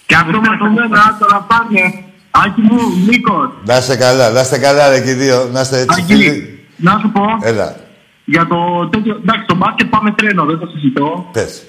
Και 0.06 0.14
αυτό 0.14 0.40
με 0.40 0.56
το 0.58 0.64
μένα, 0.64 1.02
άτο 1.08 1.26
να 1.34 1.40
πάνε. 1.40 2.04
Άκη 2.30 2.60
μου, 2.60 2.78
Νίκος. 3.08 3.48
Να 3.64 3.76
είστε 3.76 3.96
καλά, 3.96 4.30
να 4.30 4.40
είστε 4.40 4.58
καλά 4.58 4.88
ρε 4.88 5.00
και 5.00 5.10
οι 5.10 5.14
δύο. 5.14 5.48
Να 5.52 5.60
είστε 5.60 5.80
έτσι 5.80 6.02
φίλοι. 6.02 6.28
Άκη, 6.28 6.58
να 6.76 6.98
σου 7.00 7.10
πω, 7.12 7.22
Έλα, 7.42 7.76
για 8.24 8.46
το 8.46 8.88
τέτοιο, 8.88 9.14
εντάξει, 9.22 9.42
στο 9.44 9.54
μπάσκετ 9.54 9.88
πάμε 9.88 10.10
τρένο, 10.12 10.44
δεν 10.44 10.58
θα 10.58 10.66
συζητώ. 10.72 11.28
πες. 11.32 11.62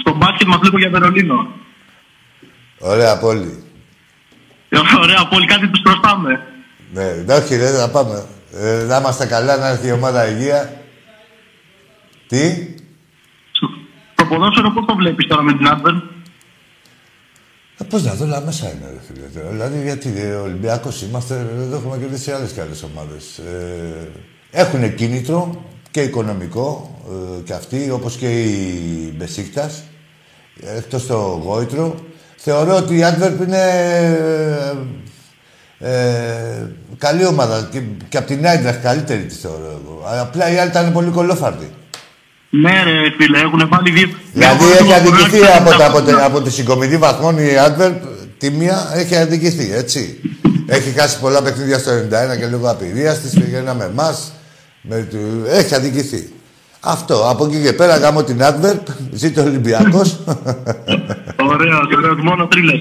Στο 0.00 0.14
μπάσκετ 0.16 0.46
μας 0.48 0.58
βλέπω 0.60 0.78
για 0.78 0.90
Βερολίνο. 0.90 1.48
Ωραία 2.78 3.18
πόλη. 3.18 3.62
Ε, 4.68 4.78
Ωραία, 5.02 5.26
πολύ 5.30 5.46
κάτι 5.46 5.68
τους 5.68 5.80
προστάμε. 5.80 6.40
Ναι, 6.92 7.34
όχι 7.34 7.56
ρε, 7.56 7.70
να 7.70 7.88
πάμε. 7.88 8.24
Ε, 8.60 8.84
να 8.88 8.96
είμαστε 8.96 9.26
καλά, 9.26 9.56
να 9.56 9.68
έρθει 9.68 9.86
η 9.86 9.92
ομάδα 9.92 10.26
υγεία. 10.28 10.72
Τι; 12.34 12.74
Το 14.14 14.24
ποδόσφαιρο 14.24 14.70
πώς 14.70 14.84
το 14.86 14.94
βλέπεις 14.94 15.26
τώρα 15.26 15.42
με 15.42 15.52
την 15.56 15.68
Άντβερ. 15.68 15.94
Ε, 17.78 17.84
πώς 17.88 18.04
να 18.04 18.14
δω, 18.14 18.24
όλα 18.24 18.40
μέσα 18.40 18.66
είναι, 18.72 18.90
ρε 18.90 19.00
φίλε. 19.06 19.26
τώρα. 19.34 19.48
Δηλαδή, 19.50 19.82
γιατί 19.82 20.12
ε, 20.16 20.34
ο 20.34 20.42
Ολυμπιακός 20.42 21.02
είμαστε, 21.02 21.34
εδώ 21.60 21.76
έχουμε 21.76 21.98
κερδίσει 21.98 22.30
άλλες 22.30 22.52
και 22.52 22.60
άλλες 22.60 22.82
ομάδες. 22.82 23.38
Ε, 23.38 24.08
έχουν 24.50 24.94
κίνητρο 24.94 25.64
και 25.90 26.00
οικονομικό 26.02 26.98
ε, 27.38 27.42
και 27.42 27.52
αυτοί, 27.52 27.90
όπως 27.90 28.16
και 28.16 28.42
η 28.42 29.14
Μπεσίκτας, 29.16 29.82
εκτός 30.76 31.06
το 31.06 31.16
Γόητρο. 31.44 31.94
Θεωρώ 32.36 32.76
ότι 32.76 32.96
η 32.96 33.04
Άντβερπ 33.04 33.40
είναι... 33.42 33.62
ε, 34.58 34.76
Ε, 35.78 36.66
καλή 36.98 37.26
ομάδα. 37.26 37.68
Και, 37.72 37.82
και 38.08 38.16
από 38.18 38.26
την 38.26 38.46
Άιντραχ 38.46 38.80
καλύτερη 38.80 39.24
τη 39.24 39.34
θεωρώ 39.34 39.80
εγώ. 39.84 40.02
Απλά 40.20 40.52
οι 40.52 40.58
άλλοι 40.58 40.70
ήταν 40.70 40.92
πολύ 40.92 41.10
κολόφαρδοι. 41.10 41.70
Ναι, 42.62 42.82
ρε 42.82 43.10
φίλε, 43.18 43.38
έχουν 43.38 43.68
βάλει 43.68 43.90
δύο. 43.90 44.08
Δηλαδή 44.32 44.64
έχει 44.80 44.92
αδικηθεί 44.92 45.44
από, 45.58 45.70
τα, 45.70 45.86
από, 45.86 46.02
τα, 46.02 46.24
από 46.24 46.40
τη 46.40 46.50
συγκομιδή 46.50 46.96
βαθμών 46.96 47.38
η 47.38 47.48
Adverb, 47.66 47.94
τη 48.38 48.50
μία 48.50 48.90
έχει 48.94 49.16
αδικηθεί, 49.16 49.72
έτσι. 49.74 50.20
έχει 50.66 50.90
χάσει 50.90 51.18
πολλά 51.18 51.42
παιχνίδια 51.42 51.78
στο 51.78 51.90
91 52.34 52.38
και 52.38 52.46
λόγω 52.46 52.70
απειρία 52.70 53.14
της 53.14 53.30
πήγαινα 53.32 53.74
με 53.74 53.84
εμά. 53.84 54.18
Έχει 55.48 55.74
αδικηθεί. 55.74 56.32
Αυτό. 56.84 57.28
Από 57.28 57.44
εκεί 57.44 57.62
και 57.62 57.72
πέρα 57.72 57.96
γάμω 57.96 58.22
την 58.22 58.38
Adverb, 58.40 58.84
ζήτω 59.12 59.40
ο 59.42 59.44
Ολυμπιακός. 59.44 60.18
Ωραίο, 61.52 61.78
ωραίο. 61.96 62.14
Μόνο 62.22 62.46
τρίλες. 62.46 62.80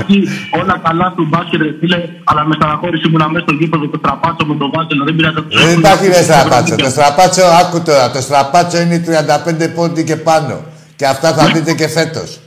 Άκη, 0.00 0.28
όλα 0.60 0.80
καλά 0.84 1.12
του 1.16 1.26
μπάσκετ, 1.28 1.60
ρε 1.60 1.74
φίλε, 1.80 1.98
αλλά 2.24 2.44
με 2.44 2.54
στεναχώρηση 2.54 3.08
ήμουν 3.08 3.30
μέσα 3.32 3.44
στο 3.46 3.54
γήπεδο 3.54 3.88
το 3.88 3.98
στραπάτσο 3.98 4.46
με 4.46 4.54
τον 4.56 4.70
Βάτσελο. 4.74 5.04
Δεν 5.04 5.16
πειράζει. 5.16 5.36
Δεν 5.66 5.78
υπάρχει 5.78 6.06
ρε 6.06 6.22
στραπάτσο. 6.22 6.74
Το 6.76 6.90
στραπάτσο, 6.90 7.42
άκου 7.60 7.82
τώρα, 7.82 8.10
το 8.10 8.20
στραπάτσο 8.20 8.80
είναι 8.80 9.04
35 9.06 9.68
πόντι 9.74 10.04
και 10.04 10.16
πάνω. 10.16 10.60
Και 10.96 11.06
αυτά 11.06 11.32
θα 11.32 11.44
δείτε 11.46 11.72
και 11.74 11.88
φέτος. 11.88 12.40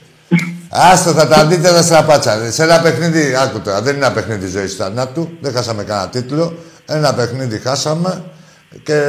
Άστο, 0.69 1.11
θα 1.11 1.27
τα 1.27 1.45
δείτε 1.45 1.69
τα 1.69 1.81
στραπάτσα. 1.81 2.51
Σε 2.51 2.63
ένα 2.63 2.79
παιχνίδι, 2.79 3.35
άκου 3.43 3.59
τώρα, 3.59 3.81
δεν 3.81 3.95
είναι 3.95 4.05
ένα 4.05 4.13
παιχνίδι 4.13 4.47
ζωής 4.47 4.75
θανάτου. 4.75 5.29
Δεν 5.41 5.53
χάσαμε 5.53 5.83
κανένα 5.83 6.09
τίτλο. 6.09 6.53
Ένα 6.85 7.13
παιχνίδι 7.13 7.59
χάσαμε. 7.59 8.23
Και 8.83 9.01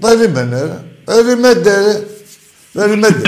περίμενε, 0.00 0.60
ρε. 0.60 0.84
Περιμένετε, 1.04 1.70
ρε. 1.84 2.00
Περιμένετε. 2.72 3.22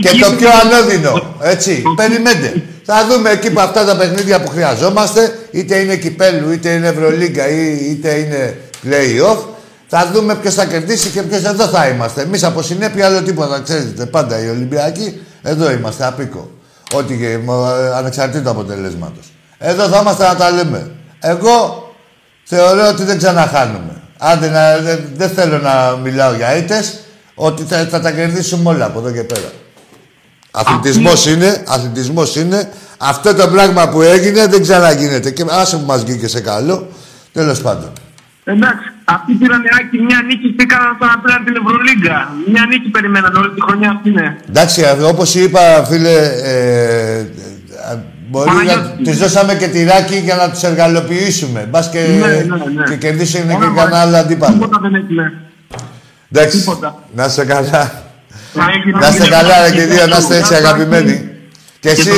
Και 0.00 0.18
το 0.20 0.32
πιο 0.36 0.48
ανώδυνο, 0.62 1.36
έτσι. 1.40 1.82
Περιμένετε. 1.96 2.62
Θα 2.84 3.06
δούμε 3.10 3.30
εκεί 3.30 3.50
που 3.50 3.60
αυτά 3.60 3.84
τα 3.84 3.96
παιχνίδια 3.96 4.40
που 4.40 4.48
χρειαζόμαστε, 4.48 5.38
είτε 5.50 5.76
είναι 5.76 5.96
κυπέλου, 5.96 6.50
είτε 6.50 6.70
είναι 6.70 6.88
Ευρωλίγκα, 6.88 7.48
είτε 7.48 8.14
είναι 8.14 8.60
play-off, 8.84 9.38
θα 9.86 10.10
δούμε 10.12 10.34
ποιος 10.34 10.54
θα 10.54 10.64
κερδίσει 10.64 11.08
και 11.08 11.22
ποιος 11.22 11.42
εδώ 11.42 11.66
θα 11.66 11.88
είμαστε. 11.88 12.22
Εμείς 12.22 12.44
από 12.44 12.62
συνέπεια 12.62 13.06
άλλο 13.06 13.22
τίποτα, 13.22 13.60
ξέρετε. 13.60 14.06
Πάντα 14.06 14.44
οι 14.44 14.48
Ολυμπιακοί, 14.48 15.20
εδώ 15.42 15.70
είμαστε, 15.70 16.06
απίκο. 16.06 16.50
Ό,τι 16.94 17.16
και 17.16 17.38
ανεξαρτήτως 17.94 18.50
αποτελέσματος. 18.50 19.32
Εδώ 19.58 19.88
θα 19.88 19.98
είμαστε 20.00 20.26
να 20.26 20.36
τα 20.36 20.50
λέμε. 20.50 20.90
Εγώ 21.20 21.86
θεωρώ 22.44 22.88
ότι 22.88 23.02
δεν 23.02 23.18
ξαναχάνουμε. 23.18 24.02
Άντε, 24.18 24.48
να, 24.48 24.78
δεν, 24.78 24.98
δεν 25.14 25.28
θέλω 25.28 25.58
να 25.58 25.96
μιλάω 26.02 26.34
για 26.34 26.56
ήττες, 26.56 26.98
ότι 27.34 27.62
θα, 27.62 27.86
θα, 27.90 28.00
τα 28.00 28.10
κερδίσουμε 28.10 28.70
όλα 28.70 28.84
από 28.84 28.98
εδώ 28.98 29.10
και 29.10 29.22
πέρα. 29.22 29.52
Αθλητισμός 30.50 31.26
είναι, 31.26 31.62
αθλητισμός 31.66 32.36
είναι. 32.36 32.70
Αυτό 32.98 33.34
το 33.34 33.48
πράγμα 33.48 33.88
που 33.88 34.02
έγινε 34.02 34.46
δεν 34.46 34.62
ξαναγίνεται. 34.62 35.30
Και 35.30 35.44
άσε 35.48 35.76
που 35.76 35.86
μας 35.86 36.04
βγήκε 36.04 36.28
σε 36.28 36.40
καλό, 36.40 36.88
τέλος 37.32 37.60
πάντων. 37.60 37.92
Εντάξει, 38.44 38.84
αυτοί 39.04 39.32
πήραν 39.32 39.62
άκη 39.80 39.98
μια 39.98 40.22
νίκη 40.26 40.52
και 40.52 40.62
έκαναν 40.62 40.96
σαν 41.00 41.20
πήραν 41.22 41.44
την 41.44 41.54
Ευρωλίγκα. 41.56 42.32
Μια 42.52 42.66
νίκη 42.68 42.88
περιμέναν 42.88 43.34
όλη 43.34 43.50
τη 43.54 43.60
χρονιά 43.60 43.90
αυτή 43.90 44.08
είναι. 44.08 44.36
Εντάξει, 44.48 44.84
όπως 45.04 45.34
είπα, 45.34 45.84
φίλε, 45.88 46.16
ε, 46.42 47.26
Μπορεί 48.30 48.50
να 48.66 48.90
τη 49.04 49.12
δώσαμε 49.12 49.54
και 49.54 49.68
τυράκι 49.68 50.16
για 50.16 50.34
να 50.34 50.50
τους 50.50 50.62
εργαλοποιήσουμε. 50.62 51.66
Μπας 51.70 51.90
και, 51.90 51.98
ναι, 51.98 52.26
ναι, 52.26 52.36
ναι. 52.36 52.82
και 52.88 52.96
κερδίσουν 52.96 53.48
και 53.48 53.54
κανένα 53.76 54.00
άλλο 54.00 54.16
αντίπαλο. 54.16 54.52
Τίποτα 54.52 54.78
δεν 54.82 54.94
έγινε. 54.94 55.32
Εντάξει, 56.32 56.64
να 57.14 57.28
σε 57.28 57.44
καλά. 57.44 58.02
Να 59.00 59.08
είστε 59.08 59.28
καλά, 59.28 59.62
ρε 59.62 59.70
και 59.70 59.84
δύο, 59.84 60.06
να 60.06 60.16
είστε 60.16 60.36
έτσι 60.36 60.54
αγαπημένοι. 60.54 61.30
Και 61.80 61.88
εσύ. 61.88 62.10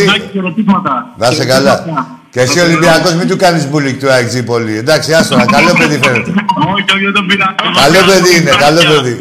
Να 1.17 1.31
σε 1.31 1.45
καλά. 1.45 1.85
Και 2.31 2.41
εσύ 2.41 2.61
Ολυμπιακός 2.61 3.15
μην 3.15 3.29
του 3.29 3.37
κάνεις 3.37 3.69
μπουλικ 3.69 4.01
του 4.01 4.11
ΑΕΚ 4.11 4.43
πολύ. 4.43 4.77
Εντάξει, 4.77 5.13
άστο, 5.13 5.35
καλό 5.37 5.73
παιδί 5.79 5.99
φαίνεται. 6.03 6.31
Όχι, 6.73 6.85
όχι, 6.95 7.11
δεν 7.13 7.27
πειρά. 7.27 7.55
Καλό 7.83 8.07
παιδί 8.07 8.41
είναι, 8.41 8.51
καλό 8.59 8.81
παιδί. 8.91 9.17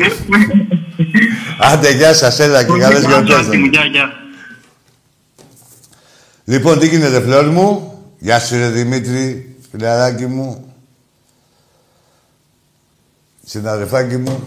Άντε, 1.60 1.92
γεια 1.92 2.14
σας, 2.14 2.40
έλα 2.40 2.64
και 2.64 2.80
καλές 2.80 3.04
γιορτές. 3.06 3.48
Λοιπόν, 6.50 6.80
τι 6.80 6.88
γίνεται, 6.88 7.22
φλόρ 7.22 7.45
μου; 7.45 7.93
Γεια 8.20 8.39
σου, 8.39 8.56
ρε 8.56 8.70
Δημήτρη, 8.70 9.56
φιλαράκι 9.72 10.26
μου. 10.26 10.74
Συναδελφάκι 13.45 14.18
μου. 14.18 14.43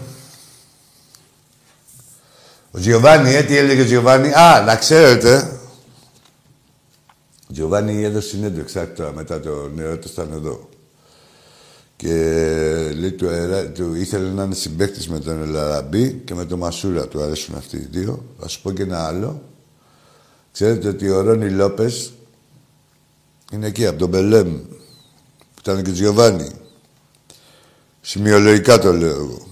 Ο 2.71 2.79
Τζιωβάνι, 2.79 3.33
ε, 3.33 3.43
τι 3.43 3.57
έλεγε 3.57 3.81
ο 3.81 3.85
Τζιωβάνι. 3.85 4.33
Α, 4.33 4.63
να 4.65 4.75
ξέρετε. 4.75 5.59
Ο 7.49 7.53
Τζιωβάνι 7.53 8.03
έδωσε 8.03 8.27
συνέντευξη 8.27 8.87
τώρα 8.95 9.11
μετά 9.11 9.39
το 9.39 9.69
νερό 9.75 9.97
του 9.97 10.07
ήταν 10.11 10.31
εδώ. 10.31 10.69
Και 11.95 12.13
λέει, 12.97 13.11
του, 13.11 13.27
του, 13.73 13.95
ήθελε 13.95 14.29
να 14.29 14.43
είναι 14.43 14.55
συμπαίκτης 14.55 15.09
με 15.09 15.19
τον 15.19 15.41
Ελαραμπή 15.41 16.13
και 16.13 16.33
με 16.33 16.45
τον 16.45 16.59
Μασούρα. 16.59 17.07
Του 17.07 17.21
αρέσουν 17.21 17.55
αυτοί 17.55 17.77
οι 17.77 17.87
δύο. 17.91 18.25
Θα 18.39 18.47
σου 18.47 18.61
πω 18.61 18.71
και 18.71 18.83
ένα 18.83 19.05
άλλο. 19.05 19.51
Ξέρετε 20.53 20.87
ότι 20.87 21.09
ο 21.09 21.21
Ρόνι 21.21 21.49
Λόπες 21.49 22.13
είναι 23.51 23.67
εκεί, 23.67 23.87
από 23.87 23.99
τον 23.99 24.09
Μπελέμ, 24.09 24.59
που 25.53 25.59
ήταν 25.59 25.83
και 25.83 25.89
ο 25.89 25.93
Τζιωβάνι. 25.93 26.51
Σημειολογικά 28.01 28.79
το 28.79 28.93
λέω 28.93 29.15
εγώ. 29.15 29.47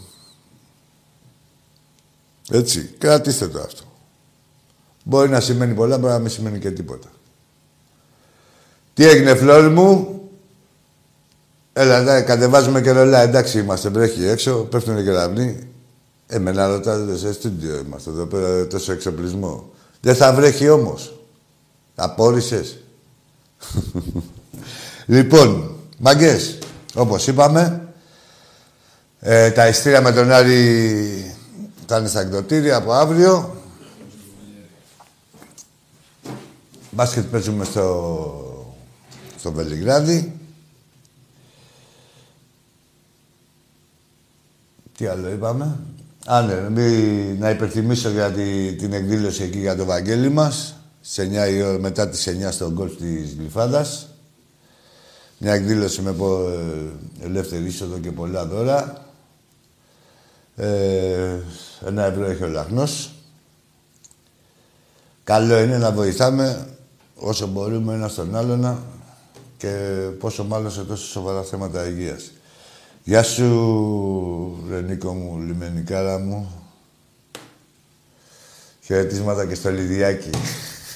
Έτσι, 2.49 2.95
κρατήστε 2.97 3.47
το 3.47 3.59
αυτό. 3.59 3.83
Μπορεί 5.03 5.29
να 5.29 5.39
σημαίνει 5.39 5.73
πολλά, 5.73 5.97
μπορεί 5.97 6.13
να 6.13 6.19
μην 6.19 6.29
σημαίνει 6.29 6.59
και 6.59 6.71
τίποτα. 6.71 7.07
Τι 8.93 9.07
έγινε, 9.07 9.35
φλόρ 9.35 9.69
μου; 9.69 10.21
Έλα, 11.73 12.01
ναι, 12.01 12.21
κατεβάζουμε 12.21 12.81
και 12.81 12.91
ρολά. 12.91 13.19
Εντάξει, 13.19 13.59
είμαστε, 13.59 13.89
βρέχει 13.89 14.25
έξω, 14.25 14.63
πέφτουν 14.63 14.97
οι 14.97 15.03
κεραυνοί. 15.03 15.67
Εμένα 16.27 16.67
ρωτάτε, 16.67 17.17
σε 17.17 17.33
στούντιο 17.33 17.77
είμαστε 17.77 18.09
εδώ 18.09 18.25
πέρα, 18.25 18.67
τόσο 18.67 18.91
εξοπλισμό. 18.91 19.69
Δεν 20.01 20.15
θα 20.15 20.33
βρέχει 20.33 20.69
όμως. 20.69 21.15
Απόρρισες. 21.95 22.77
λοιπόν, 25.05 25.75
μαγκές, 25.97 26.57
όπως 26.93 27.27
είπαμε, 27.27 27.93
ε, 29.19 29.51
τα 29.51 29.67
ιστήρια 29.67 30.01
με 30.01 30.11
τον 30.11 30.31
Άρη 30.31 31.35
θα 31.85 31.97
είναι 31.97 32.07
στα 32.07 32.19
εκδοτήρια 32.19 32.75
από 32.75 32.91
αύριο. 32.91 33.55
Μπάσκετ 36.91 37.25
παίζουμε 37.25 37.65
στο, 37.65 38.75
στο 39.37 39.51
Βελιγράδι. 39.51 40.39
Τι 44.97 45.05
άλλο 45.05 45.29
είπαμε; 45.29 45.79
Α, 46.25 46.41
ναι, 46.41 46.69
να 47.39 47.49
υπενθυμίσω 47.49 48.09
για 48.09 48.31
την 48.77 48.93
εκδήλωση 48.93 49.43
εκεί 49.43 49.59
για 49.59 49.75
το 49.75 49.85
Βαγγέλη 49.85 50.29
μας. 50.29 50.75
Σε 51.01 51.23
9 51.23 51.49
η 51.51 51.61
ώρα, 51.61 51.79
μετά 51.79 52.09
τις 52.09 52.27
9 52.27 52.51
στο 52.51 52.71
γκολφ 52.71 52.95
της 52.95 53.35
Γλυφάδας. 53.37 54.07
Μια 55.37 55.53
εκδήλωση 55.53 56.01
με 56.01 56.09
ε, 56.09 57.25
ελεύθερη 57.25 57.65
είσοδο 57.65 57.97
και 57.97 58.11
πολλά 58.11 58.45
δώρα. 58.45 59.05
Ε, 60.55 61.39
ένα 61.85 62.03
ευρώ 62.03 62.25
έχει 62.25 62.43
ο 62.43 62.47
Λαχνός. 62.47 63.11
Καλό 65.23 65.59
είναι 65.59 65.77
να 65.77 65.91
βοηθάμε 65.91 66.67
όσο 67.15 67.47
μπορούμε 67.47 67.93
ένα 67.93 68.07
στον 68.07 68.35
άλλον 68.35 68.83
και 69.57 69.67
πόσο 70.19 70.43
μάλλον 70.43 70.71
σε 70.71 70.83
τόσο 70.83 71.05
σοβαρά 71.07 71.43
θέματα 71.43 71.87
υγείας. 71.87 72.31
Γεια 73.03 73.23
σου, 73.23 74.65
Ρενίκο 74.69 75.13
μου, 75.13 75.39
λιμενικάρα 75.39 76.19
μου. 76.19 76.65
Χαιρετίσματα 78.81 79.45
και 79.45 79.55
στο 79.55 79.71
Λιδιάκι, 79.71 80.29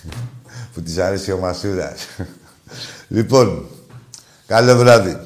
που 0.73 0.81
της 0.81 0.97
αρέσει 0.97 1.31
ο 1.31 1.37
Μασούρας. 1.37 2.07
λοιπόν, 3.07 3.67
καλό 4.47 4.75
βράδυ. 4.75 5.17